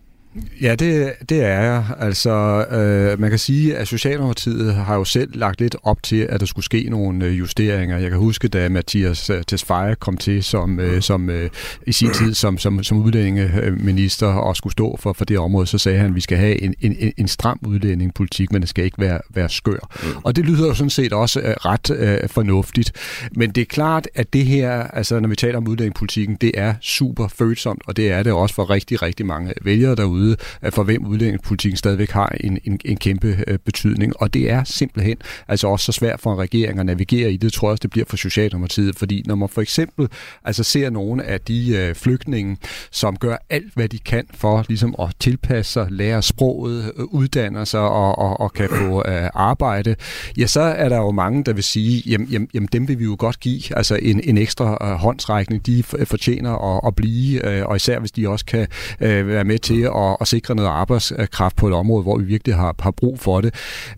Ja, 0.60 0.74
det, 0.74 1.12
det 1.28 1.42
er 1.42 1.60
jeg. 1.60 1.84
Altså, 1.98 2.64
øh, 2.70 3.20
man 3.20 3.30
kan 3.30 3.38
sige, 3.38 3.76
at 3.76 3.88
Socialdemokratiet 3.88 4.74
har 4.74 4.94
jo 4.96 5.04
selv 5.04 5.30
lagt 5.38 5.60
lidt 5.60 5.76
op 5.82 6.02
til, 6.02 6.16
at 6.16 6.40
der 6.40 6.46
skulle 6.46 6.64
ske 6.64 6.86
nogle 6.90 7.24
øh, 7.24 7.38
justeringer. 7.38 7.98
Jeg 7.98 8.10
kan 8.10 8.18
huske, 8.18 8.48
da 8.48 8.68
Mathias 8.68 9.30
øh, 9.30 9.42
Tesfaye 9.46 9.94
kom 9.94 10.16
til 10.16 10.44
som, 10.44 10.80
øh, 10.80 11.02
som 11.02 11.30
øh, 11.30 11.50
i 11.86 11.92
sin 11.92 12.10
tid 12.10 12.34
som, 12.34 12.58
som, 12.58 12.82
som 12.82 12.98
udlændingeminister 12.98 14.26
og 14.26 14.56
skulle 14.56 14.72
stå 14.72 14.96
for, 15.00 15.12
for 15.12 15.24
det 15.24 15.38
område, 15.38 15.66
så 15.66 15.78
sagde 15.78 15.98
han, 15.98 16.06
at 16.10 16.14
vi 16.14 16.20
skal 16.20 16.38
have 16.38 16.62
en, 16.62 16.74
en, 16.80 17.12
en 17.16 17.28
stram 17.28 17.58
udlændingepolitik, 17.66 18.52
men 18.52 18.62
det 18.62 18.68
skal 18.68 18.84
ikke 18.84 19.00
være, 19.00 19.20
være 19.30 19.48
skør. 19.48 19.90
Og 20.24 20.36
det 20.36 20.44
lyder 20.44 20.66
jo 20.66 20.74
sådan 20.74 20.90
set 20.90 21.12
også 21.12 21.40
øh, 21.40 21.46
ret 21.50 21.90
øh, 21.90 22.28
fornuftigt. 22.28 22.92
Men 23.36 23.50
det 23.50 23.60
er 23.60 23.66
klart, 23.66 24.08
at 24.14 24.32
det 24.32 24.44
her, 24.44 24.70
altså 24.70 25.20
når 25.20 25.28
vi 25.28 25.36
taler 25.36 25.56
om 25.56 25.68
udlændingepolitikken, 25.68 26.36
det 26.40 26.50
er 26.54 26.74
super 26.80 27.28
følsomt, 27.28 27.82
og 27.86 27.96
det 27.96 28.12
er 28.12 28.22
det 28.22 28.32
også 28.32 28.54
for 28.54 28.70
rigtig, 28.70 29.02
rigtig 29.02 29.26
mange 29.26 29.54
vælgere 29.62 29.94
derude 29.94 30.25
derude, 30.26 30.36
for 30.70 30.82
hvem 30.82 31.06
udlændingepolitikken 31.06 31.76
stadigvæk 31.76 32.10
har 32.10 32.36
en, 32.40 32.58
en, 32.64 32.80
en 32.84 32.96
kæmpe 32.96 33.44
øh, 33.46 33.58
betydning. 33.58 34.12
Og 34.22 34.34
det 34.34 34.50
er 34.50 34.64
simpelthen 34.64 35.16
altså 35.48 35.68
også 35.68 35.84
så 35.84 35.92
svært 35.92 36.20
for 36.20 36.32
en 36.32 36.38
regering 36.38 36.78
at 36.78 36.86
navigere 36.86 37.32
i 37.32 37.36
det, 37.36 37.52
tror 37.52 37.68
jeg 37.68 37.72
også, 37.72 37.82
det 37.82 37.90
bliver 37.90 38.04
for 38.08 38.16
Socialdemokratiet. 38.16 38.96
Fordi 38.96 39.22
når 39.26 39.34
man 39.34 39.48
for 39.48 39.60
eksempel 39.60 40.08
altså 40.44 40.62
ser 40.62 40.90
nogle 40.90 41.24
af 41.24 41.40
de 41.40 41.76
øh, 41.76 41.94
flygtninge, 41.94 42.56
som 42.90 43.16
gør 43.16 43.36
alt, 43.50 43.74
hvad 43.74 43.88
de 43.88 43.98
kan 43.98 44.24
for 44.34 44.64
ligesom 44.68 44.94
at 44.98 45.08
tilpasse 45.20 45.72
sig, 45.72 45.86
lære 45.90 46.22
sproget, 46.22 46.92
øh, 46.96 47.04
uddanner 47.04 47.64
sig 47.64 47.80
og, 47.80 48.18
og, 48.18 48.40
og 48.40 48.52
kan 48.52 48.68
få 48.68 49.02
øh, 49.08 49.28
arbejde, 49.34 49.96
ja, 50.38 50.46
så 50.46 50.60
er 50.60 50.88
der 50.88 50.96
jo 50.96 51.10
mange, 51.10 51.44
der 51.44 51.52
vil 51.52 51.64
sige, 51.64 52.02
jamen, 52.06 52.28
jamen, 52.28 52.48
jamen 52.54 52.68
dem 52.72 52.88
vil 52.88 52.98
vi 52.98 53.04
jo 53.04 53.16
godt 53.18 53.40
give 53.40 53.76
altså 53.76 53.98
en, 54.02 54.20
en 54.24 54.38
ekstra 54.38 54.78
øh, 54.82 54.96
håndsrækning. 54.96 55.66
De 55.66 55.82
fortjener 55.82 56.76
at, 56.76 56.80
at 56.86 56.94
blive, 56.94 57.46
øh, 57.48 57.66
og 57.66 57.76
især 57.76 57.98
hvis 57.98 58.12
de 58.12 58.28
også 58.28 58.44
kan 58.44 58.66
øh, 59.00 59.28
være 59.28 59.44
med 59.44 59.58
til 59.58 59.80
at 59.82 60.05
at, 60.20 60.28
sikre 60.28 60.54
noget 60.54 60.68
arbejdskraft 60.68 61.56
på 61.56 61.68
et 61.68 61.74
område, 61.74 62.02
hvor 62.02 62.18
vi 62.18 62.24
virkelig 62.24 62.54
har, 62.56 62.74
har 62.80 62.90
brug 62.90 63.20
for 63.20 63.40
det. 63.40 63.54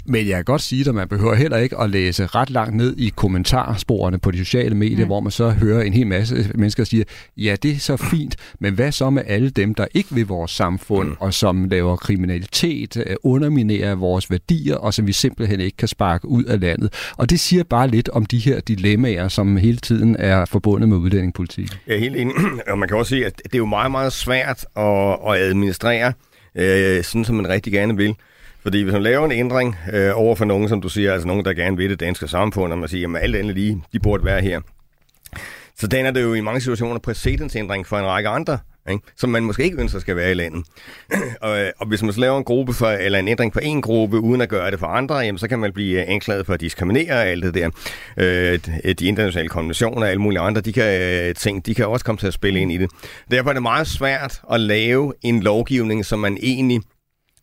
Men 0.07 0.29
jeg 0.29 0.37
kan 0.37 0.45
godt 0.45 0.63
sige, 0.63 0.89
at 0.89 0.95
man 0.95 1.09
behøver 1.09 1.35
heller 1.35 1.57
ikke 1.57 1.79
at 1.79 1.91
læse 1.91 2.27
ret 2.27 2.51
langt 2.51 2.77
ned 2.77 2.97
i 2.97 3.13
kommentarsporene 3.17 4.19
på 4.19 4.31
de 4.31 4.39
sociale 4.39 4.75
medier, 4.75 5.05
mm. 5.05 5.07
hvor 5.07 5.21
man 5.21 5.31
så 5.31 5.51
hører 5.51 5.83
en 5.83 5.93
hel 5.93 6.07
masse 6.07 6.51
mennesker 6.55 6.85
sige, 6.85 7.05
ja, 7.37 7.57
det 7.63 7.71
er 7.71 7.79
så 7.79 7.97
fint, 7.97 8.37
men 8.61 8.75
hvad 8.75 8.93
så 8.93 9.11
med 9.11 9.23
alle 9.27 9.51
dem, 9.51 9.75
der 9.75 9.87
ikke 9.95 10.15
vil 10.15 10.27
vores 10.27 10.51
samfund, 10.51 11.09
mm. 11.09 11.17
og 11.21 11.35
som 11.35 11.65
laver 11.65 11.97
kriminalitet, 11.97 12.97
øh, 12.97 13.17
underminerer 13.23 13.95
vores 13.95 14.31
værdier, 14.31 14.77
og 14.77 14.95
som 14.95 15.07
vi 15.07 15.13
simpelthen 15.13 15.61
ikke 15.61 15.77
kan 15.77 15.89
sparke 15.89 16.29
ud 16.29 16.45
af 16.45 16.61
landet. 16.61 16.93
Og 17.17 17.31
det 17.31 17.41
siger 17.41 17.65
bare 17.65 17.89
lidt 17.89 18.09
om 18.09 18.27
de 18.27 18.39
her 18.39 18.61
dilemmaer, 18.61 19.29
som 19.29 19.57
hele 19.57 19.77
tiden 19.77 20.17
er 20.19 20.45
forbundet 20.45 20.89
med 20.89 20.97
udlændingepolitik. 20.97 21.71
Jeg 21.87 21.95
er 21.95 22.01
helt 22.01 22.17
enig, 22.17 22.35
og 22.71 22.79
man 22.79 22.89
kan 22.89 22.97
også 22.97 23.11
sige, 23.11 23.27
at 23.27 23.37
det 23.37 23.55
er 23.55 23.59
jo 23.59 23.67
meget, 23.67 23.91
meget 23.91 24.13
svært 24.13 24.67
at, 24.77 25.19
at 25.29 25.37
administrere 25.37 25.98
øh, 26.55 27.05
sådan 27.05 27.25
som 27.25 27.37
man 27.37 27.49
rigtig 27.49 27.73
gerne 27.73 27.97
vil. 27.97 28.15
Fordi 28.63 28.83
hvis 28.83 28.93
man 28.93 29.03
laver 29.03 29.25
en 29.25 29.33
ændring 29.33 29.77
øh, 29.93 30.11
over 30.15 30.35
for 30.35 30.45
nogen, 30.45 30.69
som 30.69 30.81
du 30.81 30.89
siger, 30.89 31.13
altså 31.13 31.29
nogen, 31.29 31.45
der 31.45 31.53
gerne 31.53 31.77
vil 31.77 31.91
det 31.91 32.01
danske 32.01 32.29
samfund, 32.29 32.73
og 32.73 32.79
man 32.79 32.89
siger, 32.89 33.09
at 33.09 33.23
alt 33.23 33.37
andet 33.37 33.55
lige, 33.55 33.83
de 33.93 34.01
burde 34.01 34.25
være 34.25 34.43
her. 34.43 34.61
Så 35.81 35.87
den 35.87 36.07
er 36.07 36.11
det 36.11 36.23
jo 36.23 36.35
i 36.35 36.41
mange 36.41 36.61
situationer 36.61 36.99
præcedensændring 36.99 37.87
for 37.87 37.99
en 37.99 38.07
række 38.07 38.29
andre, 38.29 38.59
ikke? 38.91 39.05
som 39.17 39.31
man 39.31 39.43
måske 39.43 39.65
ikke 39.65 39.81
ønsker 39.81 39.99
skal 39.99 40.17
være 40.17 40.31
i 40.31 40.35
landet. 40.35 40.67
og, 41.41 41.61
øh, 41.61 41.71
og 41.79 41.87
hvis 41.87 42.03
man 42.03 42.13
så 42.13 42.21
laver 42.21 42.39
en 42.39 42.45
gruppe 42.45 42.73
for, 42.73 42.89
eller 42.89 43.19
en 43.19 43.29
ændring 43.29 43.53
for 43.53 43.61
en 43.61 43.83
gruppe, 43.83 44.21
uden 44.21 44.41
at 44.41 44.49
gøre 44.49 44.71
det 44.71 44.79
for 44.79 44.87
andre, 44.87 45.17
jamen, 45.17 45.39
så 45.39 45.49
kan 45.49 45.59
man 45.59 45.73
blive 45.73 46.01
øh, 46.01 46.05
anklaget 46.09 46.47
for 46.47 46.55
at 46.55 46.61
diskriminere 46.61 47.13
og 47.13 47.27
alt 47.27 47.45
det 47.45 47.55
der. 47.55 47.71
Øh, 48.17 48.59
de 48.95 49.07
internationale 49.07 49.49
konventioner 49.49 50.03
og 50.03 50.11
alle 50.11 50.23
mulige 50.23 50.41
andre, 50.41 50.61
de 50.61 50.73
kan, 50.73 51.01
øh, 51.01 51.35
ting, 51.35 51.67
de 51.67 51.75
kan 51.75 51.87
også 51.87 52.05
komme 52.05 52.19
til 52.19 52.27
at 52.27 52.35
spille 52.35 52.61
ind 52.61 52.73
i 52.73 52.77
det. 52.77 52.91
Derfor 53.31 53.51
er 53.51 53.55
det 53.55 53.63
meget 53.63 53.87
svært 53.87 54.41
at 54.53 54.61
lave 54.61 55.15
en 55.23 55.41
lovgivning, 55.41 56.05
som 56.05 56.19
man 56.19 56.39
egentlig 56.43 56.81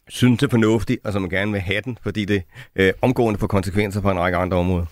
synes 0.10 0.44
er 0.44 0.48
fornuftig, 0.50 0.98
og 1.04 1.14
som 1.14 1.22
man 1.22 1.30
gerne 1.30 1.52
vil 1.52 1.62
have 1.62 1.82
den, 1.82 1.98
fordi 2.04 2.26
det 2.26 2.44
øh, 2.76 2.94
omgående 3.02 3.40
får 3.40 3.48
konsekvenser 3.48 4.02
på 4.02 4.12
en 4.12 4.20
række 4.20 4.38
andre 4.38 4.58
områder. 4.58 4.86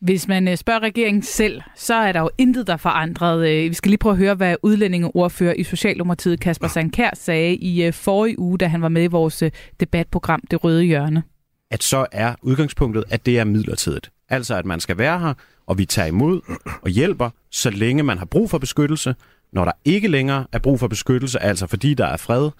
Hvis 0.00 0.28
man 0.28 0.48
øh, 0.48 0.56
spørger 0.56 0.80
regeringen 0.80 1.22
selv, 1.22 1.62
så 1.76 1.94
er 1.94 2.12
der 2.12 2.20
jo 2.20 2.30
intet, 2.38 2.66
der 2.66 2.72
er 2.72 2.76
forandret. 2.76 3.48
Øh, 3.48 3.70
vi 3.70 3.74
skal 3.74 3.88
lige 3.88 3.98
prøve 3.98 4.12
at 4.12 4.18
høre, 4.18 4.34
hvad 4.34 4.56
udlændingeordfører 4.62 5.54
i 5.54 5.64
Socialdemokratiet, 5.64 6.40
Kasper 6.40 6.68
Sankær, 6.68 7.10
sagde 7.14 7.56
i 7.56 7.82
øh, 7.82 7.92
forrige 7.92 8.38
uge, 8.38 8.58
da 8.58 8.66
han 8.66 8.82
var 8.82 8.88
med 8.88 9.02
i 9.02 9.06
vores 9.06 9.42
debatprogram 9.80 10.40
Det 10.50 10.64
Røde 10.64 10.82
Hjørne. 10.82 11.22
At 11.70 11.82
så 11.82 12.06
er 12.12 12.34
udgangspunktet, 12.42 13.04
at 13.10 13.26
det 13.26 13.38
er 13.38 13.44
midlertidigt. 13.44 14.10
Altså, 14.28 14.54
at 14.54 14.64
man 14.64 14.80
skal 14.80 14.98
være 14.98 15.20
her, 15.20 15.34
og 15.66 15.78
vi 15.78 15.84
tager 15.84 16.08
imod 16.08 16.40
og 16.82 16.90
hjælper, 16.90 17.30
så 17.50 17.70
længe 17.70 18.02
man 18.02 18.18
har 18.18 18.24
brug 18.24 18.50
for 18.50 18.58
beskyttelse. 18.58 19.14
Når 19.52 19.64
der 19.64 19.72
ikke 19.84 20.08
længere 20.08 20.46
er 20.52 20.58
brug 20.58 20.80
for 20.80 20.88
beskyttelse, 20.88 21.42
altså 21.42 21.66
fordi 21.66 21.94
der 21.94 22.06
er 22.06 22.16
fred, 22.16 22.50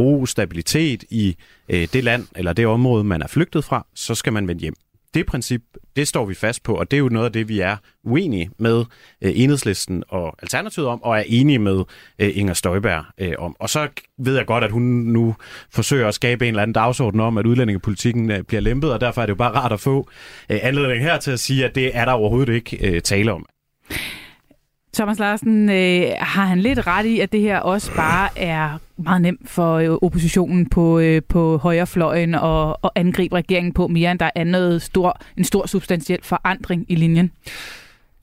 ro, 0.00 0.26
stabilitet 0.26 1.04
i 1.10 1.36
øh, 1.68 1.88
det 1.92 2.04
land 2.04 2.26
eller 2.36 2.52
det 2.52 2.66
område, 2.66 3.04
man 3.04 3.22
er 3.22 3.26
flygtet 3.26 3.64
fra, 3.64 3.86
så 3.94 4.14
skal 4.14 4.32
man 4.32 4.48
vende 4.48 4.60
hjem 4.60 4.74
det 5.14 5.26
princip, 5.26 5.62
det 5.96 6.08
står 6.08 6.26
vi 6.26 6.34
fast 6.34 6.62
på, 6.62 6.74
og 6.74 6.90
det 6.90 6.96
er 6.96 6.98
jo 6.98 7.08
noget 7.08 7.26
af 7.26 7.32
det, 7.32 7.48
vi 7.48 7.60
er 7.60 7.76
uenige 8.04 8.50
med 8.58 8.84
øh, 9.22 9.32
Enhedslisten 9.34 10.04
og 10.08 10.36
Alternativet 10.42 10.88
om, 10.88 11.02
og 11.02 11.18
er 11.18 11.24
enige 11.26 11.58
med 11.58 11.84
øh, 12.18 12.30
Inger 12.34 12.54
Støjberg 12.54 13.04
øh, 13.18 13.34
om. 13.38 13.56
Og 13.58 13.70
så 13.70 13.88
ved 14.18 14.36
jeg 14.36 14.46
godt, 14.46 14.64
at 14.64 14.70
hun 14.70 14.82
nu 14.82 15.34
forsøger 15.70 16.08
at 16.08 16.14
skabe 16.14 16.44
en 16.44 16.48
eller 16.48 16.62
anden 16.62 16.72
dagsorden 16.72 17.20
om, 17.20 17.38
at 17.38 17.46
udlændingepolitikken 17.46 18.30
øh, 18.30 18.42
bliver 18.42 18.60
lempet, 18.60 18.92
og 18.92 19.00
derfor 19.00 19.22
er 19.22 19.26
det 19.26 19.30
jo 19.30 19.36
bare 19.36 19.52
rart 19.52 19.72
at 19.72 19.80
få 19.80 20.08
øh, 20.50 20.58
anledning 20.62 21.02
her 21.02 21.18
til 21.18 21.30
at 21.30 21.40
sige, 21.40 21.64
at 21.64 21.74
det 21.74 21.96
er 21.96 22.04
der 22.04 22.12
overhovedet 22.12 22.54
ikke 22.54 22.88
øh, 22.88 23.02
tale 23.02 23.32
om. 23.32 23.46
Thomas 24.94 25.18
Larsen, 25.18 25.68
øh, 25.68 26.02
har 26.18 26.44
han 26.44 26.60
lidt 26.60 26.86
ret 26.86 27.06
i, 27.06 27.20
at 27.20 27.32
det 27.32 27.40
her 27.40 27.58
også 27.58 27.94
bare 27.96 28.38
er 28.38 28.78
meget 28.96 29.22
nemt 29.22 29.50
for 29.50 29.74
øh, 29.74 29.90
oppositionen 30.02 30.68
på, 30.68 30.98
øh, 30.98 31.22
på 31.28 31.56
højrefløjen 31.56 32.34
og, 32.34 32.84
og 32.84 32.92
angribe 32.94 33.36
regeringen 33.36 33.72
på 33.72 33.88
mere, 33.88 34.10
end 34.10 34.18
der 34.18 34.30
er 34.34 34.44
noget 34.44 34.82
stor, 34.82 35.20
en 35.36 35.44
stor 35.44 35.66
substantiel 35.66 36.18
forandring 36.22 36.86
i 36.88 36.94
linjen? 36.94 37.30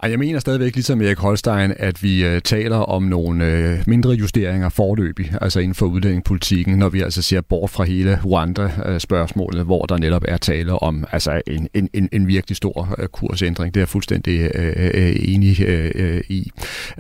Jeg 0.10 0.20
mener 0.20 0.40
stadigvæk, 0.40 0.76
ligesom 0.76 1.02
Erik 1.02 1.18
Holstein, 1.18 1.74
at 1.78 2.04
vi 2.04 2.26
øh, 2.26 2.42
taler 2.42 2.78
om 2.78 3.04
nogle 3.04 3.46
øh, 3.46 3.80
mindre 3.88 4.12
justeringer 4.12 4.70
forløbig, 4.70 5.32
altså 5.42 5.60
inden 5.60 5.76
for 5.76 5.86
udlændingepolitikken, 5.86 6.78
når 6.78 6.90
vi 6.90 7.02
altså 7.02 7.22
ser 7.22 7.42
bort 7.42 7.70
fra 7.70 7.84
hele 7.84 8.20
Rwanda-spørgsmålet, 8.26 9.60
øh, 9.60 9.66
hvor 9.66 9.86
der 9.86 9.98
netop 9.98 10.24
er 10.28 10.38
tale 10.38 10.74
om 10.74 11.06
altså 11.12 11.42
en, 11.48 11.70
en, 11.74 11.90
en, 11.94 12.10
en 12.12 12.28
virkelig 12.28 12.58
stor 12.58 12.96
øh, 12.98 13.08
kursændring. 13.08 13.74
Det 13.74 13.80
er 13.80 13.82
jeg 13.82 13.90
fuldstændig 13.90 14.52
øh, 14.56 14.90
øh 14.94 15.16
enig 15.20 15.62
øh, 15.62 15.92
øh, 15.96 16.22
i. 16.30 16.52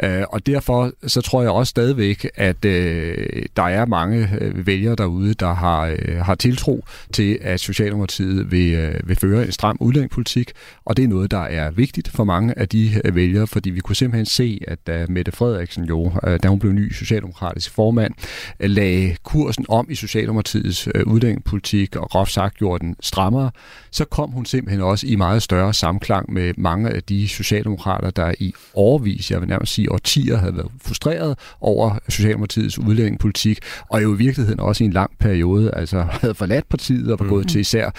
Øh, 0.04 0.24
og 0.30 0.46
derfor 0.46 0.92
så 1.08 1.22
tror 1.22 1.42
jeg 1.42 1.52
også 1.52 1.70
stadigvæk, 1.70 2.28
at 2.36 2.66
øh, 2.66 3.44
der 3.56 3.64
er 3.64 3.86
mange 3.86 4.30
øh, 4.42 4.68
vælgere 4.68 4.96
derude, 4.96 5.34
der 5.34 5.54
har, 5.54 5.96
øh, 6.00 6.18
har 6.18 6.36
tiltro 6.36 6.86
til, 7.14 7.38
at 7.42 7.60
Socialdemokratiet 7.60 8.52
vil, 8.52 8.74
øh, 8.74 9.08
vil 9.08 9.16
føre 9.16 9.46
en 9.46 9.52
stram 9.52 9.78
udlændingepolitik, 9.80 10.52
og 10.86 10.98
det 10.98 11.04
er 11.04 11.08
noget, 11.08 11.32
der 11.32 11.44
er 11.44 11.72
vigtigt 11.72 12.08
for 12.08 12.24
mange 12.24 12.60
af 12.60 12.70
de 12.70 12.95
øh, 13.06 13.16
vælgere, 13.16 13.48
fordi 13.48 13.70
vi 13.70 13.80
kunne 13.80 13.96
simpelthen 13.96 14.26
se, 14.26 14.62
at 14.68 14.88
da 14.88 15.06
Mette 15.10 15.32
Frederiksen 15.32 15.86
jo, 15.86 16.12
øh, 16.28 16.40
da 16.44 16.48
hun 16.48 16.60
blev 16.60 16.72
ny 16.72 16.94
socialdemokratisk 16.94 17.72
formand, 17.72 18.14
øh, 18.60 18.70
lagde 18.70 19.16
kursen 19.24 19.66
om 19.70 19.88
i 19.90 19.96
Socialdemokratiets 19.96 20.88
udlændingepolitik 21.06 21.96
og 21.96 22.10
groft 22.10 22.32
sagt 22.32 22.58
gjorde 22.58 22.86
den 22.86 22.96
strammere, 23.02 23.52
så 23.92 24.06
kom 24.06 24.32
hun 24.32 24.46
simpelthen 24.46 24.82
også 24.82 25.08
i 25.08 25.16
meget 25.16 25.42
større 25.42 25.74
samklang 25.74 26.34
med 26.34 26.54
mange 26.58 26.90
af 26.90 27.04
de 27.04 27.28
socialdemokrater, 27.28 28.10
der 28.10 28.34
i 28.40 28.54
overvis, 28.74 29.32
jeg 29.32 29.42
vil 29.42 29.50
nærmest 29.50 29.74
sige 29.74 29.92
årtier, 29.92 30.38
havde 30.38 30.58
været 30.58 30.72
frustreret 30.82 31.38
over 31.62 32.00
Socialdemokratiets 32.10 32.80
udlændingepolitik, 32.80 33.60
og 33.90 34.04
jo 34.04 34.14
i 34.14 34.18
virkeligheden 34.18 34.60
også 34.60 34.84
i 34.84 34.86
en 34.88 34.94
lang 34.94 35.12
periode 35.20 35.72
altså 35.74 36.06
havde 36.22 36.36
forladt 36.36 36.70
partiet 36.70 37.12
og 37.12 37.20
var 37.20 37.28
gået 37.28 37.46
mm. 37.46 37.50
til 37.50 37.62
især 37.62 37.90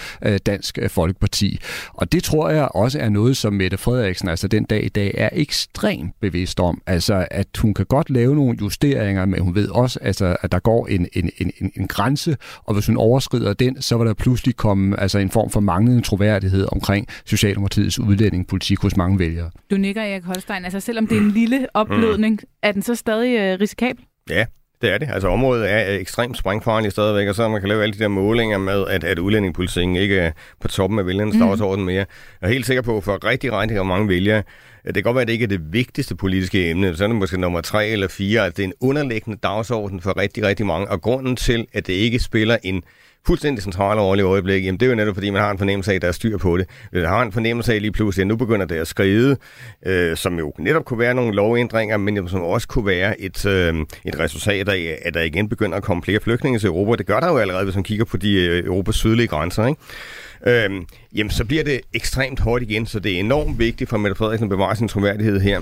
Dansk 0.45 0.79
Folkeparti. 0.87 1.59
Og 1.93 2.11
det 2.11 2.23
tror 2.23 2.49
jeg 2.49 2.67
også 2.75 2.99
er 2.99 3.09
noget, 3.09 3.37
som 3.37 3.53
Mette 3.53 3.77
Frederiksen, 3.77 4.29
altså 4.29 4.47
den 4.47 4.63
dag 4.63 4.76
i 4.85 4.89
dag, 4.89 5.11
er 5.17 5.29
ekstremt 5.33 6.13
bevidst 6.21 6.59
om. 6.59 6.81
Altså, 6.85 7.27
at 7.31 7.47
hun 7.57 7.73
kan 7.73 7.85
godt 7.85 8.09
lave 8.09 8.35
nogle 8.35 8.57
justeringer, 8.61 9.25
men 9.25 9.39
hun 9.39 9.55
ved 9.55 9.69
også, 9.69 9.99
altså, 10.01 10.37
at 10.41 10.51
der 10.51 10.59
går 10.59 10.87
en, 10.87 11.07
en, 11.13 11.31
en, 11.37 11.71
en 11.75 11.87
grænse, 11.87 12.37
og 12.63 12.73
hvis 12.73 12.87
hun 12.87 12.97
overskrider 12.97 13.53
den, 13.53 13.81
så 13.81 13.97
vil 13.97 14.07
der 14.07 14.13
pludselig 14.13 14.55
komme 14.55 14.99
altså, 14.99 15.19
en 15.19 15.29
form 15.29 15.49
for 15.49 15.59
manglende 15.59 16.01
troværdighed 16.01 16.67
omkring 16.71 17.07
Socialdemokratiets 17.25 17.99
udlændingepolitik 17.99 18.79
hos 18.81 18.97
mange 18.97 19.19
vælgere. 19.19 19.49
Du 19.71 19.77
nikker, 19.77 20.01
Erik 20.01 20.23
Holstein. 20.23 20.63
Altså, 20.63 20.79
selvom 20.79 21.07
det 21.07 21.17
er 21.17 21.21
en 21.21 21.31
lille 21.31 21.67
opblødning, 21.73 22.39
mm. 22.43 22.49
er 22.63 22.71
den 22.71 22.81
så 22.81 22.95
stadig 22.95 23.39
øh, 23.39 23.59
risikabel? 23.59 24.03
Ja, 24.29 24.45
Det 24.81 24.93
er 24.93 24.97
det. 24.97 25.09
Altså 25.13 25.27
området 25.27 25.71
er 25.71 25.97
ekstremt 25.99 26.37
sprængfarligt 26.37 26.91
stadigvæk, 26.91 27.27
og 27.27 27.35
så 27.35 27.49
man 27.49 27.61
kan 27.61 27.69
lave 27.69 27.83
alle 27.83 27.93
de 27.93 27.99
der 27.99 28.07
målinger 28.07 28.57
med, 28.57 28.87
at, 28.87 29.03
at 29.03 29.19
udlændingepolitikken 29.19 29.95
ikke 29.95 30.19
er 30.19 30.31
på 30.61 30.67
toppen 30.67 30.99
af 30.99 31.05
vælgernes 31.05 31.35
mm. 31.35 31.41
dagsorden 31.41 31.85
mere. 31.85 32.05
Jeg 32.41 32.47
er 32.47 32.53
helt 32.53 32.65
sikker 32.65 32.81
på, 32.81 33.01
for 33.01 33.25
rigtig, 33.25 33.53
rigtig 33.53 33.85
mange 33.85 34.07
vælgere, 34.07 34.43
det 34.85 34.93
kan 34.93 35.03
godt 35.03 35.15
være, 35.15 35.21
at 35.21 35.27
det 35.27 35.33
ikke 35.33 35.43
er 35.43 35.47
det 35.47 35.73
vigtigste 35.73 36.15
politiske 36.15 36.69
emne, 36.69 36.97
så 36.97 37.03
er 37.03 37.07
det 37.07 37.15
måske 37.15 37.41
nummer 37.41 37.61
tre 37.61 37.87
eller 37.87 38.07
fire, 38.07 38.45
at 38.45 38.57
det 38.57 38.63
er 38.63 38.67
en 38.67 38.73
underliggende 38.79 39.39
dagsorden 39.43 40.01
for 40.01 40.17
rigtig, 40.17 40.43
rigtig 40.43 40.65
mange, 40.65 40.87
og 40.87 41.01
grunden 41.01 41.35
til, 41.35 41.67
at 41.73 41.87
det 41.87 41.93
ikke 41.93 42.19
spiller 42.19 42.57
en 42.63 42.83
fuldstændig 43.27 43.63
centrale 43.63 44.01
rolle 44.01 44.21
i 44.21 44.25
øjeblikket, 44.25 44.65
jamen 44.65 44.79
det 44.79 44.85
er 44.85 44.89
jo 44.89 44.95
netop 44.95 45.15
fordi, 45.15 45.29
man 45.29 45.41
har 45.41 45.51
en 45.51 45.57
fornemmelse 45.57 45.91
af, 45.91 45.95
at 45.95 46.01
der 46.01 46.07
er 46.07 46.11
styr 46.11 46.37
på 46.37 46.57
det. 46.57 46.67
Man 46.93 47.05
har 47.05 47.21
en 47.21 47.31
fornemmelse 47.31 47.73
af 47.73 47.81
lige 47.81 47.91
pludselig, 47.91 48.23
at 48.23 48.27
nu 48.27 48.35
begynder 48.35 48.65
det 48.65 48.75
at 48.75 48.87
skride, 48.87 49.37
øh, 49.85 50.17
som 50.17 50.39
jo 50.39 50.53
netop 50.59 50.85
kunne 50.85 50.99
være 50.99 51.13
nogle 51.13 51.35
lovændringer, 51.35 51.97
men 51.97 52.29
som 52.29 52.41
også 52.41 52.67
kunne 52.67 52.85
være 52.85 53.21
et, 53.21 53.45
øh, 53.45 53.75
et 54.05 54.19
resultat 54.19 54.69
af, 54.69 54.99
at 55.05 55.13
der 55.13 55.21
igen 55.21 55.49
begynder 55.49 55.77
at 55.77 55.83
komme 55.83 56.03
flere 56.03 56.19
flygtninge 56.19 56.59
til 56.59 56.67
Europa. 56.67 56.95
Det 56.95 57.05
gør 57.05 57.19
der 57.19 57.27
jo 57.27 57.37
allerede, 57.37 57.63
hvis 57.63 57.75
man 57.75 57.83
kigger 57.83 58.05
på 58.05 58.17
de 58.17 58.33
øh, 58.33 58.65
Europas 58.65 58.95
sydlige 58.95 59.27
grænser. 59.27 59.67
Ikke? 59.67 60.65
Øh, 60.65 60.81
jamen 61.15 61.31
så 61.31 61.45
bliver 61.45 61.63
det 61.63 61.81
ekstremt 61.93 62.39
hårdt 62.39 62.63
igen, 62.63 62.85
så 62.85 62.99
det 62.99 63.15
er 63.15 63.19
enormt 63.19 63.59
vigtigt 63.59 63.89
for 63.89 63.97
Mette 63.97 64.15
Frederiksen 64.15 64.45
at 64.45 64.49
bevare 64.49 64.75
sin 64.75 64.87
troværdighed 64.87 65.39
her. 65.39 65.61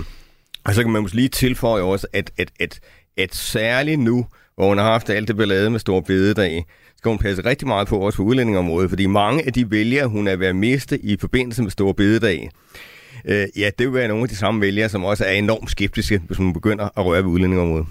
Og 0.64 0.74
så 0.74 0.82
kan 0.82 0.90
man 0.90 1.02
måske 1.02 1.16
lige 1.16 1.28
tilføje 1.28 1.82
også, 1.82 2.06
at, 2.12 2.30
at, 2.38 2.50
at, 2.60 2.80
at 3.16 3.34
særligt 3.34 4.00
nu, 4.00 4.26
hvor 4.56 4.68
hun 4.68 4.78
har 4.78 4.84
haft 4.84 5.10
alt 5.10 5.28
det 5.28 5.36
ballade 5.36 5.70
med 5.70 5.78
stor 5.78 6.00
bededag, 6.00 6.64
skal 6.96 7.08
hun 7.08 7.18
passe 7.18 7.44
rigtig 7.44 7.68
meget 7.68 7.88
på 7.88 7.98
også 7.98 8.16
på 8.16 8.22
udlændingområdet, 8.22 8.90
fordi 8.90 9.06
mange 9.06 9.46
af 9.46 9.52
de 9.52 9.70
vælgere, 9.70 10.06
hun 10.06 10.28
er 10.28 10.36
ved 10.36 10.46
at 10.46 10.56
miste 10.56 10.98
i 10.98 11.16
forbindelse 11.20 11.62
med 11.62 11.70
stor 11.70 11.92
bededag, 11.92 12.50
øh, 13.24 13.46
ja, 13.56 13.70
det 13.78 13.86
vil 13.86 13.94
være 13.94 14.08
nogle 14.08 14.22
af 14.22 14.28
de 14.28 14.36
samme 14.36 14.60
vælgere, 14.60 14.88
som 14.88 15.04
også 15.04 15.24
er 15.24 15.32
enormt 15.32 15.70
skeptiske, 15.70 16.20
hvis 16.26 16.38
man 16.38 16.52
begynder 16.52 16.84
at 16.98 17.04
røre 17.04 17.22
ved 17.22 17.30
udlændingområdet. 17.30 17.86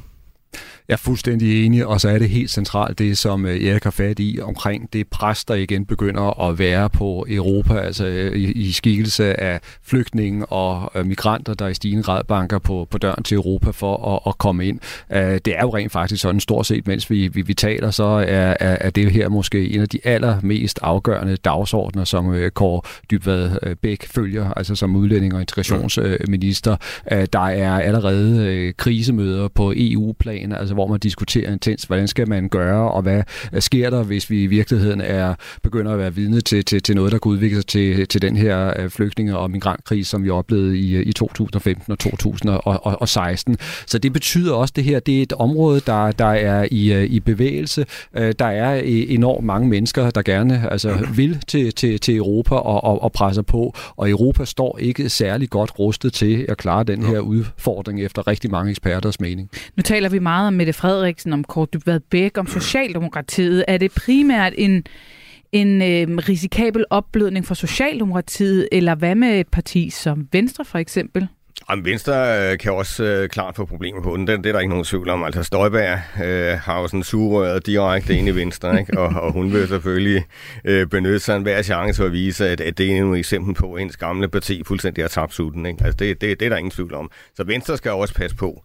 Jeg 0.87 0.93
er 0.93 0.97
fuldstændig 0.97 1.65
enig, 1.65 1.85
og 1.85 2.01
så 2.01 2.09
er 2.09 2.19
det 2.19 2.29
helt 2.29 2.51
centralt 2.51 2.99
det, 2.99 3.17
som 3.17 3.45
øh, 3.45 3.63
Erik 3.63 3.83
har 3.83 3.91
fat 3.91 4.19
i 4.19 4.39
omkring 4.41 4.93
det 4.93 5.07
pres, 5.07 5.45
der 5.45 5.55
igen 5.55 5.85
begynder 5.85 6.49
at 6.49 6.59
være 6.59 6.89
på 6.89 7.25
Europa, 7.29 7.79
altså 7.79 8.05
øh, 8.05 8.35
i, 8.35 8.51
i 8.51 8.71
skikkelse 8.71 9.39
af 9.41 9.59
flygtninge 9.83 10.45
og 10.45 10.91
øh, 10.95 11.05
migranter, 11.05 11.53
der 11.53 11.67
i 11.67 11.73
stigende 11.73 12.03
grad 12.03 12.23
banker 12.23 12.59
på, 12.59 12.87
på 12.91 12.97
døren 12.97 13.23
til 13.23 13.35
Europa 13.35 13.69
for 13.69 14.15
at, 14.15 14.19
at 14.27 14.37
komme 14.37 14.65
ind. 14.65 14.79
Det 15.45 15.47
er 15.47 15.61
jo 15.61 15.75
rent 15.75 15.91
faktisk 15.91 16.21
sådan, 16.21 16.39
stort 16.39 16.65
set, 16.65 16.87
mens 16.87 17.09
vi, 17.09 17.27
vi, 17.27 17.41
vi 17.41 17.53
taler, 17.53 17.91
så 17.91 18.03
er, 18.03 18.55
er, 18.59 18.77
er 18.81 18.89
det 18.89 19.11
her 19.11 19.29
måske 19.29 19.69
en 19.69 19.81
af 19.81 19.89
de 19.89 19.99
allermest 20.03 20.79
afgørende 20.81 21.35
dagsordner, 21.35 22.03
som 22.03 22.49
Kåre 22.53 22.81
Dybvad 23.11 23.75
Bæk 23.75 24.05
følger, 24.07 24.53
altså 24.53 24.75
som 24.75 24.95
udlænding 24.95 25.33
og 25.33 25.41
integrationsminister. 25.41 26.75
Der 27.09 27.39
er 27.39 27.79
allerede 27.79 28.73
krisemøder 28.77 29.47
på 29.47 29.73
EU-plan, 29.75 30.51
altså 30.51 30.74
hvor 30.75 30.87
man 30.87 30.99
diskuterer 30.99 31.51
intens, 31.51 31.83
hvordan 31.83 32.07
skal 32.07 32.29
man 32.29 32.49
gøre, 32.49 32.91
og 32.91 33.01
hvad 33.01 33.23
sker 33.59 33.89
der, 33.89 34.03
hvis 34.03 34.29
vi 34.29 34.43
i 34.43 34.47
virkeligheden 34.47 35.01
er 35.01 35.35
begynder 35.63 35.91
at 35.91 35.99
være 35.99 36.15
vidne 36.15 36.41
til, 36.41 36.65
til, 36.65 36.81
til 36.81 36.95
noget, 36.95 37.11
der 37.11 37.17
kan 37.17 37.31
udvikle 37.31 37.57
sig 37.57 37.67
til, 37.67 38.07
til 38.07 38.21
den 38.21 38.37
her 38.37 38.73
øh, 38.79 38.89
flygtninge- 38.89 39.37
og 39.37 39.51
migrantkrise, 39.51 40.09
som 40.09 40.23
vi 40.23 40.29
oplevede 40.29 40.77
i, 40.79 41.01
i 41.01 41.13
2015 41.13 41.91
og 41.91 41.99
2016. 41.99 43.57
Så 43.85 43.97
det 43.97 44.13
betyder 44.13 44.53
også, 44.53 44.73
det 44.75 44.83
her 44.83 44.99
det 44.99 45.17
er 45.19 45.23
et 45.23 45.33
område, 45.33 45.81
der, 45.85 46.11
der 46.11 46.25
er 46.25 46.67
i, 46.71 46.93
øh, 46.93 47.03
i 47.03 47.19
bevægelse. 47.19 47.85
Øh, 48.17 48.33
der 48.39 48.45
er 48.45 48.81
enormt 48.85 49.45
mange 49.45 49.69
mennesker, 49.69 50.09
der 50.09 50.21
gerne 50.21 50.71
altså, 50.71 51.07
vil 51.15 51.39
til, 51.47 51.73
til, 51.73 51.99
til 51.99 52.15
Europa 52.15 52.55
og, 52.55 52.83
og, 52.83 53.03
og 53.03 53.11
presser 53.11 53.41
på, 53.41 53.75
og 53.95 54.09
Europa 54.09 54.45
står 54.45 54.77
ikke 54.77 55.09
særlig 55.09 55.49
godt 55.49 55.79
rustet 55.79 56.13
til 56.13 56.45
at 56.49 56.57
klare 56.57 56.83
den 56.83 57.03
her 57.03 57.19
udfordring 57.19 58.01
efter 58.01 58.27
rigtig 58.27 58.51
mange 58.51 58.69
eksperters 58.69 59.19
mening. 59.19 59.49
Nu 59.75 59.81
taler 59.81 60.09
vi 60.09 60.19
meget 60.19 60.47
om 60.47 60.53
Mette 60.65 60.79
Frederiksen, 60.79 61.33
om 61.33 61.43
Kort 61.43 61.73
Dybvad 61.73 61.99
Bæk, 61.99 62.37
om 62.37 62.47
Socialdemokratiet. 62.47 63.65
Er 63.67 63.77
det 63.77 63.91
primært 63.91 64.53
en, 64.57 64.83
en 65.51 65.81
øh, 65.81 66.17
risikabel 66.29 66.85
opblødning 66.89 67.45
for 67.45 67.53
Socialdemokratiet, 67.53 68.69
eller 68.71 68.95
hvad 68.95 69.15
med 69.15 69.39
et 69.39 69.47
parti 69.47 69.89
som 69.89 70.27
Venstre 70.31 70.65
for 70.65 70.77
eksempel? 70.77 71.27
Jamen, 71.69 71.85
Venstre 71.85 72.13
øh, 72.51 72.57
kan 72.57 72.71
også 72.71 73.03
øh, 73.03 73.29
klart 73.29 73.55
få 73.55 73.65
problemer 73.65 74.01
på 74.01 74.17
den. 74.17 74.27
Det, 74.27 74.37
det 74.37 74.45
er 74.45 74.53
der 74.53 74.59
ikke 74.59 74.69
nogen 74.69 74.85
tvivl 74.85 75.09
om. 75.09 75.23
Altså, 75.23 75.43
Støjberg 75.43 75.99
øh, 76.25 76.59
har 76.59 76.81
jo 76.81 76.87
sådan 76.87 77.03
surrøret 77.03 77.65
direkte 77.65 78.17
ind 78.17 78.27
i 78.27 78.31
Venstre, 78.31 78.79
ikke? 78.79 78.99
Og, 78.99 79.21
og 79.21 79.31
hun 79.31 79.53
vil 79.53 79.67
selvfølgelig 79.67 80.23
øh, 80.65 80.87
benytte 80.87 81.19
sig 81.19 81.35
af 81.35 81.41
hver 81.41 81.61
chance 81.61 81.97
for 81.97 82.05
at 82.05 82.11
vise, 82.11 82.49
at, 82.49 82.61
at 82.61 82.77
det 82.77 82.97
er 82.97 83.11
et 83.11 83.19
eksempel 83.19 83.53
på, 83.53 83.73
at 83.73 83.81
ens 83.81 83.97
gamle 83.97 84.27
parti 84.27 84.63
fuldstændig 84.65 85.03
har 85.03 85.09
tabt 85.09 85.33
sutten. 85.33 85.65
Ikke? 85.65 85.83
Altså, 85.83 85.97
det, 85.97 86.21
det, 86.21 86.39
det 86.39 86.45
er 86.45 86.49
der 86.49 86.57
ingen 86.57 86.71
tvivl 86.71 86.93
om. 86.93 87.11
Så 87.35 87.43
Venstre 87.43 87.77
skal 87.77 87.91
også 87.91 88.13
passe 88.13 88.35
på. 88.35 88.63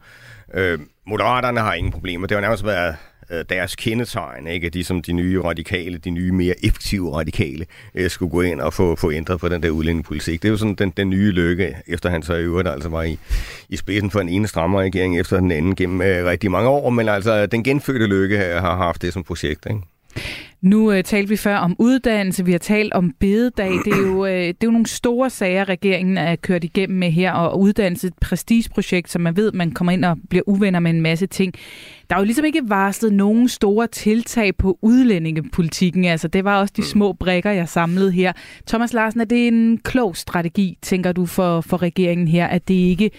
Øh, 0.54 0.78
Moderaterne 1.06 1.60
har 1.60 1.74
ingen 1.74 1.92
problemer. 1.92 2.26
Det 2.26 2.34
har 2.36 2.40
nærmest 2.40 2.64
været 2.64 2.96
øh, 3.30 3.44
deres 3.48 3.76
kendetegn, 3.76 4.46
ikke? 4.46 4.66
at 4.66 4.74
de 4.74 4.84
som 4.84 5.02
de 5.02 5.12
nye 5.12 5.42
radikale, 5.42 5.98
de 5.98 6.10
nye 6.10 6.32
mere 6.32 6.54
effektive 6.64 7.16
radikale, 7.16 7.66
øh, 7.94 8.10
skulle 8.10 8.30
gå 8.30 8.40
ind 8.40 8.60
og 8.60 8.74
få, 8.74 8.96
få 8.96 9.12
ændret 9.12 9.40
på 9.40 9.48
den 9.48 9.62
der 9.62 9.70
udlændingepolitik. 9.70 10.42
Det 10.42 10.48
er 10.48 10.52
jo 10.52 10.56
sådan 10.56 10.74
den, 10.74 10.90
den 10.90 11.10
nye 11.10 11.30
lykke, 11.30 11.76
efter 11.86 12.10
han 12.10 12.22
så 12.22 12.34
i 12.34 12.42
øvrigt 12.42 12.68
altså 12.68 12.88
var 12.88 13.02
i, 13.02 13.18
i 13.68 13.76
spidsen 13.76 14.10
for 14.10 14.20
en 14.20 14.28
ene 14.28 14.48
strammer 14.48 14.80
regering 14.80 15.20
efter 15.20 15.40
den 15.40 15.52
anden 15.52 15.76
gennem 15.76 16.02
øh, 16.02 16.26
rigtig 16.26 16.50
mange 16.50 16.68
år, 16.68 16.90
men 16.90 17.08
altså 17.08 17.46
den 17.46 17.64
genfødte 17.64 18.06
lykke 18.06 18.38
har 18.38 18.76
haft 18.76 19.02
det 19.02 19.12
som 19.12 19.24
projekt. 19.24 19.66
Ikke? 19.66 19.80
Nu 20.62 20.92
øh, 20.92 21.04
talte 21.04 21.28
vi 21.28 21.36
før 21.36 21.56
om 21.56 21.76
uddannelse, 21.78 22.44
vi 22.44 22.52
har 22.52 22.58
talt 22.58 22.92
om 22.92 23.14
bededag. 23.18 23.70
Det 23.84 23.92
er 23.92 24.06
jo, 24.06 24.26
øh, 24.26 24.32
det 24.32 24.48
er 24.48 24.64
jo 24.64 24.70
nogle 24.70 24.86
store 24.86 25.30
sager, 25.30 25.68
regeringen 25.68 26.18
er 26.18 26.36
kørt 26.36 26.64
igennem 26.64 26.98
med 26.98 27.10
her, 27.10 27.32
og 27.32 27.60
uddannelse 27.60 28.06
et 28.06 28.14
prestigeprojekt, 28.20 29.10
som 29.10 29.22
man 29.22 29.36
ved, 29.36 29.52
man 29.52 29.70
kommer 29.70 29.92
ind 29.92 30.04
og 30.04 30.16
bliver 30.30 30.42
uvenner 30.46 30.80
med 30.80 30.90
en 30.90 31.00
masse 31.00 31.26
ting. 31.26 31.54
Der 32.10 32.16
er 32.16 32.20
jo 32.20 32.24
ligesom 32.24 32.44
ikke 32.44 32.62
varslet 32.64 33.12
nogen 33.12 33.48
store 33.48 33.86
tiltag 33.86 34.56
på 34.56 34.78
udlændingepolitikken. 34.82 36.04
Altså, 36.04 36.28
det 36.28 36.44
var 36.44 36.60
også 36.60 36.74
de 36.76 36.84
små 36.84 37.12
brækker, 37.12 37.50
jeg 37.50 37.68
samlede 37.68 38.12
her. 38.12 38.32
Thomas 38.66 38.92
Larsen, 38.92 39.20
er 39.20 39.24
det 39.24 39.48
en 39.48 39.78
klog 39.78 40.16
strategi, 40.16 40.78
tænker 40.82 41.12
du, 41.12 41.26
for, 41.26 41.60
for 41.60 41.82
regeringen 41.82 42.28
her, 42.28 42.46
at 42.46 42.68
det 42.68 42.74
ikke 42.74 43.10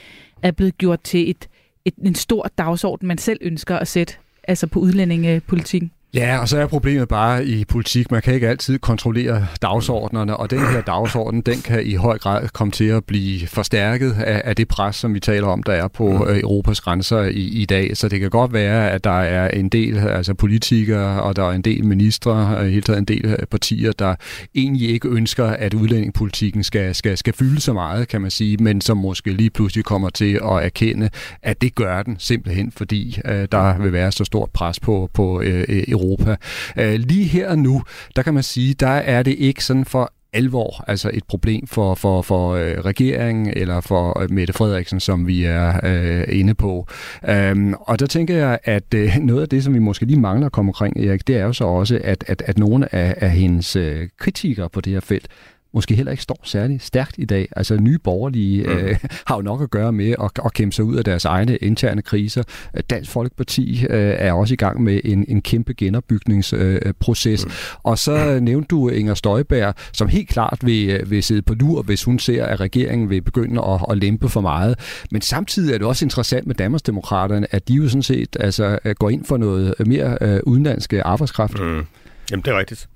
er 0.44 0.52
blevet 0.52 0.78
gjort 0.78 1.02
til 1.02 1.30
et, 1.30 1.48
et, 1.86 1.94
en 2.06 2.16
stor 2.16 2.52
dagsorden, 2.58 3.08
man 3.08 3.18
selv 3.18 3.40
ønsker 3.42 3.78
at 3.78 3.88
sætte 3.88 4.14
altså 4.48 4.68
på 4.68 4.80
udlændingepolitikken? 4.80 5.92
Ja, 6.14 6.38
og 6.38 6.50
så 6.50 6.58
er 6.58 6.68
problemet 6.68 7.08
bare 7.08 7.46
i 7.46 7.66
politik, 7.66 8.12
man 8.12 8.22
kan 8.22 8.34
ikke 8.34 8.50
altid 8.50 8.80
kontrollere 8.80 9.48
dagsordnerne, 9.62 10.38
og 10.38 10.50
den 10.50 10.60
her 10.60 10.82
dagsorden, 10.82 11.42
den 11.42 11.62
kan 11.62 11.86
i 11.86 11.96
høj 11.96 12.18
grad 12.18 12.48
komme 12.48 12.72
til 12.72 12.86
at 12.86 13.06
blive 13.06 13.48
forstærket 13.48 14.12
af, 14.12 14.42
af 14.46 14.56
det 14.56 14.68
pres, 14.68 14.96
som 14.96 15.14
vi 15.14 15.20
taler 15.20 15.48
om, 15.48 15.64
der 15.64 15.74
er 15.74 15.88
på 15.88 16.10
mm. 16.12 16.40
Europas 16.40 16.82
grænser 16.82 17.22
i, 17.22 17.44
i 17.62 17.66
dag. 17.66 17.98
Så 17.98 18.08
det 18.08 18.20
kan 18.20 18.30
godt 18.30 18.54
være, 18.54 18.92
at 18.92 19.04
der 19.04 19.20
er 19.20 19.50
en 19.50 19.70
del 19.70 19.98
altså 19.98 20.34
politikere, 20.34 21.24
og 21.24 21.36
der 21.36 21.44
er 21.44 21.52
en 21.52 21.62
del 21.62 21.86
ministre, 21.86 22.32
og 22.32 22.66
helt 22.66 22.86
taget 22.86 23.00
en 23.00 23.06
del 23.06 23.36
partier, 23.52 23.92
der 23.92 24.16
egentlig 24.56 24.90
ikke 24.90 25.08
ønsker, 25.08 25.46
at 25.46 25.74
udlændingepolitikken 25.74 26.64
skal, 26.64 26.96
skal, 26.96 27.18
skal 27.18 27.34
fylde 27.34 27.62
så 27.62 27.74
meget, 27.74 28.08
kan 28.08 28.22
man 28.22 28.32
sige, 28.32 28.58
men 28.58 28.82
som 28.82 28.98
måske 28.98 29.34
lige 29.34 29.50
pludselig 29.50 29.86
kommer 29.86 30.10
til 30.10 30.40
at 30.44 30.64
erkende, 30.66 31.10
at 31.44 31.62
det 31.62 31.76
gør 31.76 32.04
den 32.04 32.16
simpelthen, 32.20 32.72
fordi 32.72 33.20
uh, 33.26 33.32
der 33.32 33.78
vil 33.78 33.94
være 33.94 34.12
så 34.12 34.24
stort 34.24 34.50
pres 34.50 34.80
på, 34.80 35.10
på 35.14 35.40
uh, 35.40 36.01
Europa. 36.02 36.36
Øh, 36.78 36.94
lige 36.94 37.26
her 37.26 37.50
og 37.50 37.60
nu, 37.60 37.84
der 38.16 38.22
kan 38.22 38.34
man 38.34 38.44
sige, 38.44 38.74
der 38.74 38.88
er 38.88 39.24
det 39.24 39.36
ikke 39.38 39.64
sådan 39.64 39.86
for 39.86 40.14
alvor, 40.34 40.84
altså 40.88 41.12
et 41.14 41.24
problem 41.24 41.68
for, 41.68 41.96
for, 41.96 42.22
for 42.22 42.52
øh, 42.52 42.78
regeringen 42.78 43.54
eller 43.56 43.82
for 43.82 44.20
øh, 44.20 44.32
Mette 44.32 44.54
Frederiksen, 44.54 45.00
som 45.00 45.28
vi 45.28 45.44
er 45.44 45.80
øh, 45.84 46.40
inde 46.40 46.54
på. 46.54 46.88
Øhm, 47.30 47.74
og 47.74 48.00
der 48.00 48.06
tænker 48.06 48.36
jeg, 48.36 48.60
at 48.64 48.94
øh, 48.96 49.16
noget 49.22 49.42
af 49.42 49.50
det, 49.50 49.64
som 49.64 49.74
vi 49.74 49.80
måske 49.80 50.06
lige 50.06 50.20
mangler 50.20 50.46
at 50.46 50.52
komme 50.52 50.70
omkring, 50.70 51.06
Erik, 51.06 51.28
det 51.28 51.38
er 51.38 51.44
jo 51.44 51.54
så 51.54 51.64
også, 51.64 52.00
at, 52.04 52.24
at, 52.28 52.44
at 52.46 52.58
nogle 52.58 52.96
af, 52.96 53.16
af 53.18 53.32
hendes 53.32 53.76
øh, 53.76 54.10
kritikere 54.18 54.70
på 54.70 54.82
det 54.82 54.94
her 54.94 55.00
felt 55.00 55.28
måske 55.74 55.96
heller 55.96 56.12
ikke 56.12 56.24
står 56.24 56.40
særlig 56.44 56.82
stærkt 56.82 57.16
i 57.18 57.26
dag. 57.26 57.48
Altså 57.56 57.78
nye 57.78 57.98
borgerlige 57.98 58.64
mm. 58.64 58.72
øh, 58.72 58.98
har 59.28 59.36
jo 59.36 59.42
nok 59.42 59.62
at 59.62 59.70
gøre 59.70 59.92
med 59.92 60.16
at, 60.24 60.32
at 60.46 60.54
kæmpe 60.54 60.76
sig 60.76 60.86
ud 60.86 60.96
af 60.96 61.04
deres 61.04 61.26
egne 61.26 61.58
interne 61.58 62.02
kriser. 62.02 62.44
Dansk 62.90 63.12
Folkeparti 63.12 63.86
øh, 63.90 64.16
er 64.18 64.34
også 64.34 64.54
i 64.54 64.58
gang 64.58 64.84
med 64.84 65.02
en, 65.04 65.26
en 65.28 65.42
kæmpe 65.42 65.74
genopbygningsproces. 65.74 67.44
Øh, 67.44 67.48
mm. 67.48 67.52
Og 67.84 67.98
så 67.98 68.40
nævnte 68.42 68.68
du 68.68 68.90
Inger 68.90 69.14
Støjberg, 69.14 69.74
som 69.94 70.08
helt 70.08 70.30
klart 70.30 70.60
vil, 70.64 70.90
øh, 70.90 71.12
vil 71.12 71.24
sidde 71.24 71.42
på 71.42 71.54
lur, 71.54 71.82
hvis 71.82 72.04
hun 72.04 72.20
ser, 72.20 72.46
at 72.46 72.60
regeringen 72.60 73.10
vil 73.10 73.22
begynde 73.22 73.62
at, 73.62 73.86
at 73.90 73.98
lempe 73.98 74.30
for 74.30 74.42
meget. 74.42 75.04
Men 75.12 75.22
samtidig 75.22 75.74
er 75.74 75.78
det 75.78 75.88
også 75.88 76.06
interessant 76.06 76.48
med 76.48 76.56
Danmarksdemokraterne, 76.56 77.48
at 77.56 77.68
de 77.68 77.74
jo 77.74 77.88
sådan 77.88 78.04
set 78.04 78.38
altså, 78.40 78.80
går 78.96 79.10
ind 79.10 79.26
for 79.26 79.38
noget 79.38 79.74
mere 79.86 80.18
øh, 80.22 80.40
udenlandske 80.44 81.04
arbejdskraft. 81.04 81.60
Mm. 81.60 81.86
Jamen, 82.32 82.44
det 82.46 82.48
er 82.48 82.60
rigtigt. 82.60 82.88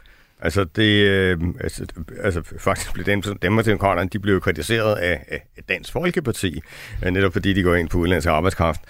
Altså, 0.45 0.63
det, 0.63 1.07
øh, 1.07 1.37
altså, 1.59 1.85
altså 2.23 2.41
faktisk 2.57 2.93
blev 2.93 3.05
dem, 3.05 3.21
Demokraterne, 3.21 4.09
de 4.09 4.19
blev 4.19 4.41
kritiseret 4.41 4.95
af, 4.95 5.41
af 5.57 5.63
Dansk 5.69 5.91
Folkeparti, 5.91 6.61
øh, 7.05 7.11
netop 7.11 7.33
fordi 7.33 7.53
de 7.53 7.63
går 7.63 7.75
ind 7.75 7.89
på 7.89 7.97
udenlandsk 7.97 8.27
arbejdskraft. 8.27 8.81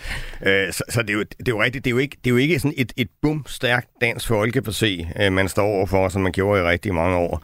Øh, 0.45 0.73
så, 0.73 0.83
så 0.89 1.01
det, 1.01 1.09
er 1.09 1.13
jo, 1.13 1.19
det 1.23 1.47
er 1.47 1.51
jo 1.51 1.63
rigtigt, 1.63 1.85
det 1.85 1.89
er 1.89 1.93
jo 1.93 1.97
ikke, 1.97 2.17
det 2.23 2.29
er 2.29 2.31
jo 2.31 2.37
ikke 2.37 2.59
sådan 2.59 2.73
et, 2.77 2.93
et 2.97 3.07
bum 3.21 3.45
stærkt 3.47 3.87
Dansk 4.01 4.27
Folkeparti, 4.27 5.07
øh, 5.21 5.33
man 5.33 5.47
står 5.49 5.65
overfor, 5.65 6.09
som 6.09 6.21
man 6.21 6.31
gjorde 6.31 6.61
i 6.61 6.63
rigtig 6.63 6.93
mange 6.93 7.17
år. 7.17 7.43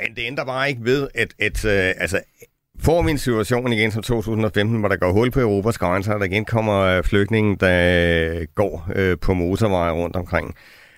Men 0.00 0.16
det 0.16 0.22
ændrer 0.26 0.44
bare 0.44 0.68
ikke 0.68 0.84
ved, 0.84 1.08
at, 1.14 1.34
at 1.38 1.64
øh, 1.64 1.94
altså, 1.96 2.20
får 2.80 3.02
vi 3.02 3.10
en 3.10 3.18
situation 3.18 3.72
igen 3.72 3.90
som 3.90 4.02
2015, 4.02 4.78
hvor 4.78 4.88
der 4.88 4.96
går 4.96 5.12
hul 5.12 5.30
på 5.30 5.40
Europas 5.40 5.78
grænser, 5.78 6.14
og 6.14 6.20
der 6.20 6.26
igen 6.26 6.44
kommer 6.44 6.80
øh, 6.80 7.04
flygtninge, 7.04 7.56
der 7.56 8.40
øh, 8.40 8.46
går 8.54 8.88
øh, 8.94 9.18
på 9.18 9.34
motorveje 9.34 9.92
rundt 9.92 10.16
omkring. 10.16 10.54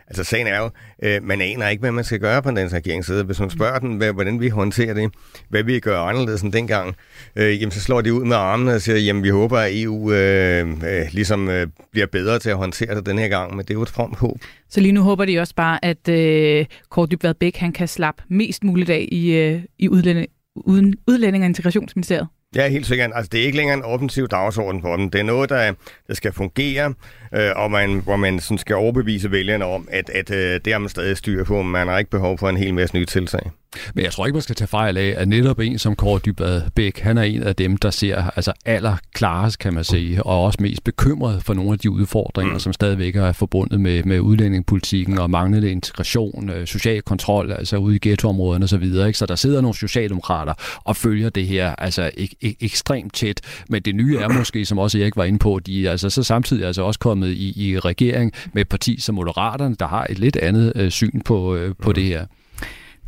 Altså 0.09 0.25
sagen 0.25 0.47
er 0.47 0.59
jo, 0.59 0.71
øh, 1.03 1.23
man 1.23 1.41
aner 1.41 1.69
ikke, 1.69 1.81
hvad 1.81 1.93
man 1.93 2.05
skal 2.05 2.21
gøre 2.21 2.43
på 2.43 2.51
den 2.51 2.73
regerings 2.73 3.07
side. 3.07 3.25
Hvis 3.25 3.41
man 3.41 3.51
spørger 3.51 3.79
den, 3.79 3.97
hvad, 3.97 4.13
hvordan 4.13 4.41
vi 4.41 4.49
håndterer 4.49 4.95
det, 4.95 5.13
hvad 5.49 5.63
vi 5.63 5.81
gør 5.81 6.01
anderledes 6.01 6.43
end 6.43 6.53
dengang, 6.53 6.97
øh, 7.37 7.61
jamen 7.61 7.71
så 7.71 7.81
slår 7.81 8.01
de 8.01 8.15
ud 8.15 8.25
med 8.25 8.37
armene 8.37 8.75
og 8.75 8.81
siger, 8.81 8.99
jamen 8.99 9.23
vi 9.23 9.29
håber, 9.29 9.59
at 9.59 9.83
EU 9.83 10.13
øh, 10.13 10.69
øh, 10.69 11.07
ligesom 11.13 11.49
øh, 11.49 11.67
bliver 11.93 12.07
bedre 12.07 12.39
til 12.39 12.51
at 12.51 12.57
håndtere 12.57 12.95
det 12.95 13.07
den 13.07 13.19
her 13.19 13.29
gang, 13.29 13.57
men 13.57 13.65
det 13.65 13.71
er 13.71 13.75
jo 13.75 13.83
et 13.83 13.89
fromt 13.89 14.19
håb. 14.19 14.39
Så 14.69 14.81
lige 14.81 14.93
nu 14.93 15.03
håber 15.03 15.25
de 15.25 15.39
også 15.39 15.55
bare, 15.55 15.85
at 15.85 16.09
øh, 16.09 16.67
Kåre 16.91 17.07
Dybvad 17.07 17.35
Bæk 17.35 17.57
han 17.57 17.73
kan 17.73 17.89
slappe 17.89 18.23
mest 18.29 18.65
muligt 18.65 18.91
af 18.91 19.09
i, 19.13 19.33
øh, 19.33 19.63
i 19.79 19.89
udlænding, 19.89 20.27
uden, 20.57 20.95
udlænding- 21.11 21.43
og 21.45 21.47
integrationsministeriet. 21.47 22.29
Ja, 22.55 22.69
helt 22.69 22.87
sikkert. 22.87 23.11
Altså, 23.15 23.29
det 23.33 23.41
er 23.41 23.45
ikke 23.45 23.57
længere 23.57 23.77
en 23.77 23.83
offensiv 23.83 24.29
dagsorden 24.29 24.83
for 24.83 24.97
dem. 24.97 25.11
Det 25.11 25.19
er 25.19 25.25
noget, 25.25 25.51
der, 25.51 25.73
der 26.09 26.15
skal 26.15 26.33
fungere, 26.33 26.95
øh, 27.35 27.51
og 27.57 27.71
man, 27.71 28.01
hvor 28.01 28.17
man 28.17 28.41
sådan 28.41 28.59
skal 28.59 28.77
overbevise 28.77 29.31
vælgerne 29.31 29.65
om, 29.65 29.89
at, 29.91 30.11
at 30.11 30.31
øh, 30.31 30.61
det 30.65 30.73
har 30.73 30.81
man 30.81 30.89
stadig 30.89 31.17
styr 31.17 31.45
på. 31.45 31.63
Man 31.63 31.89
har 31.89 31.99
ikke 31.99 32.11
behov 32.11 32.39
for 32.39 32.49
en 32.49 32.57
hel 32.57 32.75
masse 32.75 32.97
nye 32.97 33.07
tiltag. 33.07 33.51
Men 33.95 34.05
jeg 34.05 34.13
tror 34.13 34.27
ikke, 34.27 34.35
man 34.35 34.43
skal 34.43 34.57
tage 34.57 34.69
fejl 34.69 34.97
af, 34.97 35.15
at 35.17 35.29
netop 35.29 35.61
en 35.61 35.79
som 35.79 35.97
Kåre 35.97 36.21
Dybad 36.25 36.63
Bæk, 36.75 36.99
han 36.99 37.19
er 37.19 37.23
en 37.23 37.43
af 37.43 37.57
dem, 37.57 37.77
der 37.77 37.91
ser 37.91 38.31
altså 38.37 38.53
aller 38.65 38.97
klarest, 39.13 39.59
kan 39.59 39.75
man 39.75 39.85
sige, 39.85 40.23
og 40.23 40.45
også 40.45 40.59
mest 40.63 40.85
bekymret 40.85 41.43
for 41.43 41.55
nogle 41.55 41.73
af 41.73 41.79
de 41.79 41.91
udfordringer, 41.91 42.53
mm. 42.53 42.61
som 42.61 42.73
stadigvæk 42.73 43.17
er 43.17 43.33
forbundet 43.33 43.81
med, 43.81 44.03
med 44.03 44.21
udlændingepolitikken 44.21 45.19
og 45.19 45.31
manglende 45.31 45.71
integration, 45.71 46.51
øh, 46.51 46.67
social 46.67 47.03
kontrol, 47.03 47.53
altså 47.53 47.77
ude 47.77 47.97
i 47.97 47.99
ghettoområderne 48.03 48.65
osv. 48.65 48.93
Så, 48.93 49.13
så 49.15 49.27
der 49.27 49.35
sidder 49.35 49.61
nogle 49.61 49.77
socialdemokrater 49.77 50.55
og 50.85 50.97
følger 50.97 51.31
det 51.31 51.47
her 51.47 51.75
altså 51.79 52.11
ek, 52.17 52.35
ek, 52.41 52.57
ekstremt 52.61 53.15
tæt. 53.15 53.41
Men 53.69 53.83
det 53.83 53.95
nye 53.95 54.19
er 54.19 54.29
måske, 54.29 54.65
som 54.67 54.79
også 54.79 54.99
Erik 54.99 55.17
var 55.17 55.25
inde 55.25 55.39
på, 55.39 55.61
de 55.67 55.87
er 55.87 55.91
altså 55.91 56.11
så 56.11 56.23
samtidig 56.23 56.67
altså 56.67 56.83
også 56.83 57.01
kommet 57.01 57.29
i, 57.29 57.69
i 57.69 57.79
regering 57.79 58.33
med 58.53 58.63
et 58.63 58.69
parti 58.69 59.01
som 59.01 59.15
Moderaterne, 59.15 59.77
der 59.81 59.87
har 59.87 60.07
et 60.11 60.19
lidt 60.19 60.37
andet 60.37 60.73
øh, 60.77 60.91
syn 60.91 61.21
på, 61.21 61.55
øh, 61.55 61.75
på 61.83 61.89
mm. 61.91 61.95
det 61.95 62.05
her. 62.05 62.27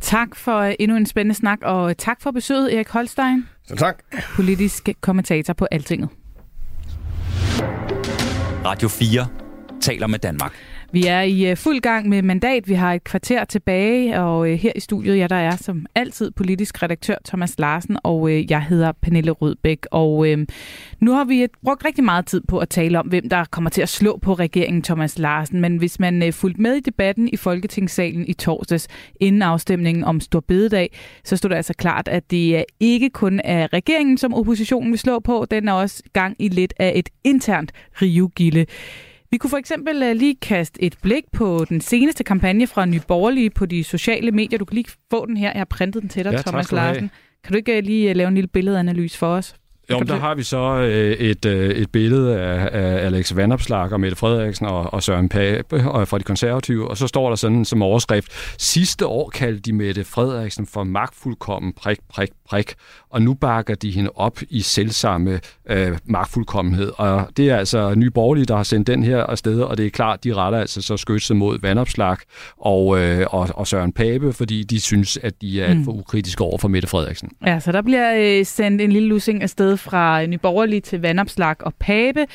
Tak 0.01 0.35
for 0.35 0.57
øh, 0.57 0.73
endnu 0.79 0.97
en 0.97 1.05
spændende 1.05 1.35
snak, 1.35 1.59
og 1.61 1.97
tak 1.97 2.21
for 2.21 2.31
besøget, 2.31 2.75
Erik 2.75 2.89
Holstein. 2.89 3.47
Så 3.67 3.75
tak. 3.75 4.03
Politisk 4.35 4.89
kommentator 5.01 5.53
på 5.53 5.67
Altinget. 5.71 6.09
Radio 8.65 8.87
4 8.87 9.27
taler 9.81 10.07
med 10.07 10.19
Danmark. 10.19 10.53
Vi 10.91 11.07
er 11.07 11.21
i 11.21 11.51
øh, 11.51 11.57
fuld 11.57 11.81
gang 11.81 12.09
med 12.09 12.21
mandat. 12.21 12.67
Vi 12.67 12.73
har 12.73 12.93
et 12.93 13.03
kvarter 13.03 13.45
tilbage, 13.45 14.19
og 14.19 14.49
øh, 14.49 14.59
her 14.59 14.71
i 14.75 14.79
studiet, 14.79 15.17
ja, 15.17 15.27
der 15.27 15.35
er 15.35 15.55
som 15.55 15.85
altid 15.95 16.31
politisk 16.31 16.83
redaktør 16.83 17.15
Thomas 17.25 17.59
Larsen, 17.59 17.97
og 18.03 18.31
øh, 18.31 18.51
jeg 18.51 18.63
hedder 18.63 18.91
Pernille 18.91 19.31
Rødbæk. 19.31 19.85
Og 19.91 20.27
øh, 20.29 20.47
nu 20.99 21.11
har 21.11 21.23
vi 21.23 21.47
brugt 21.63 21.85
rigtig 21.85 22.03
meget 22.03 22.25
tid 22.25 22.41
på 22.47 22.57
at 22.57 22.69
tale 22.69 22.99
om, 22.99 23.07
hvem 23.07 23.29
der 23.29 23.45
kommer 23.45 23.69
til 23.69 23.81
at 23.81 23.89
slå 23.89 24.17
på 24.21 24.33
regeringen 24.33 24.81
Thomas 24.81 25.19
Larsen. 25.19 25.61
Men 25.61 25.77
hvis 25.77 25.99
man 25.99 26.23
øh, 26.23 26.33
fulgte 26.33 26.61
med 26.61 26.75
i 26.75 26.79
debatten 26.79 27.29
i 27.33 27.37
Folketingssalen 27.37 28.27
i 28.27 28.33
torsdags, 28.33 28.87
inden 29.19 29.41
afstemningen 29.41 30.03
om 30.03 30.19
Stor 30.19 30.39
Bededag, 30.39 30.97
så 31.23 31.37
stod 31.37 31.49
det 31.49 31.55
altså 31.55 31.73
klart, 31.73 32.07
at 32.07 32.31
det 32.31 32.65
ikke 32.79 33.09
kun 33.09 33.41
er 33.43 33.73
regeringen, 33.73 34.17
som 34.17 34.33
oppositionen 34.33 34.91
vil 34.91 34.99
slå 34.99 35.19
på. 35.19 35.45
Den 35.51 35.67
er 35.67 35.73
også 35.73 36.03
gang 36.13 36.35
i 36.39 36.47
lidt 36.47 36.73
af 36.79 36.91
et 36.95 37.09
internt 37.23 37.71
rivegilde. 38.01 38.65
Vi 39.31 39.37
kunne 39.37 39.49
for 39.49 39.57
eksempel 39.57 40.11
uh, 40.11 40.17
lige 40.17 40.35
kaste 40.35 40.83
et 40.83 40.95
blik 41.01 41.23
på 41.33 41.65
den 41.69 41.81
seneste 41.81 42.23
kampagne 42.23 42.67
fra 42.67 42.85
Nye 42.85 43.01
Borgerlige 43.07 43.49
på 43.49 43.65
de 43.65 43.83
sociale 43.83 44.31
medier. 44.31 44.59
Du 44.59 44.65
kan 44.65 44.75
lige 44.75 44.91
få 45.11 45.25
den 45.25 45.37
her. 45.37 45.51
Jeg 45.51 45.59
har 45.59 45.65
printet 45.65 46.01
den 46.01 46.09
til 46.09 46.23
dig, 46.23 46.31
ja, 46.31 46.41
Thomas 46.41 46.71
Larsen. 46.71 47.11
Kan 47.43 47.51
du 47.53 47.57
ikke 47.57 47.77
uh, 47.77 47.83
lige 47.83 48.09
uh, 48.09 48.15
lave 48.15 48.27
en 48.27 48.33
lille 48.33 48.47
billedanalyse 48.47 49.17
for 49.17 49.27
os? 49.27 49.55
Jo, 49.91 49.99
der 49.99 50.15
har 50.15 50.35
vi 50.35 50.43
så 50.43 50.75
øh, 50.75 51.11
et, 51.11 51.45
øh, 51.45 51.69
et 51.69 51.91
billede 51.91 52.39
af, 52.39 52.69
af 52.71 53.05
Alex 53.05 53.35
Vandopslag 53.35 53.93
og 53.93 53.99
Mette 53.99 54.17
Frederiksen 54.17 54.65
og, 54.65 54.93
og 54.93 55.03
Søren 55.03 55.29
Pape 55.29 55.89
og 55.89 56.07
fra 56.07 56.17
de 56.17 56.23
konservative, 56.23 56.87
og 56.89 56.97
så 56.97 57.07
står 57.07 57.29
der 57.29 57.35
sådan 57.35 57.65
som 57.65 57.81
overskrift, 57.81 58.31
sidste 58.61 59.07
år 59.07 59.29
kaldte 59.29 59.61
de 59.61 59.73
Mette 59.73 60.03
Frederiksen 60.03 60.67
for 60.67 60.83
magtfuldkommen 60.83 61.73
prik, 61.73 61.97
prik, 62.09 62.29
prik, 62.49 62.73
og 63.09 63.21
nu 63.21 63.33
bakker 63.33 63.75
de 63.75 63.91
hende 63.91 64.09
op 64.15 64.39
i 64.49 64.61
selvsamme 64.61 65.39
øh, 65.69 65.97
magtfuldkommenhed. 66.05 66.91
Og 66.97 67.27
det 67.37 67.49
er 67.49 67.57
altså 67.57 67.95
Nye 67.95 68.09
Borgerlige, 68.09 68.45
der 68.45 68.55
har 68.55 68.63
sendt 68.63 68.87
den 68.87 69.03
her 69.03 69.23
afsted, 69.23 69.61
og 69.61 69.77
det 69.77 69.85
er 69.85 69.89
klart, 69.89 70.23
de 70.23 70.33
retter 70.33 70.59
altså 70.59 70.81
så 70.81 70.97
skytset 70.97 71.37
mod 71.37 71.59
Vandopslag 71.61 72.17
og, 72.57 72.99
øh, 72.99 73.25
og, 73.29 73.49
og 73.53 73.67
Søren 73.67 73.91
Pape, 73.91 74.33
fordi 74.33 74.63
de 74.63 74.81
synes, 74.81 75.17
at 75.17 75.41
de 75.41 75.61
er 75.61 75.65
alt 75.65 75.85
for 75.85 75.91
mm. 75.91 75.99
ukritiske 75.99 76.43
over 76.43 76.57
for 76.57 76.67
Mette 76.67 76.87
Frederiksen. 76.87 77.29
Ja, 77.45 77.59
så 77.59 77.71
der 77.71 77.81
bliver 77.81 78.39
øh, 78.39 78.45
sendt 78.45 78.81
en 78.81 78.91
lille 78.91 79.09
lussing 79.09 79.43
afsted 79.43 79.77
fra 79.77 80.25
Nye 80.25 80.37
Borgerlige 80.37 80.81
til 80.81 81.01
Vandopslag 81.01 81.55
og 81.59 81.73
Pape. 81.79 82.25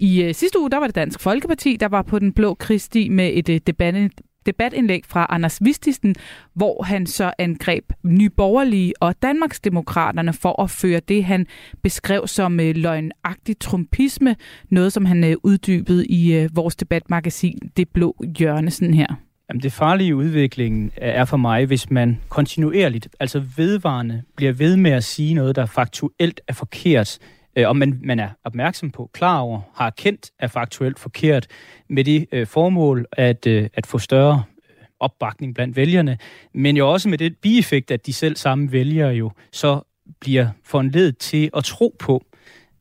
I 0.00 0.22
øh, 0.22 0.34
sidste 0.34 0.60
uge, 0.60 0.70
der 0.70 0.78
var 0.78 0.86
det 0.86 0.94
Dansk 0.94 1.20
Folkeparti, 1.20 1.76
der 1.80 1.88
var 1.88 2.02
på 2.02 2.18
den 2.18 2.32
blå 2.32 2.54
kristi 2.54 3.08
med 3.08 3.30
et 3.34 3.48
øh, 3.48 3.60
debat, 3.66 4.10
debatindlæg 4.46 5.02
fra 5.06 5.26
Anders 5.30 5.58
Vistisen, 5.64 6.14
hvor 6.54 6.82
han 6.82 7.06
så 7.06 7.32
angreb 7.38 7.84
Nyborgerlige 8.02 8.92
og 9.00 9.14
Danmarksdemokraterne 9.22 10.32
for 10.32 10.62
at 10.62 10.70
føre 10.70 11.00
det, 11.08 11.24
han 11.24 11.46
beskrev 11.82 12.26
som 12.26 12.60
øh, 12.60 12.76
løgnagtig 12.76 13.58
trumpisme, 13.58 14.36
noget 14.70 14.92
som 14.92 15.04
han 15.04 15.24
øh, 15.24 15.36
uddybede 15.42 16.06
i 16.06 16.34
øh, 16.34 16.56
vores 16.56 16.76
debatmagasin 16.76 17.58
Det 17.76 17.88
Blå 17.88 18.16
Hjørne 18.38 18.70
sådan 18.70 18.94
her. 18.94 19.06
Jamen, 19.50 19.62
det 19.62 19.72
farlige 19.72 20.16
udviklingen 20.16 20.86
øh, 20.86 21.08
er 21.08 21.24
for 21.24 21.36
mig, 21.36 21.66
hvis 21.66 21.90
man 21.90 22.20
kontinuerligt, 22.28 23.08
altså 23.20 23.42
vedvarende, 23.56 24.22
bliver 24.36 24.52
ved 24.52 24.76
med 24.76 24.90
at 24.90 25.04
sige 25.04 25.34
noget, 25.34 25.56
der 25.56 25.66
faktuelt 25.66 26.40
er 26.48 26.52
forkert, 26.52 27.18
øh, 27.56 27.68
og 27.68 27.76
man, 27.76 28.00
man 28.02 28.18
er 28.18 28.28
opmærksom 28.44 28.90
på, 28.90 29.10
klar 29.12 29.38
over, 29.38 29.60
har 29.74 29.90
kendt 29.90 30.30
er 30.38 30.46
faktuelt 30.46 30.98
forkert, 30.98 31.46
med 31.88 32.04
det 32.04 32.26
øh, 32.32 32.46
formål 32.46 33.06
at, 33.12 33.46
øh, 33.46 33.68
at 33.74 33.86
få 33.86 33.98
større 33.98 34.42
øh, 34.70 34.84
opbakning 35.00 35.54
blandt 35.54 35.76
vælgerne, 35.76 36.18
men 36.54 36.76
jo 36.76 36.92
også 36.92 37.08
med 37.08 37.18
det 37.18 37.36
bieffekt, 37.36 37.90
at 37.90 38.06
de 38.06 38.12
selv 38.12 38.36
samme 38.36 38.72
vælgere 38.72 39.10
jo 39.10 39.30
så 39.52 39.80
bliver 40.20 40.48
foranledet 40.64 41.18
til 41.18 41.50
at 41.56 41.64
tro 41.64 41.96
på, 41.98 42.24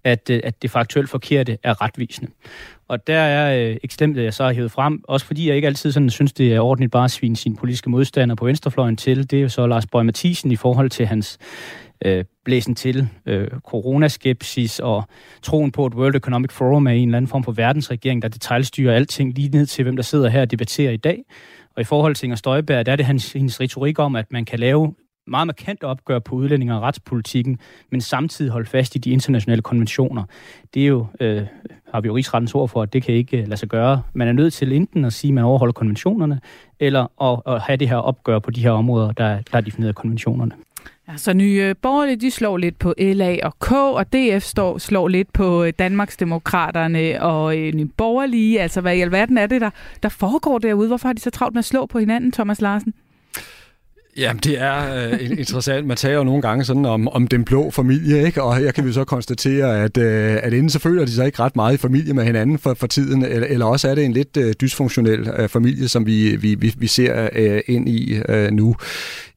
at, 0.03 0.29
øh, 0.29 0.39
at 0.43 0.61
det 0.61 0.71
faktuelt 0.71 1.09
forkerte 1.09 1.57
er 1.63 1.81
retvisende. 1.81 2.31
Og 2.87 3.07
der 3.07 3.19
er 3.19 3.69
øh, 3.69 3.77
eksemplet, 3.83 4.23
jeg 4.23 4.33
så 4.33 4.43
har 4.43 4.53
hævet 4.53 4.71
frem, 4.71 5.03
også 5.07 5.25
fordi 5.25 5.47
jeg 5.47 5.55
ikke 5.55 5.67
altid 5.67 5.91
sådan 5.91 6.09
synes, 6.09 6.33
det 6.33 6.53
er 6.53 6.59
ordentligt 6.59 6.91
bare 6.91 7.03
at 7.03 7.11
svine 7.11 7.35
sine 7.35 7.55
politiske 7.55 7.89
modstandere 7.89 8.35
på 8.35 8.45
venstrefløjen 8.45 8.97
til. 8.97 9.31
Det 9.31 9.37
er 9.37 9.41
jo 9.43 9.49
så 9.49 9.67
Lars 9.67 9.85
Bøge 9.85 10.03
Mathisen 10.03 10.51
i 10.51 10.55
forhold 10.55 10.89
til 10.89 11.05
hans 11.05 11.37
øh, 12.05 12.25
blæsen 12.45 12.75
til 12.75 13.07
øh, 13.25 13.47
coronaskepsis 13.47 14.79
og 14.79 15.03
troen 15.41 15.71
på, 15.71 15.85
at 15.85 15.93
World 15.93 16.15
Economic 16.15 16.51
Forum 16.51 16.87
er 16.87 16.91
en 16.91 17.07
eller 17.07 17.17
anden 17.17 17.29
form 17.29 17.43
for 17.43 17.51
verdensregering, 17.51 18.21
der 18.21 18.27
detaljstyrer 18.27 18.95
alting 18.95 19.33
lige 19.33 19.49
ned 19.49 19.65
til, 19.65 19.83
hvem 19.83 19.95
der 19.95 20.03
sidder 20.03 20.29
her 20.29 20.41
og 20.41 20.51
debatterer 20.51 20.91
i 20.91 20.97
dag. 20.97 21.23
Og 21.75 21.81
i 21.81 21.85
forhold 21.85 22.15
til 22.15 22.25
Inger 22.25 22.35
Støjberg, 22.35 22.85
der 22.85 22.91
er 22.91 22.95
det 22.95 23.05
hans, 23.05 23.33
hendes 23.33 23.61
retorik 23.61 23.99
om, 23.99 24.15
at 24.15 24.25
man 24.31 24.45
kan 24.45 24.59
lave 24.59 24.93
meget 25.27 25.47
markant 25.47 25.83
opgør 25.83 26.19
på 26.19 26.35
udlændinge- 26.35 26.75
og 26.75 26.81
retspolitikken, 26.81 27.59
men 27.91 28.01
samtidig 28.01 28.51
holde 28.51 28.69
fast 28.69 28.95
i 28.95 28.97
de 28.97 29.11
internationale 29.11 29.61
konventioner. 29.61 30.23
Det 30.73 30.83
er 30.83 30.87
jo, 30.87 31.05
øh, 31.19 31.41
har 31.93 32.01
vi 32.01 32.07
jo 32.07 32.15
rigsrettens 32.15 32.55
ord 32.55 32.69
for, 32.69 32.81
at 32.81 32.93
det 32.93 33.03
kan 33.03 33.15
ikke 33.15 33.37
øh, 33.37 33.47
lade 33.47 33.57
sig 33.57 33.69
gøre. 33.69 34.01
Man 34.13 34.27
er 34.27 34.31
nødt 34.31 34.53
til 34.53 34.73
enten 34.73 35.05
at 35.05 35.13
sige, 35.13 35.29
at 35.29 35.33
man 35.35 35.43
overholder 35.43 35.73
konventionerne, 35.73 36.39
eller 36.79 37.21
at, 37.21 37.53
at 37.53 37.61
have 37.61 37.77
det 37.77 37.89
her 37.89 37.97
opgør 37.97 38.39
på 38.39 38.51
de 38.51 38.61
her 38.61 38.71
områder, 38.71 39.11
der, 39.11 39.41
der 39.51 39.57
er 39.57 39.61
defineret 39.61 39.89
af 39.89 39.95
konventionerne. 39.95 40.51
Ja, 41.09 41.17
så 41.17 41.33
nye 41.33 41.63
øh, 41.69 41.75
borgerlige, 41.81 42.15
de 42.15 42.31
slår 42.31 42.57
lidt 42.57 42.79
på 42.79 42.93
LA 42.99 43.37
og 43.43 43.59
K, 43.59 43.71
og 43.71 44.05
DF 44.13 44.43
står, 44.43 44.77
slår 44.77 45.07
lidt 45.07 45.33
på 45.33 45.63
øh, 45.63 45.73
Danmarksdemokraterne 45.79 47.21
og 47.21 47.57
øh, 47.57 47.73
nye 47.73 47.85
borgerlige. 47.97 48.61
Altså, 48.61 48.81
hvad 48.81 48.95
i 48.95 49.01
alverden 49.01 49.37
er 49.37 49.47
det, 49.47 49.61
der, 49.61 49.69
der 50.03 50.09
foregår 50.09 50.57
derude? 50.57 50.87
Hvorfor 50.87 51.07
har 51.07 51.13
de 51.13 51.21
så 51.21 51.29
travlt 51.29 51.53
med 51.53 51.59
at 51.59 51.65
slå 51.65 51.85
på 51.85 51.99
hinanden, 51.99 52.31
Thomas 52.31 52.61
Larsen? 52.61 52.93
Jamen, 54.17 54.39
det 54.43 54.61
er 54.61 55.09
øh, 55.11 55.29
interessant. 55.39 55.87
Man 55.87 55.97
taler 55.97 56.17
jo 56.17 56.23
nogle 56.23 56.41
gange 56.41 56.65
sådan 56.65 56.85
om, 56.85 57.07
om 57.07 57.27
den 57.27 57.43
blå 57.45 57.71
familie, 57.71 58.25
ikke? 58.25 58.43
og 58.43 58.55
her 58.55 58.71
kan 58.71 58.85
vi 58.85 58.91
så 58.91 59.03
konstatere, 59.03 59.83
at, 59.83 59.97
øh, 59.97 60.37
at 60.43 60.53
inden 60.53 60.69
så 60.69 60.79
føler 60.79 61.05
de 61.05 61.11
sig 61.11 61.25
ikke 61.25 61.39
ret 61.39 61.55
meget 61.55 61.73
i 61.73 61.77
familie 61.77 62.13
med 62.13 62.23
hinanden 62.23 62.57
for, 62.57 62.73
for 62.73 62.87
tiden, 62.87 63.25
eller, 63.25 63.47
eller 63.47 63.65
også 63.65 63.89
er 63.89 63.95
det 63.95 64.05
en 64.05 64.13
lidt 64.13 64.37
øh, 64.37 64.53
dysfunktionel 64.61 65.29
øh, 65.37 65.49
familie, 65.49 65.87
som 65.87 66.05
vi, 66.05 66.35
vi, 66.35 66.55
vi, 66.55 66.73
vi 66.77 66.87
ser 66.87 67.29
øh, 67.35 67.61
ind 67.67 67.89
i 67.89 68.21
øh, 68.29 68.51
nu. 68.51 68.75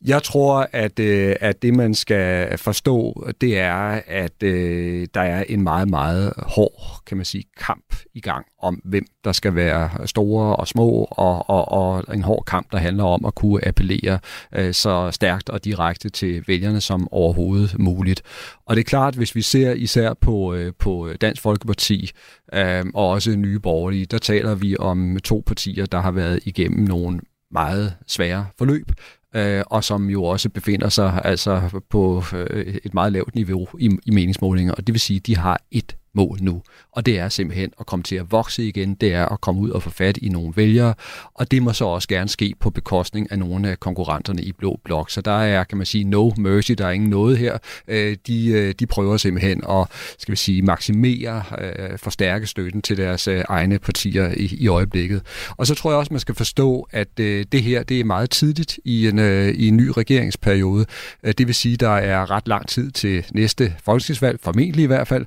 Jeg 0.05 0.23
tror, 0.23 0.69
at, 0.73 0.99
øh, 0.99 1.37
at 1.41 1.63
det, 1.63 1.75
man 1.75 1.95
skal 1.95 2.59
forstå, 2.59 3.27
det 3.41 3.59
er, 3.59 4.01
at 4.07 4.43
øh, 4.43 5.07
der 5.15 5.21
er 5.21 5.45
en 5.49 5.63
meget, 5.63 5.89
meget 5.89 6.33
hård, 6.37 7.03
kan 7.07 7.17
man 7.17 7.27
sige, 7.27 7.45
kamp 7.59 7.97
i 8.15 8.21
gang 8.21 8.47
om, 8.59 8.75
hvem 8.85 9.05
der 9.25 9.33
skal 9.33 9.55
være 9.55 10.07
store 10.07 10.57
og 10.57 10.69
små, 10.69 11.09
og, 11.11 11.51
og, 11.51 11.69
og 11.69 12.15
en 12.15 12.23
hård 12.23 12.45
kamp, 12.45 12.73
der 12.73 12.79
handler 12.79 13.05
om 13.05 13.25
at 13.25 13.35
kunne 13.35 13.67
appellere 13.69 14.19
øh, 14.55 14.75
så 14.75 15.11
stærkt 15.11 15.49
og 15.51 15.65
direkte 15.65 16.09
til 16.09 16.45
vælgerne 16.47 16.81
som 16.81 17.09
overhovedet 17.13 17.79
muligt. 17.79 18.23
Og 18.67 18.77
det 18.77 18.81
er 18.81 18.89
klart, 18.89 19.15
hvis 19.15 19.35
vi 19.35 19.43
ser 19.43 19.73
især 19.73 20.15
på, 20.15 20.55
øh, 20.55 20.73
på 20.79 21.11
Dansk 21.21 21.43
Folkeparti 21.43 22.11
øh, 22.55 22.85
og 22.95 23.09
også 23.09 23.37
Nye 23.37 23.59
Borgerlige, 23.59 24.07
der 24.07 24.19
taler 24.19 24.55
vi 24.55 24.77
om 24.79 25.19
to 25.25 25.43
partier, 25.47 25.87
der 25.87 26.01
har 26.01 26.11
været 26.11 26.41
igennem 26.45 26.85
nogle 26.85 27.21
meget 27.51 27.95
svære 28.07 28.47
forløb, 28.59 28.91
øh, 29.35 29.63
og 29.67 29.85
som 29.85 30.11
jo 30.11 30.25
også 30.25 30.49
befinder 30.49 30.89
sig 30.89 31.21
altså 31.25 31.81
på 31.91 32.25
øh, 32.35 32.77
et 32.85 32.95
meget 32.95 33.13
lavt 33.13 33.35
niveau 33.35 33.69
i, 33.79 33.91
i 34.07 34.11
meningsmålinger. 34.11 34.75
Og 34.75 34.87
det 34.87 34.93
vil 34.93 35.01
sige, 35.01 35.17
at 35.17 35.27
de 35.27 35.37
har 35.37 35.61
et 35.71 35.97
mål 36.15 36.39
nu. 36.41 36.63
Og 36.93 37.07
det 37.07 37.19
er 37.19 37.29
simpelthen 37.29 37.73
at 37.81 37.87
komme 37.87 38.03
til 38.03 38.17
at 38.17 38.33
vokse 38.33 38.65
igen, 38.65 38.95
det 38.95 39.15
er 39.15 39.27
at 39.27 39.41
komme 39.41 39.61
ud 39.61 39.71
og 39.71 39.83
få 39.83 39.91
fat 39.91 40.17
i 40.17 40.29
nogle 40.29 40.53
vælgere, 40.57 40.95
og 41.35 41.51
det 41.51 41.63
må 41.63 41.73
så 41.73 41.85
også 41.85 42.09
gerne 42.09 42.29
ske 42.29 42.55
på 42.61 42.71
bekostning 42.71 43.33
af 43.33 43.39
nogle 43.39 43.71
af 43.71 43.81
konkurrenterne 43.81 44.43
i 44.43 44.53
Blå 44.53 44.81
Blok. 44.85 45.11
Så 45.11 45.21
der 45.21 45.43
er, 45.43 45.65
kan 45.65 45.79
man 45.79 45.87
sige, 45.87 46.05
no 46.05 46.31
mercy, 46.37 46.73
der 46.73 46.87
er 46.87 46.91
ingen 46.91 47.11
noget 47.11 47.39
her. 47.39 47.59
Øh, 47.89 48.17
de, 48.27 48.47
øh, 48.47 48.75
de 48.79 48.87
prøver 48.87 49.17
simpelthen 49.17 49.63
at, 49.71 49.87
skal 50.19 50.33
vi 50.33 50.37
sige, 50.37 50.63
maksimere, 50.63 51.43
øh, 51.61 51.99
forstærke 51.99 52.47
støtten 52.47 52.83
til 52.83 52.97
deres 52.97 53.29
egne 53.49 53.79
partier 53.79 54.29
i, 54.37 54.57
i 54.59 54.69
øjeblikket. 54.69 55.23
Og 55.57 55.67
så 55.67 55.75
tror 55.75 55.91
jeg 55.91 55.99
også, 55.99 56.13
man 56.13 56.21
skal 56.21 56.35
forstå, 56.35 56.89
at 56.91 57.19
det 57.19 57.63
her, 57.63 57.83
det 57.83 58.01
er 58.01 58.05
meget 58.05 58.31
tidligt 58.31 58.79
i 58.85 59.09
en, 59.09 59.19
i 59.55 59.69
en 59.69 59.77
ny 59.77 59.89
regeringsperiode. 59.97 60.87
Det 61.25 61.47
vil 61.47 61.55
sige, 61.55 61.77
der 61.77 61.91
er 61.91 62.31
ret 62.31 62.49
lang 62.49 62.69
tid 62.69 62.91
til 62.91 63.27
næste 63.35 63.75
folketingsvalg, 63.85 64.41
formentlig 64.41 64.83
i 64.83 64.87
hvert 64.87 65.09
fald. 65.09 65.27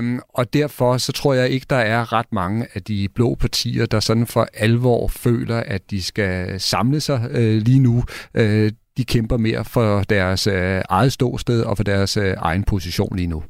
Øhm, 0.00 0.20
og 0.28 0.52
derfor 0.52 0.96
så 0.96 1.12
tror 1.12 1.34
jeg 1.34 1.48
ikke, 1.50 1.66
der 1.70 1.76
er 1.76 2.12
ret 2.12 2.32
mange 2.32 2.66
af 2.74 2.82
de 2.82 3.08
blå 3.14 3.34
partier, 3.34 3.86
der 3.86 4.00
sådan 4.00 4.26
for 4.26 4.48
alvor 4.54 5.08
føler, 5.08 5.56
at 5.56 5.90
de 5.90 6.02
skal 6.02 6.60
samle 6.60 7.00
sig 7.00 7.28
øh, 7.30 7.62
lige 7.62 7.80
nu. 7.80 8.04
Øh, 8.34 8.72
de 8.96 9.04
kæmper 9.04 9.36
mere 9.36 9.64
for 9.64 10.02
deres 10.02 10.46
øh, 10.46 10.82
eget 10.88 11.12
ståsted 11.12 11.62
og 11.62 11.76
for 11.76 11.84
deres 11.84 12.16
øh, 12.16 12.34
egen 12.38 12.64
position 12.64 13.16
lige 13.16 13.26
nu. 13.26 13.42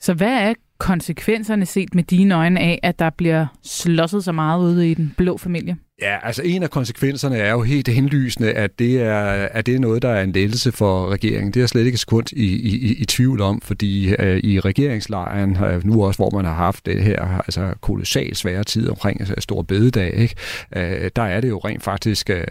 Så 0.00 0.14
hvad 0.14 0.32
er 0.32 0.54
konsekvenserne 0.78 1.66
set 1.66 1.94
med 1.94 2.02
dine 2.02 2.34
øjne 2.34 2.60
af, 2.60 2.80
at 2.82 2.98
der 2.98 3.10
bliver 3.10 3.46
slåsset 3.62 4.24
så 4.24 4.32
meget 4.32 4.60
ude 4.60 4.90
i 4.90 4.94
den 4.94 5.14
blå 5.16 5.36
familie? 5.36 5.76
Ja, 6.00 6.18
altså 6.22 6.42
en 6.42 6.62
af 6.62 6.70
konsekvenserne 6.70 7.36
er 7.36 7.50
jo 7.50 7.62
helt 7.62 7.88
henlysende, 7.88 8.52
at 8.52 8.78
det 8.78 9.02
er, 9.02 9.48
at 9.50 9.66
det 9.66 9.74
er 9.74 9.78
noget, 9.78 10.02
der 10.02 10.08
er 10.08 10.22
en 10.22 10.32
lettelse 10.32 10.72
for 10.72 11.08
regeringen. 11.10 11.52
Det 11.52 11.62
er 11.62 11.66
slet 11.66 11.86
ikke 11.86 11.98
sekund 11.98 12.26
i, 12.32 12.46
i, 12.46 12.94
i 12.94 13.04
tvivl 13.04 13.40
om, 13.40 13.60
fordi 13.60 14.14
øh, 14.18 14.40
i 14.44 14.60
regeringslejren, 14.60 15.56
øh, 15.64 15.84
nu 15.86 16.04
også 16.04 16.18
hvor 16.18 16.30
man 16.30 16.44
har 16.44 16.54
haft 16.54 16.86
det 16.86 17.02
her 17.02 17.38
altså 17.38 17.74
kolossalt 17.80 18.36
svære 18.36 18.64
tid 18.64 18.88
omkring 18.88 19.20
altså, 19.20 19.34
stor 19.38 19.62
bededag, 19.62 20.14
ikke? 20.14 20.34
Øh, 20.76 21.10
der 21.16 21.22
er 21.22 21.40
det 21.40 21.48
jo 21.48 21.58
rent 21.58 21.82
faktisk 21.82 22.30
øh, 22.30 22.44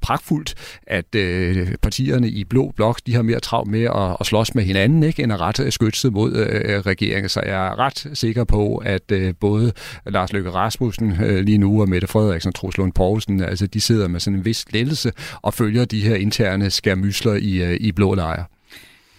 pragtfuldt, 0.00 0.54
at 0.86 1.14
øh, 1.14 1.68
partierne 1.82 2.28
i 2.28 2.44
Blå 2.44 2.72
Blok, 2.76 3.00
de 3.06 3.14
har 3.14 3.22
mere 3.22 3.40
travlt 3.40 3.70
med 3.70 3.82
at, 3.84 4.16
at 4.20 4.26
slås 4.26 4.54
med 4.54 4.64
hinanden, 4.64 5.02
ikke, 5.02 5.22
end 5.22 5.32
at 5.32 5.40
rette 5.40 5.70
skytset 5.70 6.12
mod 6.12 6.36
øh, 6.36 6.80
regeringen. 6.80 7.28
Så 7.28 7.40
jeg 7.46 7.66
er 7.66 7.78
ret 7.78 8.06
sikker 8.14 8.44
på, 8.44 8.76
at 8.76 9.12
øh, 9.12 9.34
både 9.40 9.72
Lars 10.06 10.32
Løkke 10.32 10.50
Rasmussen 10.50 11.16
øh, 11.24 11.44
lige 11.44 11.58
nu 11.58 11.80
og 11.80 11.88
Mette 11.88 12.06
Frederiksen 12.06 12.45
Frederiksen 12.46 12.48
og 12.48 12.54
Troels 12.54 12.78
Lund 12.78 12.92
Poulsen, 12.92 13.40
altså 13.40 13.66
de 13.66 13.80
sidder 13.80 14.08
med 14.08 14.20
sådan 14.20 14.38
en 14.38 14.44
vis 14.44 14.64
lettelse 14.72 15.12
og 15.42 15.54
følger 15.54 15.84
de 15.84 16.00
her 16.00 16.14
interne 16.14 16.70
skærmysler 16.70 17.34
i, 17.34 17.62
øh, 17.62 17.76
i 17.80 17.92
blå 17.92 18.14
lejre. 18.14 18.44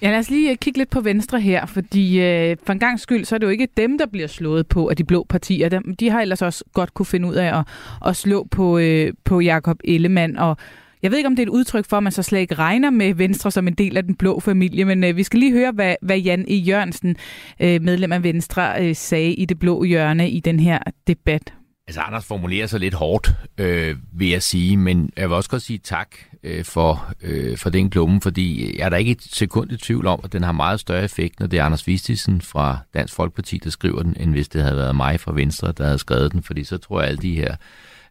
Ja, 0.01 0.11
lad 0.11 0.19
os 0.19 0.29
lige 0.29 0.51
øh, 0.51 0.57
kigge 0.57 0.77
lidt 0.77 0.89
på 0.89 1.01
Venstre 1.01 1.39
her, 1.39 1.65
fordi 1.65 2.21
øh, 2.21 2.57
for 2.65 2.73
en 2.73 2.79
gang 2.79 2.99
skyld, 2.99 3.25
så 3.25 3.35
er 3.35 3.39
det 3.39 3.45
jo 3.45 3.51
ikke 3.51 3.67
dem, 3.77 3.97
der 3.97 4.05
bliver 4.05 4.27
slået 4.27 4.67
på 4.67 4.89
af 4.89 4.95
de 4.95 5.03
blå 5.03 5.25
partier. 5.29 5.69
De, 5.69 5.79
de 5.99 6.09
har 6.09 6.21
ellers 6.21 6.41
også 6.41 6.63
godt 6.73 6.93
kunne 6.93 7.05
finde 7.05 7.27
ud 7.27 7.35
af 7.35 7.59
at, 7.59 7.65
at 8.05 8.15
slå 8.15 8.47
på, 8.51 8.77
øh, 8.77 9.13
på 9.23 9.39
Jakob 9.39 9.77
Ellemann, 9.83 10.37
og 10.37 10.57
jeg 11.01 11.11
ved 11.11 11.17
ikke, 11.17 11.27
om 11.27 11.35
det 11.35 11.43
er 11.43 11.47
et 11.47 11.57
udtryk 11.57 11.85
for, 11.89 11.97
at 11.97 12.03
man 12.03 12.11
så 12.11 12.23
slet 12.23 12.39
ikke 12.39 12.55
regner 12.55 12.89
med 12.89 13.13
Venstre 13.13 13.51
som 13.51 13.67
en 13.67 13.73
del 13.73 13.97
af 13.97 14.03
den 14.03 14.15
blå 14.15 14.39
familie, 14.39 14.85
men 14.85 15.03
øh, 15.03 15.15
vi 15.15 15.23
skal 15.23 15.39
lige 15.39 15.51
høre, 15.51 15.71
hvad, 15.71 15.95
hvad 16.01 16.17
Jan 16.19 16.45
E. 16.47 16.53
Jørgensen, 16.53 17.15
øh, 17.59 17.81
medlem 17.81 18.11
af 18.11 18.23
Venstre, 18.23 18.85
øh, 18.85 18.95
sagde 18.95 19.33
i 19.33 19.45
det 19.45 19.59
blå 19.59 19.83
hjørne 19.83 20.29
i 20.29 20.39
den 20.39 20.59
her 20.59 20.79
debat. 21.07 21.56
Altså, 21.87 22.01
Anders 22.01 22.25
formulerer 22.25 22.67
sig 22.67 22.79
lidt 22.79 22.93
hårdt, 22.93 23.31
øh, 23.57 23.95
vil 24.13 24.29
jeg 24.29 24.43
sige, 24.43 24.77
men 24.77 25.09
jeg 25.17 25.29
vil 25.29 25.35
også 25.35 25.49
godt 25.49 25.61
sige 25.61 25.79
tak 25.83 26.07
øh, 26.43 26.65
for, 26.65 27.13
øh, 27.21 27.57
for 27.57 27.69
den 27.69 27.89
klumme, 27.89 28.21
fordi 28.21 28.77
jeg 28.77 28.85
er 28.85 28.89
der 28.89 28.97
ikke 28.97 29.11
et 29.11 29.21
sekund 29.21 29.71
i 29.71 29.77
tvivl 29.77 30.07
om, 30.07 30.19
at 30.23 30.33
den 30.33 30.43
har 30.43 30.51
meget 30.51 30.79
større 30.79 31.03
effekt, 31.03 31.39
når 31.39 31.47
det 31.47 31.59
er 31.59 31.63
Anders 31.63 31.87
Vistisen 31.87 32.41
fra 32.41 32.77
Dansk 32.93 33.13
Folkeparti, 33.13 33.57
der 33.57 33.69
skriver 33.69 34.03
den, 34.03 34.17
end 34.19 34.31
hvis 34.31 34.47
det 34.47 34.61
havde 34.61 34.75
været 34.75 34.95
mig 34.95 35.19
fra 35.19 35.33
Venstre, 35.33 35.71
der 35.71 35.83
havde 35.83 35.97
skrevet 35.97 36.31
den, 36.31 36.43
fordi 36.43 36.63
så 36.63 36.77
tror 36.77 36.99
jeg, 36.99 37.05
at 37.05 37.09
alle 37.09 37.21
de 37.21 37.35
her 37.35 37.55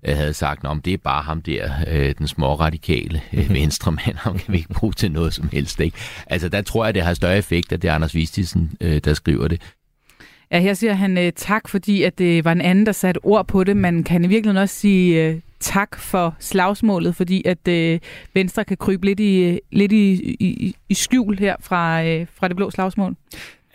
øh, 0.09 0.16
havde 0.16 0.35
sagt, 0.35 0.64
om 0.64 0.81
det 0.83 0.93
er 0.93 0.99
bare 0.99 1.22
ham 1.22 1.43
der, 1.43 1.72
øh, 1.89 2.14
den 2.18 2.29
små 2.29 2.55
radikale 2.55 3.22
øh, 3.33 3.51
venstremand, 3.51 4.16
ham 4.16 4.39
kan 4.39 4.53
vi 4.53 4.59
ikke 4.59 4.74
bruge 4.74 4.93
til 4.93 5.12
noget 5.12 5.35
som 5.35 5.49
helst. 5.53 5.81
Ikke? 5.81 5.97
Altså 6.27 6.49
der 6.49 6.62
tror 6.62 6.85
jeg, 6.85 6.95
det 6.95 7.03
har 7.03 7.14
større 7.14 7.39
effekt, 7.39 7.72
at 7.72 7.83
det 7.83 7.91
er 7.91 7.95
Anders 7.95 8.14
Vistisen, 8.14 8.77
øh, 8.81 9.01
der 9.05 9.14
skriver 9.14 9.49
det, 9.49 9.62
Ja, 10.51 10.61
her 10.61 10.74
siger 10.74 10.92
han 10.92 11.18
øh, 11.18 11.32
tak, 11.32 11.68
fordi 11.68 12.03
at 12.03 12.18
det 12.18 12.44
var 12.44 12.53
en 12.53 12.61
anden, 12.61 12.86
der 12.86 12.92
satte 12.92 13.18
ord 13.24 13.47
på 13.47 13.64
det. 13.64 13.76
Man 13.76 14.05
kan 14.05 14.24
i 14.24 14.26
virkeligheden 14.26 14.62
også 14.62 14.74
sige 14.74 15.26
øh, 15.26 15.40
tak 15.61 15.99
for 15.99 16.34
slagsmålet, 16.38 17.16
fordi 17.16 17.42
at 17.47 17.68
øh, 17.68 18.01
Venstre 18.34 18.64
kan 18.64 18.76
krybe 18.76 19.07
lidt 19.07 19.20
i, 19.20 19.44
øh, 19.44 19.59
lidt 19.72 19.92
i, 19.92 20.12
i, 20.40 20.76
i 20.88 20.94
skjul 20.94 21.38
her 21.38 21.57
fra, 21.61 22.05
øh, 22.05 22.26
fra 22.34 22.49
det 22.49 22.57
blå 22.57 22.70
slagsmål. 22.70 23.16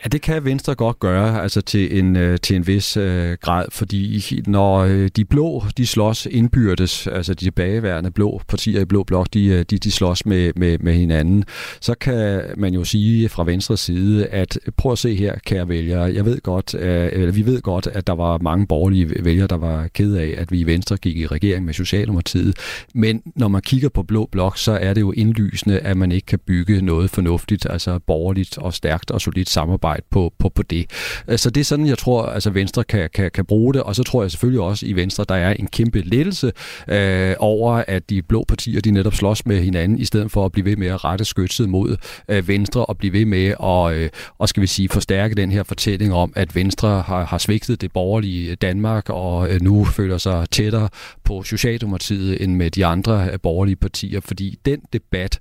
Ja, 0.03 0.07
det 0.07 0.21
kan 0.21 0.45
Venstre 0.45 0.75
godt 0.75 0.99
gøre, 0.99 1.41
altså 1.41 1.61
til 1.61 1.99
en, 1.99 2.15
øh, 2.15 2.39
til 2.39 2.55
en 2.55 2.67
vis 2.67 2.97
øh, 2.97 3.37
grad, 3.41 3.65
fordi 3.71 4.41
når 4.47 4.77
øh, 4.77 5.09
de 5.15 5.25
blå, 5.25 5.63
de 5.77 5.87
slås 5.87 6.27
indbyrdes, 6.31 7.07
altså 7.07 7.33
de 7.33 7.45
tilbageværende 7.45 8.11
blå 8.11 8.41
partier 8.47 8.81
i 8.81 8.85
blå 8.85 9.03
blok, 9.03 9.27
de, 9.33 9.45
øh, 9.45 9.65
de, 9.69 9.77
de 9.77 9.91
slås 9.91 10.25
med, 10.25 10.51
med, 10.55 10.77
med 10.77 10.93
hinanden, 10.93 11.43
så 11.81 11.95
kan 11.95 12.41
man 12.57 12.73
jo 12.73 12.83
sige 12.83 13.29
fra 13.29 13.43
Venstres 13.43 13.79
side, 13.79 14.27
at 14.27 14.59
prøv 14.77 14.91
at 14.91 14.97
se 14.97 15.15
her, 15.15 15.35
kære 15.45 15.69
vælgere, 15.69 16.13
jeg 16.13 16.25
ved 16.25 16.41
godt, 16.41 16.75
øh, 16.75 17.09
eller 17.11 17.31
vi 17.31 17.45
ved 17.45 17.61
godt, 17.61 17.87
at 17.87 18.07
der 18.07 18.13
var 18.13 18.37
mange 18.37 18.67
borgerlige 18.67 19.25
vælgere, 19.25 19.47
der 19.47 19.57
var 19.57 19.87
ked 19.87 20.15
af, 20.15 20.33
at 20.37 20.51
vi 20.51 20.59
i 20.59 20.65
Venstre 20.65 20.97
gik 20.97 21.17
i 21.17 21.27
regering 21.27 21.65
med 21.65 21.73
Socialdemokratiet, 21.73 22.57
men 22.93 23.21
når 23.35 23.47
man 23.47 23.61
kigger 23.61 23.89
på 23.89 24.03
blå 24.03 24.29
blok, 24.31 24.57
så 24.57 24.71
er 24.71 24.93
det 24.93 25.01
jo 25.01 25.11
indlysende, 25.11 25.79
at 25.79 25.97
man 25.97 26.11
ikke 26.11 26.25
kan 26.25 26.39
bygge 26.39 26.81
noget 26.81 27.09
fornuftigt, 27.09 27.67
altså 27.69 27.99
borgerligt 27.99 28.57
og 28.57 28.73
stærkt 28.73 29.11
og 29.11 29.21
solidt 29.21 29.49
samarbejde 29.49 29.90
arbejde 29.91 30.05
på, 30.09 30.33
på, 30.39 30.49
på 30.49 30.63
det. 30.63 30.85
Øh, 31.27 31.37
så 31.37 31.49
det 31.49 31.61
er 31.61 31.65
sådan, 31.65 31.85
jeg 31.85 31.97
tror, 31.97 32.25
altså 32.25 32.49
Venstre 32.49 32.83
kan, 32.83 33.09
kan, 33.13 33.31
kan 33.31 33.45
bruge 33.45 33.73
det, 33.73 33.83
og 33.83 33.95
så 33.95 34.03
tror 34.03 34.21
jeg 34.21 34.31
selvfølgelig 34.31 34.61
også 34.61 34.85
i 34.85 34.93
Venstre, 34.93 35.25
der 35.29 35.35
er 35.35 35.53
en 35.53 35.67
kæmpe 35.67 36.01
lettelse 36.01 36.51
øh, 36.87 37.35
over, 37.39 37.83
at 37.87 38.09
de 38.09 38.21
blå 38.21 38.43
partier, 38.47 38.81
de 38.81 38.91
netop 38.91 39.13
slås 39.13 39.45
med 39.45 39.63
hinanden, 39.63 39.99
i 39.99 40.05
stedet 40.05 40.31
for 40.31 40.45
at 40.45 40.51
blive 40.51 40.65
ved 40.65 40.75
med 40.75 40.87
at 40.87 41.03
rette 41.03 41.25
skytset 41.25 41.69
mod 41.69 41.97
øh, 42.27 42.47
Venstre, 42.47 42.85
og 42.85 42.97
blive 42.97 43.13
ved 43.13 43.25
med 43.25 43.53
at, 43.63 44.01
øh, 44.01 44.09
og 44.37 44.49
skal 44.49 44.61
vi 44.61 44.67
sige, 44.67 44.89
forstærke 44.89 45.35
den 45.35 45.51
her 45.51 45.63
fortælling 45.63 46.13
om, 46.13 46.33
at 46.35 46.55
Venstre 46.55 47.01
har, 47.01 47.25
har 47.25 47.37
svigtet 47.37 47.81
det 47.81 47.91
borgerlige 47.91 48.55
Danmark, 48.55 49.09
og 49.09 49.49
øh, 49.49 49.61
nu 49.61 49.85
føler 49.85 50.17
sig 50.17 50.45
tættere 50.51 50.89
på 51.23 51.43
Socialdemokratiet 51.43 52.43
end 52.43 52.55
med 52.55 52.71
de 52.71 52.85
andre 52.85 53.29
øh, 53.31 53.39
borgerlige 53.43 53.75
partier, 53.75 54.19
fordi 54.21 54.57
den 54.65 54.79
debat 54.93 55.39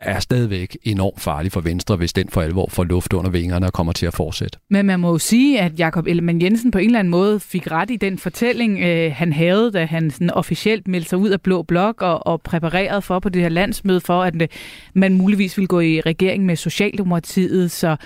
er 0.00 0.20
stadigvæk 0.20 0.76
enormt 0.82 1.20
farlig 1.20 1.52
for 1.52 1.60
Venstre, 1.60 1.96
hvis 1.96 2.12
den 2.12 2.28
for 2.28 2.40
alvor 2.40 2.68
får 2.68 2.84
luft 2.84 3.12
under 3.12 3.30
vingerne 3.30 3.66
og 3.66 3.72
kommer 3.72 3.92
til 3.92 4.06
at 4.06 4.14
fortsætte. 4.14 4.58
Men 4.70 4.86
man 4.86 5.00
må 5.00 5.10
jo 5.10 5.18
sige, 5.18 5.60
at 5.60 5.78
Jakob 5.78 6.06
Ellemann 6.06 6.42
Jensen 6.42 6.70
på 6.70 6.78
en 6.78 6.86
eller 6.86 6.98
anden 6.98 7.10
måde 7.10 7.40
fik 7.40 7.70
ret 7.70 7.90
i 7.90 7.96
den 7.96 8.18
fortælling, 8.18 8.80
øh, 8.80 9.12
han 9.14 9.32
havde, 9.32 9.72
da 9.72 9.84
han 9.84 10.10
sådan 10.10 10.30
officielt 10.30 10.88
meldte 10.88 11.08
sig 11.08 11.18
ud 11.18 11.28
af 11.28 11.40
Blå 11.40 11.62
Blok 11.62 12.02
og, 12.02 12.26
og 12.26 12.42
præparerede 12.42 13.02
for 13.02 13.18
på 13.18 13.28
det 13.28 13.42
her 13.42 13.48
landsmøde 13.48 14.00
for, 14.00 14.22
at 14.22 14.42
øh, 14.42 14.48
man 14.94 15.14
muligvis 15.14 15.56
ville 15.56 15.68
gå 15.68 15.80
i 15.80 16.00
regering 16.00 16.46
med 16.46 16.56
Socialdemokratiet, 16.56 17.70
så 17.70 17.96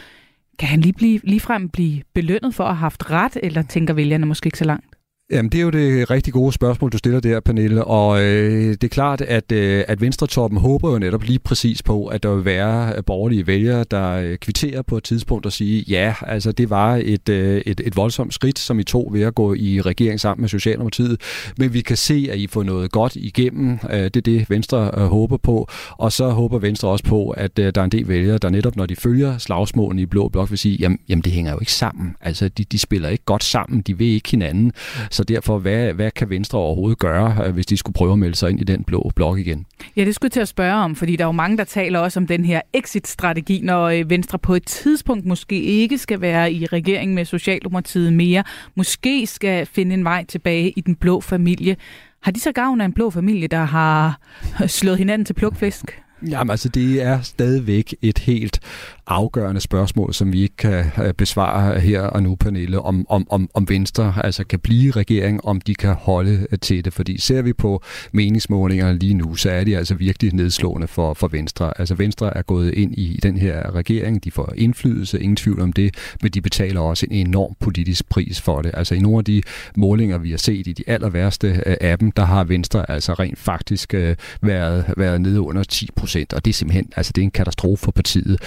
kan 0.58 0.68
han 0.68 0.80
lige 0.80 0.92
blive, 0.92 1.20
ligefrem 1.24 1.68
blive 1.68 2.02
belønnet 2.14 2.54
for 2.54 2.64
at 2.64 2.70
have 2.70 2.80
haft 2.80 3.10
ret, 3.10 3.38
eller 3.42 3.62
tænker 3.62 3.94
vælgerne 3.94 4.26
måske 4.26 4.46
ikke 4.46 4.58
så 4.58 4.64
langt? 4.64 4.93
Jamen, 5.34 5.52
det 5.52 5.58
er 5.58 5.62
jo 5.62 5.70
det 5.70 6.10
rigtig 6.10 6.32
gode 6.32 6.52
spørgsmål, 6.52 6.90
du 6.90 6.98
stiller 6.98 7.20
der, 7.20 7.40
Pernille. 7.40 7.84
Og 7.84 8.22
øh, 8.22 8.70
det 8.70 8.84
er 8.84 8.88
klart, 8.88 9.20
at, 9.20 9.52
øh, 9.52 9.84
at 9.88 10.00
Venstretoppen 10.00 10.60
håber 10.60 10.92
jo 10.92 10.98
netop 10.98 11.22
lige 11.22 11.38
præcis 11.38 11.82
på, 11.82 12.06
at 12.06 12.22
der 12.22 12.34
vil 12.34 12.44
være 12.44 12.92
øh, 12.96 13.04
borgerlige 13.04 13.46
vælgere, 13.46 13.84
der 13.90 14.10
øh, 14.10 14.36
kvitterer 14.36 14.82
på 14.82 14.96
et 14.96 15.04
tidspunkt 15.04 15.46
og 15.46 15.52
sige, 15.52 15.84
ja, 15.88 16.14
altså 16.20 16.52
det 16.52 16.70
var 16.70 17.00
et, 17.04 17.28
øh, 17.28 17.62
et, 17.66 17.80
et 17.84 17.96
voldsomt 17.96 18.34
skridt, 18.34 18.58
som 18.58 18.78
I 18.78 18.82
tog 18.82 19.10
ved 19.12 19.22
at 19.22 19.34
gå 19.34 19.54
i 19.54 19.80
regering 19.80 20.20
sammen 20.20 20.42
med 20.42 20.48
Socialdemokratiet. 20.48 21.20
Men 21.58 21.74
vi 21.74 21.80
kan 21.80 21.96
se, 21.96 22.28
at 22.30 22.38
I 22.38 22.46
får 22.46 22.62
noget 22.62 22.92
godt 22.92 23.16
igennem. 23.16 23.78
Øh, 23.90 24.04
det 24.04 24.16
er 24.16 24.20
det, 24.20 24.50
Venstre 24.50 24.90
øh, 24.96 25.04
håber 25.04 25.36
på. 25.36 25.68
Og 25.90 26.12
så 26.12 26.28
håber 26.28 26.58
Venstre 26.58 26.88
også 26.88 27.04
på, 27.04 27.30
at 27.30 27.58
øh, 27.58 27.72
der 27.74 27.80
er 27.80 27.84
en 27.84 27.92
del 27.92 28.08
vælgere, 28.08 28.38
der 28.38 28.50
netop, 28.50 28.76
når 28.76 28.86
de 28.86 28.96
følger 28.96 29.38
slagsmålene 29.38 30.02
i 30.02 30.06
Blå 30.06 30.28
Blok, 30.28 30.50
vil 30.50 30.58
sige, 30.58 30.76
jamen, 30.76 30.98
jamen 31.08 31.22
det 31.22 31.32
hænger 31.32 31.52
jo 31.52 31.58
ikke 31.60 31.72
sammen. 31.72 32.16
Altså, 32.20 32.48
de, 32.48 32.64
de 32.64 32.78
spiller 32.78 33.08
ikke 33.08 33.24
godt 33.24 33.44
sammen. 33.44 33.80
De 33.80 33.98
vil 33.98 34.06
ikke 34.06 34.30
hinanden. 34.30 34.72
Så 35.10 35.23
derfor, 35.24 35.58
hvad, 35.58 35.92
hvad 35.92 36.10
kan 36.10 36.30
Venstre 36.30 36.58
overhovedet 36.58 36.98
gøre, 36.98 37.46
øh, 37.46 37.54
hvis 37.54 37.66
de 37.66 37.76
skulle 37.76 37.94
prøve 37.94 38.12
at 38.12 38.18
melde 38.18 38.36
sig 38.36 38.50
ind 38.50 38.60
i 38.60 38.64
den 38.64 38.84
blå 38.84 39.10
blok 39.16 39.38
igen? 39.38 39.66
Ja, 39.96 40.04
det 40.04 40.14
skulle 40.14 40.26
jeg 40.28 40.32
til 40.32 40.40
at 40.40 40.48
spørge 40.48 40.74
om, 40.74 40.96
fordi 40.96 41.16
der 41.16 41.24
er 41.24 41.28
jo 41.28 41.32
mange, 41.32 41.56
der 41.56 41.64
taler 41.64 41.98
også 41.98 42.20
om 42.20 42.26
den 42.26 42.44
her 42.44 42.60
exit-strategi, 42.72 43.60
når 43.62 43.84
øh, 43.84 44.10
Venstre 44.10 44.38
på 44.38 44.54
et 44.54 44.66
tidspunkt 44.66 45.26
måske 45.26 45.62
ikke 45.62 45.98
skal 45.98 46.20
være 46.20 46.52
i 46.52 46.66
regering 46.66 47.14
med 47.14 47.24
Socialdemokratiet 47.24 48.12
mere, 48.12 48.44
måske 48.74 49.26
skal 49.26 49.66
finde 49.66 49.94
en 49.94 50.04
vej 50.04 50.24
tilbage 50.24 50.70
i 50.76 50.80
den 50.80 50.94
blå 50.94 51.20
familie. 51.20 51.76
Har 52.22 52.30
de 52.30 52.40
så 52.40 52.52
gavn 52.52 52.80
af 52.80 52.84
en 52.84 52.92
blå 52.92 53.10
familie, 53.10 53.48
der 53.48 53.64
har 53.64 54.18
slået 54.66 54.98
hinanden 54.98 55.24
til 55.24 55.34
plukfisk? 55.34 55.84
Jamen 56.28 56.50
altså, 56.50 56.68
det 56.68 57.02
er 57.02 57.20
stadigvæk 57.20 57.94
et 58.02 58.18
helt 58.18 58.60
afgørende 59.06 59.60
spørgsmål, 59.60 60.14
som 60.14 60.32
vi 60.32 60.42
ikke 60.42 60.56
kan 60.56 60.84
øh, 61.02 61.14
besvare 61.14 61.80
her 61.80 62.00
og 62.02 62.22
nu, 62.22 62.34
Pernille, 62.34 62.80
om, 62.80 63.06
om, 63.08 63.26
om, 63.30 63.50
om 63.54 63.68
Venstre 63.68 64.14
altså 64.24 64.44
kan 64.44 64.58
blive 64.58 64.90
regering, 64.90 65.44
om 65.44 65.60
de 65.60 65.74
kan 65.74 65.94
holde 65.94 66.46
øh, 66.52 66.58
til 66.58 66.84
det. 66.84 66.92
Fordi 66.92 67.20
ser 67.20 67.42
vi 67.42 67.52
på 67.52 67.82
meningsmålingerne 68.12 68.98
lige 68.98 69.14
nu, 69.14 69.34
så 69.34 69.50
er 69.50 69.64
de 69.64 69.76
altså 69.76 69.94
virkelig 69.94 70.34
nedslående 70.34 70.88
for, 70.88 71.14
for 71.14 71.28
Venstre. 71.28 71.80
Altså 71.80 71.94
Venstre 71.94 72.36
er 72.36 72.42
gået 72.42 72.74
ind 72.74 72.94
i 72.98 73.20
den 73.22 73.36
her 73.36 73.74
regering, 73.74 74.24
de 74.24 74.30
får 74.30 74.52
indflydelse, 74.56 75.20
ingen 75.20 75.36
tvivl 75.36 75.60
om 75.60 75.72
det, 75.72 75.94
men 76.22 76.30
de 76.30 76.40
betaler 76.40 76.80
også 76.80 77.06
en 77.10 77.26
enorm 77.26 77.54
politisk 77.60 78.08
pris 78.08 78.40
for 78.40 78.62
det. 78.62 78.70
Altså 78.74 78.94
i 78.94 79.00
nogle 79.00 79.18
af 79.18 79.24
de 79.24 79.42
målinger, 79.76 80.18
vi 80.18 80.30
har 80.30 80.38
set 80.38 80.66
i 80.66 80.72
de 80.72 80.84
aller 80.86 81.08
værste 81.08 81.62
øh, 81.66 81.76
af 81.80 81.98
dem, 81.98 82.12
der 82.12 82.24
har 82.24 82.44
Venstre 82.44 82.90
altså 82.90 83.14
rent 83.14 83.38
faktisk 83.38 83.94
været, 84.42 84.84
været 84.96 85.20
nede 85.20 85.40
under 85.40 85.62
10 85.62 85.88
procent, 85.96 86.32
og 86.32 86.44
det 86.44 86.50
er 86.50 86.54
simpelthen 86.54 86.92
altså 86.96 87.12
det 87.14 87.22
er 87.22 87.24
en 87.24 87.30
katastrofe 87.30 87.84
for 87.84 87.92
partiet. 87.92 88.40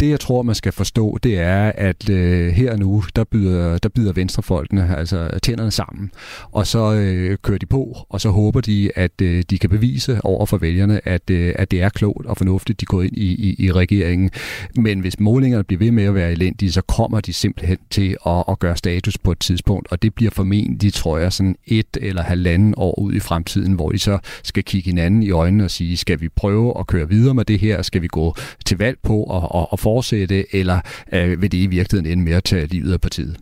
Det, 0.00 0.10
jeg 0.10 0.20
tror, 0.20 0.42
man 0.42 0.54
skal 0.54 0.72
forstå, 0.72 1.18
det 1.22 1.38
er, 1.38 1.72
at 1.74 2.10
øh, 2.10 2.52
her 2.52 2.72
og 2.72 2.78
nu, 2.78 3.04
der 3.16 3.24
byder, 3.24 3.78
der 3.78 3.88
byder 3.88 4.12
venstrefolkene 4.12 4.96
altså 4.96 5.30
tænderne 5.42 5.70
sammen, 5.70 6.10
og 6.52 6.66
så 6.66 6.92
øh, 6.92 7.38
kører 7.42 7.58
de 7.58 7.66
på, 7.66 7.96
og 8.08 8.20
så 8.20 8.30
håber 8.30 8.60
de, 8.60 8.90
at 8.94 9.20
øh, 9.22 9.42
de 9.50 9.58
kan 9.58 9.70
bevise 9.70 10.20
over 10.24 10.46
for 10.46 10.56
vælgerne, 10.56 11.08
at, 11.08 11.30
øh, 11.30 11.54
at 11.56 11.70
det 11.70 11.82
er 11.82 11.88
klogt 11.88 12.26
og 12.26 12.36
fornuftigt, 12.36 12.80
de 12.80 12.86
går 12.86 13.02
ind 13.02 13.16
i, 13.16 13.50
i, 13.50 13.64
i 13.64 13.72
regeringen. 13.72 14.30
Men 14.76 15.00
hvis 15.00 15.20
målingerne 15.20 15.64
bliver 15.64 15.78
ved 15.78 15.90
med 15.90 16.04
at 16.04 16.14
være 16.14 16.32
elendige, 16.32 16.72
så 16.72 16.82
kommer 16.82 17.20
de 17.20 17.32
simpelthen 17.32 17.78
til 17.90 18.16
at, 18.26 18.44
at 18.48 18.58
gøre 18.58 18.76
status 18.76 19.18
på 19.18 19.32
et 19.32 19.38
tidspunkt, 19.38 19.88
og 19.90 20.02
det 20.02 20.14
bliver 20.14 20.30
formentlig, 20.30 20.92
tror 20.94 21.18
jeg, 21.18 21.32
sådan 21.32 21.56
et 21.66 21.96
eller 22.00 22.22
halvanden 22.22 22.74
år 22.76 22.98
ud 22.98 23.14
i 23.14 23.20
fremtiden, 23.20 23.72
hvor 23.72 23.90
de 23.90 23.98
så 23.98 24.18
skal 24.42 24.64
kigge 24.64 24.90
hinanden 24.90 25.22
i 25.22 25.30
øjnene 25.30 25.64
og 25.64 25.70
sige, 25.70 25.96
skal 25.96 26.20
vi 26.20 26.28
prøve 26.28 26.78
at 26.78 26.86
køre 26.86 27.08
videre 27.08 27.34
med 27.34 27.44
det 27.44 27.58
her, 27.58 27.82
skal 27.82 28.02
vi 28.02 28.06
gå 28.06 28.34
til 28.64 28.78
valg 28.78 28.98
på 29.02 29.22
og, 29.22 29.52
og, 29.52 29.68
at 29.72 29.80
fortsætte, 29.88 30.56
eller 30.56 30.80
øh, 31.12 31.42
vil 31.42 31.52
det 31.52 31.58
i 31.58 31.66
virkeligheden 31.66 32.12
ende 32.12 32.24
med 32.24 32.32
at 32.32 32.44
tage 32.44 32.66
livet 32.66 32.92
af 32.92 33.00
partiet? 33.00 33.36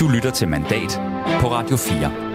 Du 0.00 0.08
lytter 0.14 0.30
til 0.34 0.48
Mandat 0.48 1.00
på 1.40 1.46
Radio 1.50 1.76
4. 1.76 2.30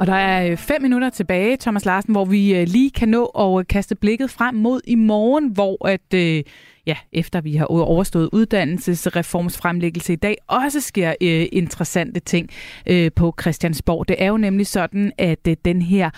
Og 0.00 0.06
der 0.06 0.14
er 0.14 0.50
øh, 0.50 0.56
fem 0.56 0.82
minutter 0.82 1.10
tilbage, 1.10 1.56
Thomas 1.56 1.84
Larsen, 1.84 2.12
hvor 2.12 2.24
vi 2.24 2.54
øh, 2.54 2.68
lige 2.68 2.90
kan 2.90 3.08
nå 3.08 3.24
at 3.24 3.68
kaste 3.68 3.94
blikket 3.94 4.30
frem 4.30 4.54
mod 4.54 4.80
i 4.86 4.94
morgen, 4.94 5.48
hvor 5.48 5.88
at, 5.88 6.14
øh, 6.14 6.42
ja, 6.86 6.96
efter 7.12 7.40
vi 7.40 7.56
har 7.56 7.64
overstået 7.64 8.28
uddannelsesreformsfremlæggelse 8.32 10.12
i 10.12 10.16
dag, 10.16 10.36
også 10.46 10.80
sker 10.80 11.14
øh, 11.20 11.46
interessante 11.52 12.20
ting 12.20 12.48
øh, 12.86 13.10
på 13.16 13.34
Christiansborg. 13.40 14.08
Det 14.08 14.16
er 14.18 14.26
jo 14.26 14.36
nemlig 14.36 14.66
sådan, 14.66 15.12
at 15.18 15.48
øh, 15.48 15.56
den 15.64 15.82
her 15.82 16.10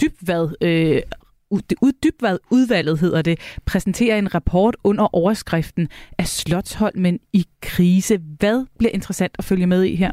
dybvad 0.00 0.48
øh, 0.60 1.02
Dybvad 2.04 2.38
udvalget 2.50 2.98
hedder 2.98 3.22
det, 3.22 3.38
præsenterer 3.66 4.18
en 4.18 4.34
rapport 4.34 4.76
under 4.84 5.14
overskriften 5.14 5.88
af 6.18 6.26
Slotsholmen 6.26 7.18
i 7.32 7.46
krise. 7.62 8.18
Hvad 8.38 8.66
bliver 8.78 8.90
interessant 8.90 9.32
at 9.38 9.44
følge 9.44 9.66
med 9.66 9.82
i 9.82 9.96
her? 9.96 10.12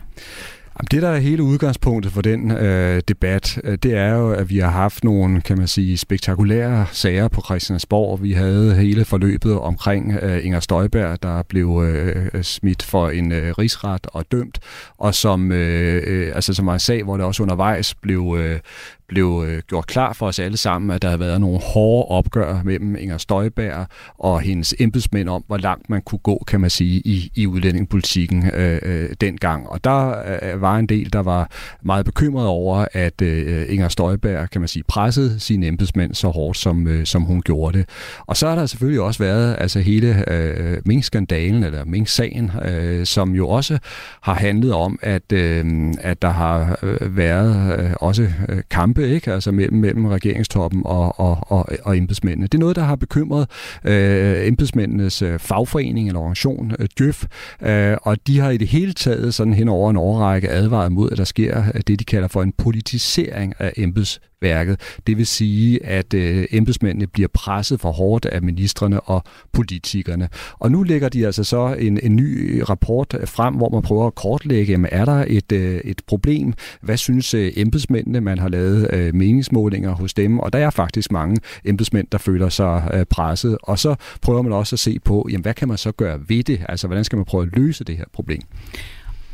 Det, 0.92 1.02
der 1.02 1.10
er 1.10 1.18
hele 1.18 1.44
udgangspunktet 1.44 2.12
for 2.12 2.22
den 2.22 2.52
øh, 2.52 3.02
debat, 3.08 3.60
øh, 3.64 3.78
det 3.84 3.94
er 3.94 4.14
jo, 4.16 4.32
at 4.32 4.50
vi 4.50 4.58
har 4.58 4.70
haft 4.70 5.04
nogle, 5.04 5.42
kan 5.42 5.58
man 5.58 5.68
sige, 5.68 5.98
spektakulære 5.98 6.86
sager 6.92 7.28
på 7.28 7.42
Christiansborg. 7.42 8.24
Vi 8.24 8.32
havde 8.32 8.76
hele 8.76 9.06
forløbet 9.06 9.60
omkring 9.60 10.14
øh, 10.22 10.46
Inger 10.46 10.60
Støjberg, 10.60 11.24
der 11.24 11.44
blev 11.44 11.84
øh, 11.86 12.44
smidt 12.44 12.84
for 12.84 13.10
en 13.10 13.32
øh, 13.32 13.54
rigsret 13.58 14.08
og 14.14 14.32
dømt, 14.32 14.60
og 14.98 15.16
som, 15.16 15.52
øh, 15.52 16.04
øh, 16.08 16.36
altså, 16.36 16.54
som 16.54 16.66
var 16.66 16.74
en 16.74 16.80
sag, 16.80 17.04
hvor 17.04 17.18
det 17.18 17.26
også 17.26 17.44
undervejs 17.44 17.96
blev, 17.96 18.38
øh, 18.40 18.60
blev 19.08 19.46
øh, 19.48 19.62
gjort 19.68 19.88
klar 19.88 20.14
for 20.14 20.28
os 20.28 20.40
alle 20.40 20.58
sammen, 20.58 20.92
at 20.92 21.02
der 21.02 21.08
havde 21.08 21.20
været 21.20 21.42
nogle 21.42 21.60
hårde 21.60 22.08
opgør 22.08 22.62
mellem 22.64 22.96
Inger 22.96 23.18
Støjberg 23.18 23.88
og 24.20 24.42
hendes 24.42 24.76
embedsmænd 24.80 25.30
om, 25.30 25.44
hvor 25.48 25.58
langt 25.58 25.90
man 25.90 26.02
kunne 26.02 26.20
gå, 26.20 26.44
kan 26.48 26.62
man 26.62 26.70
sige, 26.70 27.02
i, 27.06 27.32
i 27.36 27.48
udlændingepolitikken 27.48 28.50
øh, 28.54 28.80
øh, 28.84 29.10
dengang. 29.22 29.70
Og 29.70 29.84
der 29.84 30.16
øh, 30.54 30.62
var 30.62 30.78
en 30.78 30.86
del, 30.86 31.14
der 31.14 31.20
var 31.20 31.52
meget 31.84 32.06
bekymret 32.06 32.48
over, 32.48 32.86
at 32.94 33.22
øh, 33.22 33.66
Inger 33.70 33.88
Støjberg, 33.88 34.50
kan 34.50 34.62
man 34.62 34.68
sige, 34.68 34.84
pressede 34.88 35.40
sine 35.40 35.68
embedsmænd 35.68 36.14
så 36.14 36.28
hårdt, 36.28 36.58
som, 36.58 36.88
øh, 36.88 37.06
som 37.06 37.22
hun 37.22 37.42
gjorde 37.42 37.78
det. 37.78 37.90
Og 38.26 38.38
så 38.38 38.48
har 38.48 38.56
der 38.56 38.66
selvfølgelig 38.66 39.02
også 39.02 39.24
været 39.24 39.56
altså 39.60 39.80
hele 39.80 40.32
øh, 40.32 40.78
Mink-skandalen, 40.86 41.64
eller 41.64 41.86
Mink-sagen, 41.86 42.52
øh, 42.66 43.06
som 43.06 43.36
jo 43.36 43.50
også 43.50 43.78
har 44.22 44.34
handlet 44.34 44.74
om, 44.74 45.00
at, 45.02 45.32
øh, 45.32 45.94
at 46.00 46.22
der 46.22 46.30
har 46.30 46.80
øh, 46.84 47.18
været 47.18 47.80
øh, 47.80 47.92
også 48.00 48.24
øh, 48.50 48.62
kampe 48.94 49.16
ikke? 49.16 49.34
Altså 49.34 49.52
mellem, 49.52 49.78
mellem 49.78 50.06
regeringstoppen 50.06 50.82
og, 50.86 51.20
og, 51.20 51.38
og, 51.42 51.66
og 51.84 51.98
embedsmændene. 51.98 52.48
Det 52.48 52.54
er 52.54 52.60
noget, 52.60 52.76
der 52.76 52.82
har 52.82 52.96
bekymret 52.96 53.50
øh, 53.84 54.48
embedsmændenes 54.48 55.22
øh, 55.22 55.40
fagforening 55.40 56.08
eller 56.08 56.20
organisation, 56.20 56.72
øh, 56.80 56.88
Djøf, 57.00 57.24
øh, 57.62 57.98
og 58.02 58.28
de 58.28 58.40
har 58.40 58.50
i 58.50 58.58
det 58.58 58.68
hele 58.68 58.94
taget 58.94 59.34
sådan 59.34 59.54
hen 59.54 59.70
over 59.70 59.90
en 59.90 59.98
overrække 59.98 60.50
advaret 60.50 60.92
mod, 60.92 61.12
at 61.12 61.18
der 61.18 61.24
sker 61.24 61.64
øh, 61.76 61.82
det, 61.88 62.00
de 62.00 62.06
kalder 62.06 62.28
for 62.28 62.44
en 62.44 62.54
politisering 62.58 63.54
af 63.60 63.74
embeds 63.78 64.20
værket. 64.44 64.80
Det 65.08 65.18
vil 65.18 65.28
sige, 65.28 65.86
at 65.86 66.14
øh, 66.14 66.46
embedsmændene 66.52 67.08
bliver 67.08 67.30
presset 67.34 67.80
for 67.80 67.92
hårdt 67.92 68.26
af 68.26 68.42
ministerne 68.42 69.00
og 69.00 69.24
politikerne. 69.52 70.30
Og 70.60 70.72
nu 70.72 70.84
lægger 70.84 71.10
de 71.10 71.26
altså 71.26 71.44
så 71.44 71.76
en, 71.80 72.00
en 72.04 72.16
ny 72.16 72.60
øh, 72.60 72.70
rapport 72.70 73.16
frem, 73.26 73.56
hvor 73.56 73.70
man 73.70 73.82
prøver 73.82 74.08
at 74.08 74.16
kortlægge, 74.16 74.72
jamen, 74.72 74.90
er 74.92 75.06
der 75.06 75.26
et, 75.28 75.52
øh, 75.52 75.82
et 75.84 76.02
problem? 76.08 76.54
Hvad 76.82 76.98
synes 76.98 77.34
øh, 77.34 77.52
embedsmændene? 77.56 78.22
Man 78.22 78.40
har 78.40 78.50
lavet 78.50 78.94
øh, 78.94 79.16
meningsmålinger 79.16 79.92
hos 79.92 80.14
dem, 80.14 80.40
og 80.40 80.54
der 80.54 80.60
er 80.60 80.70
faktisk 80.70 81.12
mange 81.12 81.38
embedsmænd, 81.66 82.08
der 82.12 82.18
føler 82.18 82.50
sig 82.50 82.90
øh, 82.94 83.06
presset. 83.06 83.58
Og 83.64 83.80
så 83.80 83.96
prøver 84.22 84.42
man 84.42 84.54
også 84.54 84.76
at 84.76 84.80
se 84.80 85.00
på, 85.00 85.28
jamen, 85.32 85.42
hvad 85.42 85.54
kan 85.54 85.68
man 85.68 85.78
så 85.78 85.92
gøre 85.92 86.20
ved 86.28 86.44
det? 86.44 86.66
Altså, 86.70 86.88
hvordan 86.88 87.04
skal 87.04 87.16
man 87.16 87.26
prøve 87.26 87.44
at 87.44 87.50
løse 87.58 87.84
det 87.84 87.98
her 87.98 88.06
problem? 88.14 88.42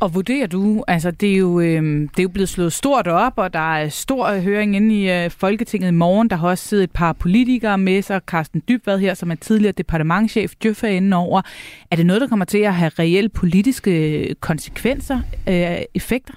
Og 0.00 0.14
vurderer 0.14 0.46
du, 0.46 0.84
altså 0.88 1.10
det 1.10 1.32
er, 1.32 1.36
jo, 1.36 1.60
øh, 1.60 1.82
det 2.00 2.18
er 2.18 2.22
jo 2.22 2.28
blevet 2.28 2.48
slået 2.48 2.72
stort 2.72 3.06
op, 3.06 3.32
og 3.36 3.52
der 3.52 3.74
er 3.74 3.88
stor 3.88 4.40
høring 4.40 4.76
inde 4.76 4.94
i 4.94 5.10
øh, 5.10 5.30
Folketinget 5.30 5.88
i 5.88 5.94
morgen. 5.94 6.30
Der 6.30 6.36
har 6.36 6.48
også 6.48 6.68
siddet 6.68 6.84
et 6.84 6.90
par 6.90 7.12
politikere 7.12 7.78
med 7.78 8.02
sig. 8.02 8.20
Carsten 8.26 8.62
Dybvad 8.68 8.98
her, 8.98 9.14
som 9.14 9.30
er 9.30 9.34
tidligere 9.34 9.72
departementchef, 9.72 10.52
Djøf 10.62 10.82
inden 10.84 11.12
over. 11.12 11.42
Er 11.90 11.96
det 11.96 12.06
noget, 12.06 12.22
der 12.22 12.28
kommer 12.28 12.44
til 12.44 12.58
at 12.58 12.74
have 12.74 12.90
reelle 12.98 13.28
politiske 13.28 14.18
øh, 14.18 14.34
konsekvenser, 14.34 15.20
øh, 15.48 15.78
effekter? 15.94 16.34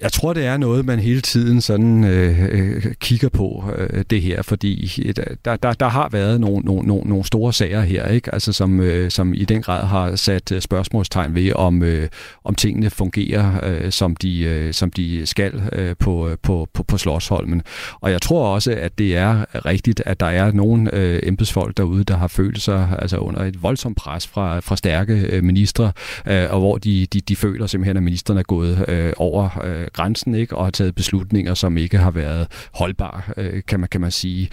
Jeg 0.00 0.12
tror, 0.12 0.32
det 0.32 0.46
er 0.46 0.56
noget, 0.56 0.84
man 0.84 0.98
hele 0.98 1.20
tiden 1.20 1.60
sådan 1.60 2.04
øh, 2.04 2.44
øh, 2.50 2.94
kigger 3.00 3.28
på 3.28 3.64
øh, 3.76 4.04
det 4.10 4.22
her, 4.22 4.42
fordi 4.42 5.02
øh, 5.06 5.14
der, 5.44 5.56
der, 5.56 5.72
der 5.72 5.88
har 5.88 6.08
været 6.08 6.40
nogle, 6.40 6.60
nogle, 6.60 6.88
nogle, 6.88 7.08
nogle 7.08 7.24
store 7.24 7.52
sager 7.52 7.80
her, 7.80 8.06
ikke? 8.06 8.34
Altså, 8.34 8.52
som, 8.52 8.80
øh, 8.80 9.10
som 9.10 9.34
i 9.34 9.44
den 9.44 9.62
grad 9.62 9.86
har 9.86 10.16
sat 10.16 10.52
øh, 10.52 10.60
spørgsmålstegn 10.60 11.34
ved, 11.34 11.52
om, 11.52 11.82
øh, 11.82 12.08
om 12.44 12.54
tingene 12.54 12.90
fungerer, 12.90 13.60
øh, 13.62 13.92
som, 13.92 14.16
de, 14.16 14.40
øh, 14.40 14.74
som 14.74 14.90
de 14.90 15.26
skal 15.26 15.62
øh, 15.72 15.96
på, 15.98 16.28
øh, 16.28 16.36
på, 16.42 16.68
på, 16.74 16.82
på 16.82 16.98
Slottsholmen. 16.98 17.62
Og 18.00 18.10
jeg 18.10 18.22
tror 18.22 18.54
også, 18.54 18.72
at 18.72 18.98
det 18.98 19.16
er 19.16 19.64
rigtigt, 19.66 20.02
at 20.06 20.20
der 20.20 20.26
er 20.26 20.52
nogle 20.52 20.94
øh, 20.94 21.20
embedsfolk 21.22 21.76
derude, 21.76 22.04
der 22.04 22.16
har 22.16 22.28
følt 22.28 22.62
sig 22.62 22.88
altså, 22.98 23.16
under 23.16 23.44
et 23.44 23.62
voldsomt 23.62 23.96
pres 23.96 24.26
fra, 24.26 24.60
fra 24.60 24.76
stærke 24.76 25.14
øh, 25.14 25.44
ministre, 25.44 25.92
øh, 26.26 26.46
og 26.50 26.58
hvor 26.58 26.78
de, 26.78 27.06
de, 27.06 27.20
de 27.20 27.36
føler 27.36 27.66
simpelthen, 27.66 27.96
at 27.96 28.02
ministerne 28.02 28.40
er 28.40 28.44
gået 28.44 28.84
øh, 28.88 29.12
over 29.16 29.62
øh, 29.64 29.87
Øh, 29.88 29.92
grænsen 29.92 30.34
ikke, 30.34 30.56
og 30.56 30.64
har 30.64 30.70
taget 30.70 30.94
beslutninger, 30.94 31.54
som 31.54 31.76
ikke 31.76 31.98
har 31.98 32.10
været 32.10 32.46
holdbare, 32.74 33.22
øh, 33.36 33.62
kan, 33.68 33.80
man, 33.80 33.88
kan 33.88 34.00
man 34.00 34.10
sige. 34.10 34.48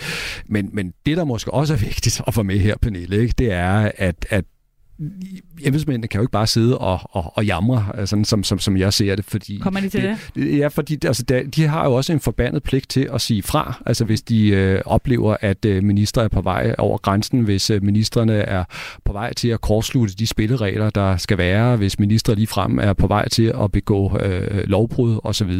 Men, 0.46 0.70
men 0.74 0.94
det, 1.06 1.18
der 1.18 1.24
måske 1.24 1.54
også 1.54 1.74
er 1.74 1.78
vigtigt 1.78 2.22
at 2.28 2.34
få 2.34 2.44
med 2.44 2.60
her, 2.60 2.76
Pernille, 2.82 3.18
ikke, 3.18 3.34
det 3.38 3.52
er, 3.52 3.92
at, 3.98 4.26
at 4.30 4.46
embedsmændene 5.64 6.08
kan 6.08 6.18
jo 6.18 6.24
ikke 6.24 6.32
bare 6.32 6.48
sidde 6.48 6.78
og, 6.78 7.00
og, 7.04 7.38
og 7.38 7.46
jamre, 7.46 7.86
øh, 7.98 8.08
sådan 8.08 8.26
som, 8.26 8.44
som, 8.44 8.60
som 8.60 8.78
jeg 8.78 8.94
ser 8.94 9.16
det. 9.16 9.26
Fordi 9.26 9.60
Kommer 9.62 9.80
de 9.80 9.90
til 9.90 10.04
det? 10.04 10.18
det? 10.36 10.58
Ja, 10.58 10.68
fordi 10.68 10.98
altså, 11.08 11.44
de 11.56 11.68
har 11.68 11.86
jo 11.86 11.94
også 11.94 12.14
en 12.14 12.20
forbandet 12.20 12.64
pligt 12.64 12.90
til 12.90 13.10
at 13.14 13.22
sige 13.22 13.44
fra, 13.44 13.82
altså 13.86 14.06
hvis 14.06 14.22
de 14.22 14.48
øh, 14.48 14.82
oplever, 14.86 15.38
at 15.42 15.66
øh, 15.66 15.84
minister 15.84 16.22
er 16.22 16.28
på 16.28 16.42
vej 16.42 16.76
over 16.78 16.98
grænsen, 16.98 17.42
hvis 17.42 17.70
øh, 17.70 17.84
ministerne 17.84 18.34
er 18.34 18.64
på 19.06 19.14
vej 19.14 19.34
til 19.34 19.48
at 19.48 19.62
kortslutte 19.62 20.16
de 20.16 20.28
spilleregler, 20.28 20.90
der 20.90 21.18
skal 21.18 21.38
være, 21.38 21.76
hvis 21.76 22.00
minister 22.00 22.36
lige 22.36 22.48
frem 22.48 22.80
er 22.80 22.94
på 22.94 23.08
vej 23.08 23.30
til 23.30 23.54
at 23.64 23.72
begå 23.72 24.20
øh, 24.20 24.64
lovbrud 24.68 25.20
osv. 25.24 25.52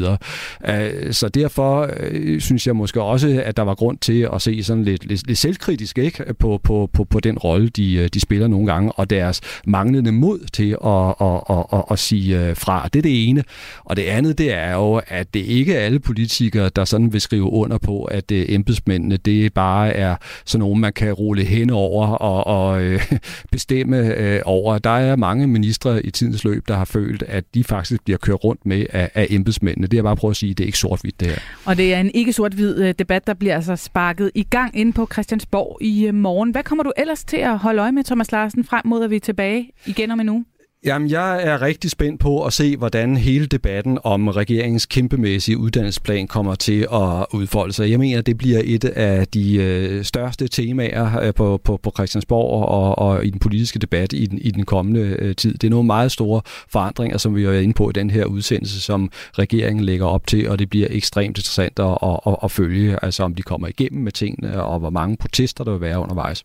Øh, 0.68 1.14
så 1.14 1.30
derfor 1.30 1.90
øh, 2.00 2.42
synes 2.42 2.68
jeg 2.68 2.76
måske 2.76 3.02
også, 3.02 3.42
at 3.46 3.58
der 3.58 3.64
var 3.64 3.76
grund 3.76 3.98
til 3.98 4.30
at 4.34 4.42
se 4.42 4.64
sådan 4.64 4.84
lidt, 4.84 5.06
lidt, 5.06 5.28
lidt 5.28 5.38
selvkritisk 5.38 5.98
ikke? 5.98 6.34
På, 6.34 6.60
på, 6.64 6.90
på, 6.94 7.04
på 7.04 7.20
den 7.20 7.38
rolle, 7.38 7.70
de, 7.70 7.96
øh, 7.96 8.10
de 8.14 8.20
spiller 8.20 8.48
nogle 8.48 8.68
gange, 8.74 8.92
og 8.92 9.10
det 9.10 9.20
deres 9.26 9.42
manglende 9.66 10.12
mod 10.12 10.40
til 10.54 10.78
at, 10.86 11.28
at, 11.28 11.58
at, 11.58 11.80
at, 11.80 11.84
at 11.92 12.00
sige 12.00 12.50
øh, 12.50 12.56
fra. 12.56 12.88
Det 12.94 13.00
er 13.00 13.04
det 13.04 13.30
ene. 13.30 13.44
Og 13.86 13.96
det 13.96 14.04
andet, 14.04 14.38
det 14.38 14.54
er 14.54 14.74
jo, 14.74 15.02
at 15.08 15.34
det 15.34 15.40
ikke 15.40 15.74
er 15.74 15.80
alle 15.80 16.00
politikere, 16.00 16.70
der 16.76 16.86
sådan 16.86 17.14
vil 17.14 17.22
skrive 17.22 17.52
under 17.52 17.78
på, 17.78 18.04
at 18.04 18.32
øh, 18.32 18.46
embedsmændene, 18.50 19.18
det 19.18 19.54
bare 19.54 19.94
er 19.94 20.16
sådan 20.46 20.60
nogen, 20.60 20.82
man 20.82 20.94
kan 20.94 21.14
rulle 21.14 21.44
hen 21.44 21.70
over 21.70 22.08
og, 22.08 22.48
og 22.48 22.82
øh, 22.82 23.12
bestemme 23.52 23.98
øh, 23.98 24.42
over. 24.46 24.78
Der 24.78 24.90
er 24.90 25.16
mange 25.16 25.48
ministre 25.48 26.06
i 26.06 26.12
tidens 26.12 26.44
løb, 26.44 26.68
der 26.68 26.76
har 26.76 26.86
følt, 26.86 27.24
at 27.28 27.44
de 27.54 27.64
faktisk 27.64 28.04
bliver 28.04 28.18
kørt 28.18 28.44
rundt 28.44 28.66
med 28.66 28.86
af, 28.90 29.12
af 29.14 29.28
embedsmændene. 29.30 29.88
Det 29.88 30.00
er 30.00 30.04
bare 30.04 30.16
prøve 30.16 30.32
at 30.32 30.38
sige, 30.38 30.54
det 30.54 30.64
er 30.64 30.66
ikke 30.66 30.78
sort-hvidt 30.78 31.20
det 31.20 31.28
her. 31.28 31.38
Og 31.66 31.78
det 31.78 31.94
er 31.94 32.00
en 32.00 32.12
ikke 32.14 32.34
sort-hvid 32.34 32.78
øh, 32.78 32.94
debat, 33.00 33.28
der 33.28 33.34
bliver 33.34 33.56
altså 33.56 33.76
sparket 33.76 34.32
i 34.36 34.44
gang 34.44 34.80
ind 34.80 34.94
på 34.94 35.08
Christiansborg 35.14 35.78
i 35.82 36.12
morgen. 36.12 36.52
Hvad 36.52 36.64
kommer 36.64 36.84
du 36.84 36.92
ellers 36.98 37.24
til 37.24 37.38
at 37.38 37.58
holde 37.58 37.82
øje 37.82 37.92
med, 37.92 38.04
Thomas 38.04 38.32
Larsen, 38.32 38.64
frem 38.64 38.82
mod 38.86 39.04
at 39.04 39.10
vi 39.10 39.15
vi 39.16 39.20
tilbage 39.20 39.70
igen 39.86 40.12
om 40.12 40.20
en 40.20 40.30
uge? 40.30 40.46
Jamen, 40.86 41.10
jeg 41.10 41.44
er 41.44 41.62
rigtig 41.62 41.92
spændt 41.92 42.20
på 42.20 42.46
at 42.46 42.54
se, 42.54 42.78
hvordan 42.78 43.18
hele 43.18 43.46
debatten 43.46 43.98
om 44.04 44.28
regeringens 44.28 44.86
kæmpemæssige 44.86 45.58
uddannelsesplan 45.58 46.28
kommer 46.28 46.56
til 46.56 46.88
at 46.94 47.26
udfolde 47.34 47.74
sig. 47.74 47.92
Jeg 47.92 48.00
mener, 48.00 48.22
det 48.22 48.38
bliver 48.38 48.62
et 48.64 48.86
af 48.86 49.28
de 49.28 49.56
øh, 49.56 50.04
største 50.04 50.48
temaer 50.48 51.20
øh, 51.20 51.34
på, 51.34 51.62
på, 51.64 51.80
på 51.84 51.92
Christiansborg 51.96 52.66
og, 52.66 52.98
og 52.98 53.26
i 53.26 53.30
den 53.30 53.40
politiske 53.40 53.80
debat 53.80 54.14
i 54.14 54.26
den, 54.26 54.38
i 54.38 54.52
den 54.52 54.66
kommende 54.66 55.00
øh, 55.00 55.36
tid. 55.36 55.54
Det 55.54 55.68
er 55.68 55.72
nogle 55.72 55.88
meget 55.88 56.12
store 56.12 56.42
forandringer, 56.70 57.18
som 57.18 57.36
vi 57.36 57.44
har 57.44 57.52
været 57.52 57.64
inde 57.64 57.74
på 57.74 57.90
i 57.90 57.94
den 57.94 58.10
her 58.10 58.26
udsendelse, 58.26 58.82
som 58.82 59.12
regeringen 59.34 59.84
lægger 59.84 60.06
op 60.06 60.28
til, 60.28 60.50
og 60.50 60.60
det 60.60 60.70
bliver 60.70 60.88
ekstremt 60.90 61.38
interessant 61.38 61.80
at, 61.80 61.98
at, 62.04 62.20
at, 62.28 62.36
at 62.44 62.52
følge, 62.52 62.98
altså 63.02 63.24
om 63.24 63.36
de 63.36 63.42
kommer 63.42 63.68
igennem 63.68 64.04
med 64.04 64.12
tingene, 64.12 64.64
og 64.64 64.80
hvor 64.80 64.90
mange 64.90 65.18
protester 65.18 65.64
der 65.64 65.72
vil 65.72 65.82
være 65.82 66.00
undervejs. 66.00 66.44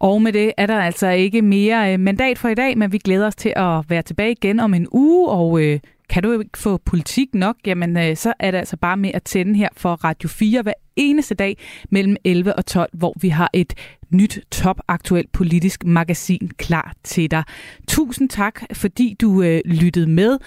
Og 0.00 0.22
med 0.22 0.32
det 0.32 0.52
er 0.56 0.66
der 0.66 0.80
altså 0.80 1.08
ikke 1.08 1.42
mere 1.42 1.92
øh, 1.92 2.00
mandat 2.00 2.38
for 2.38 2.48
i 2.48 2.54
dag, 2.54 2.78
men 2.78 2.92
vi 2.92 2.98
glæder 2.98 3.26
os 3.26 3.36
til 3.36 3.52
at 3.56 3.90
være 3.90 4.02
tilbage 4.02 4.32
igen 4.32 4.60
om 4.60 4.74
en 4.74 4.86
uge, 4.92 5.28
og 5.28 5.62
øh, 5.62 5.80
kan 6.08 6.22
du 6.22 6.40
ikke 6.40 6.58
få 6.58 6.76
politik 6.76 7.34
nok, 7.34 7.56
jamen 7.66 7.96
øh, 7.96 8.16
så 8.16 8.32
er 8.38 8.50
det 8.50 8.58
altså 8.58 8.76
bare 8.76 8.96
med 8.96 9.10
at 9.14 9.22
tænde 9.22 9.54
her 9.54 9.68
for 9.76 9.94
Radio 10.04 10.28
4 10.28 10.62
hver 10.62 10.72
eneste 10.96 11.34
dag 11.34 11.58
mellem 11.90 12.16
11 12.24 12.54
og 12.54 12.66
12, 12.66 12.90
hvor 12.92 13.14
vi 13.20 13.28
har 13.28 13.50
et 13.52 13.74
nyt 14.10 14.38
topaktuelt 14.50 15.32
politisk 15.32 15.84
magasin 15.84 16.50
klar 16.58 16.94
til 17.04 17.30
dig. 17.30 17.44
Tusind 17.88 18.28
tak, 18.28 18.62
fordi 18.72 19.16
du 19.20 19.42
øh, 19.42 19.60
lyttede 19.64 20.06
med. 20.06 20.38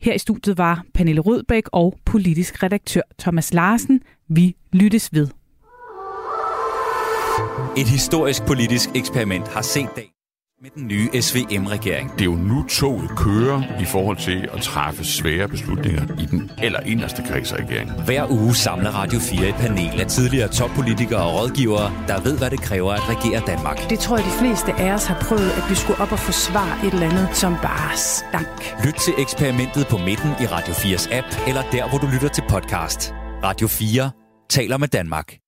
Her 0.00 0.14
i 0.14 0.18
studiet 0.18 0.58
var 0.58 0.84
Pernille 0.94 1.20
Rødbæk 1.20 1.64
og 1.72 1.98
politisk 2.04 2.62
redaktør 2.62 3.02
Thomas 3.18 3.54
Larsen. 3.54 4.00
Vi 4.28 4.56
lyttes 4.72 5.14
ved. 5.14 5.41
Et 7.76 7.86
historisk 7.86 8.42
politisk 8.42 8.88
eksperiment 8.94 9.48
har 9.48 9.62
set 9.62 9.88
dag 9.96 10.12
med 10.62 10.70
den 10.74 10.86
nye 10.86 11.22
SVM-regering. 11.22 12.12
Det 12.12 12.20
er 12.20 12.24
jo 12.24 12.34
nu 12.34 12.64
toget 12.68 13.10
kører 13.16 13.80
i 13.80 13.84
forhold 13.84 14.16
til 14.16 14.48
at 14.52 14.62
træffe 14.62 15.04
svære 15.04 15.48
beslutninger 15.48 16.02
i 16.22 16.26
den 16.26 16.50
eller 16.62 16.80
inderste 16.80 17.22
kreds 17.22 17.52
af 17.52 17.56
regeringen. 17.56 18.04
Hver 18.04 18.30
uge 18.30 18.54
samler 18.54 18.90
Radio 18.90 19.18
4 19.18 19.48
et 19.48 19.54
panel 19.54 20.00
af 20.00 20.06
tidligere 20.06 20.48
toppolitikere 20.48 21.22
og 21.22 21.40
rådgivere, 21.40 21.92
der 22.08 22.20
ved, 22.20 22.38
hvad 22.38 22.50
det 22.50 22.60
kræver 22.60 22.92
at 22.92 23.08
regere 23.08 23.42
Danmark. 23.46 23.90
Det 23.90 23.98
tror 23.98 24.16
jeg, 24.16 24.26
de 24.26 24.38
fleste 24.38 24.72
af 24.72 24.94
os 24.94 25.06
har 25.06 25.18
prøvet, 25.20 25.50
at 25.50 25.70
vi 25.70 25.74
skulle 25.74 26.00
op 26.00 26.12
og 26.12 26.18
forsvare 26.18 26.86
et 26.86 26.92
eller 26.94 27.10
andet, 27.10 27.28
som 27.36 27.52
bare 27.62 27.96
stank. 27.96 28.74
Lyt 28.84 28.94
til 28.94 29.14
eksperimentet 29.18 29.86
på 29.90 29.96
midten 29.98 30.30
i 30.42 30.46
Radio 30.46 30.72
4's 30.74 31.14
app, 31.18 31.28
eller 31.48 31.62
der, 31.72 31.88
hvor 31.88 31.98
du 31.98 32.06
lytter 32.14 32.28
til 32.28 32.44
podcast. 32.48 33.14
Radio 33.44 33.66
4 33.68 34.10
taler 34.50 34.76
med 34.76 34.88
Danmark. 34.88 35.41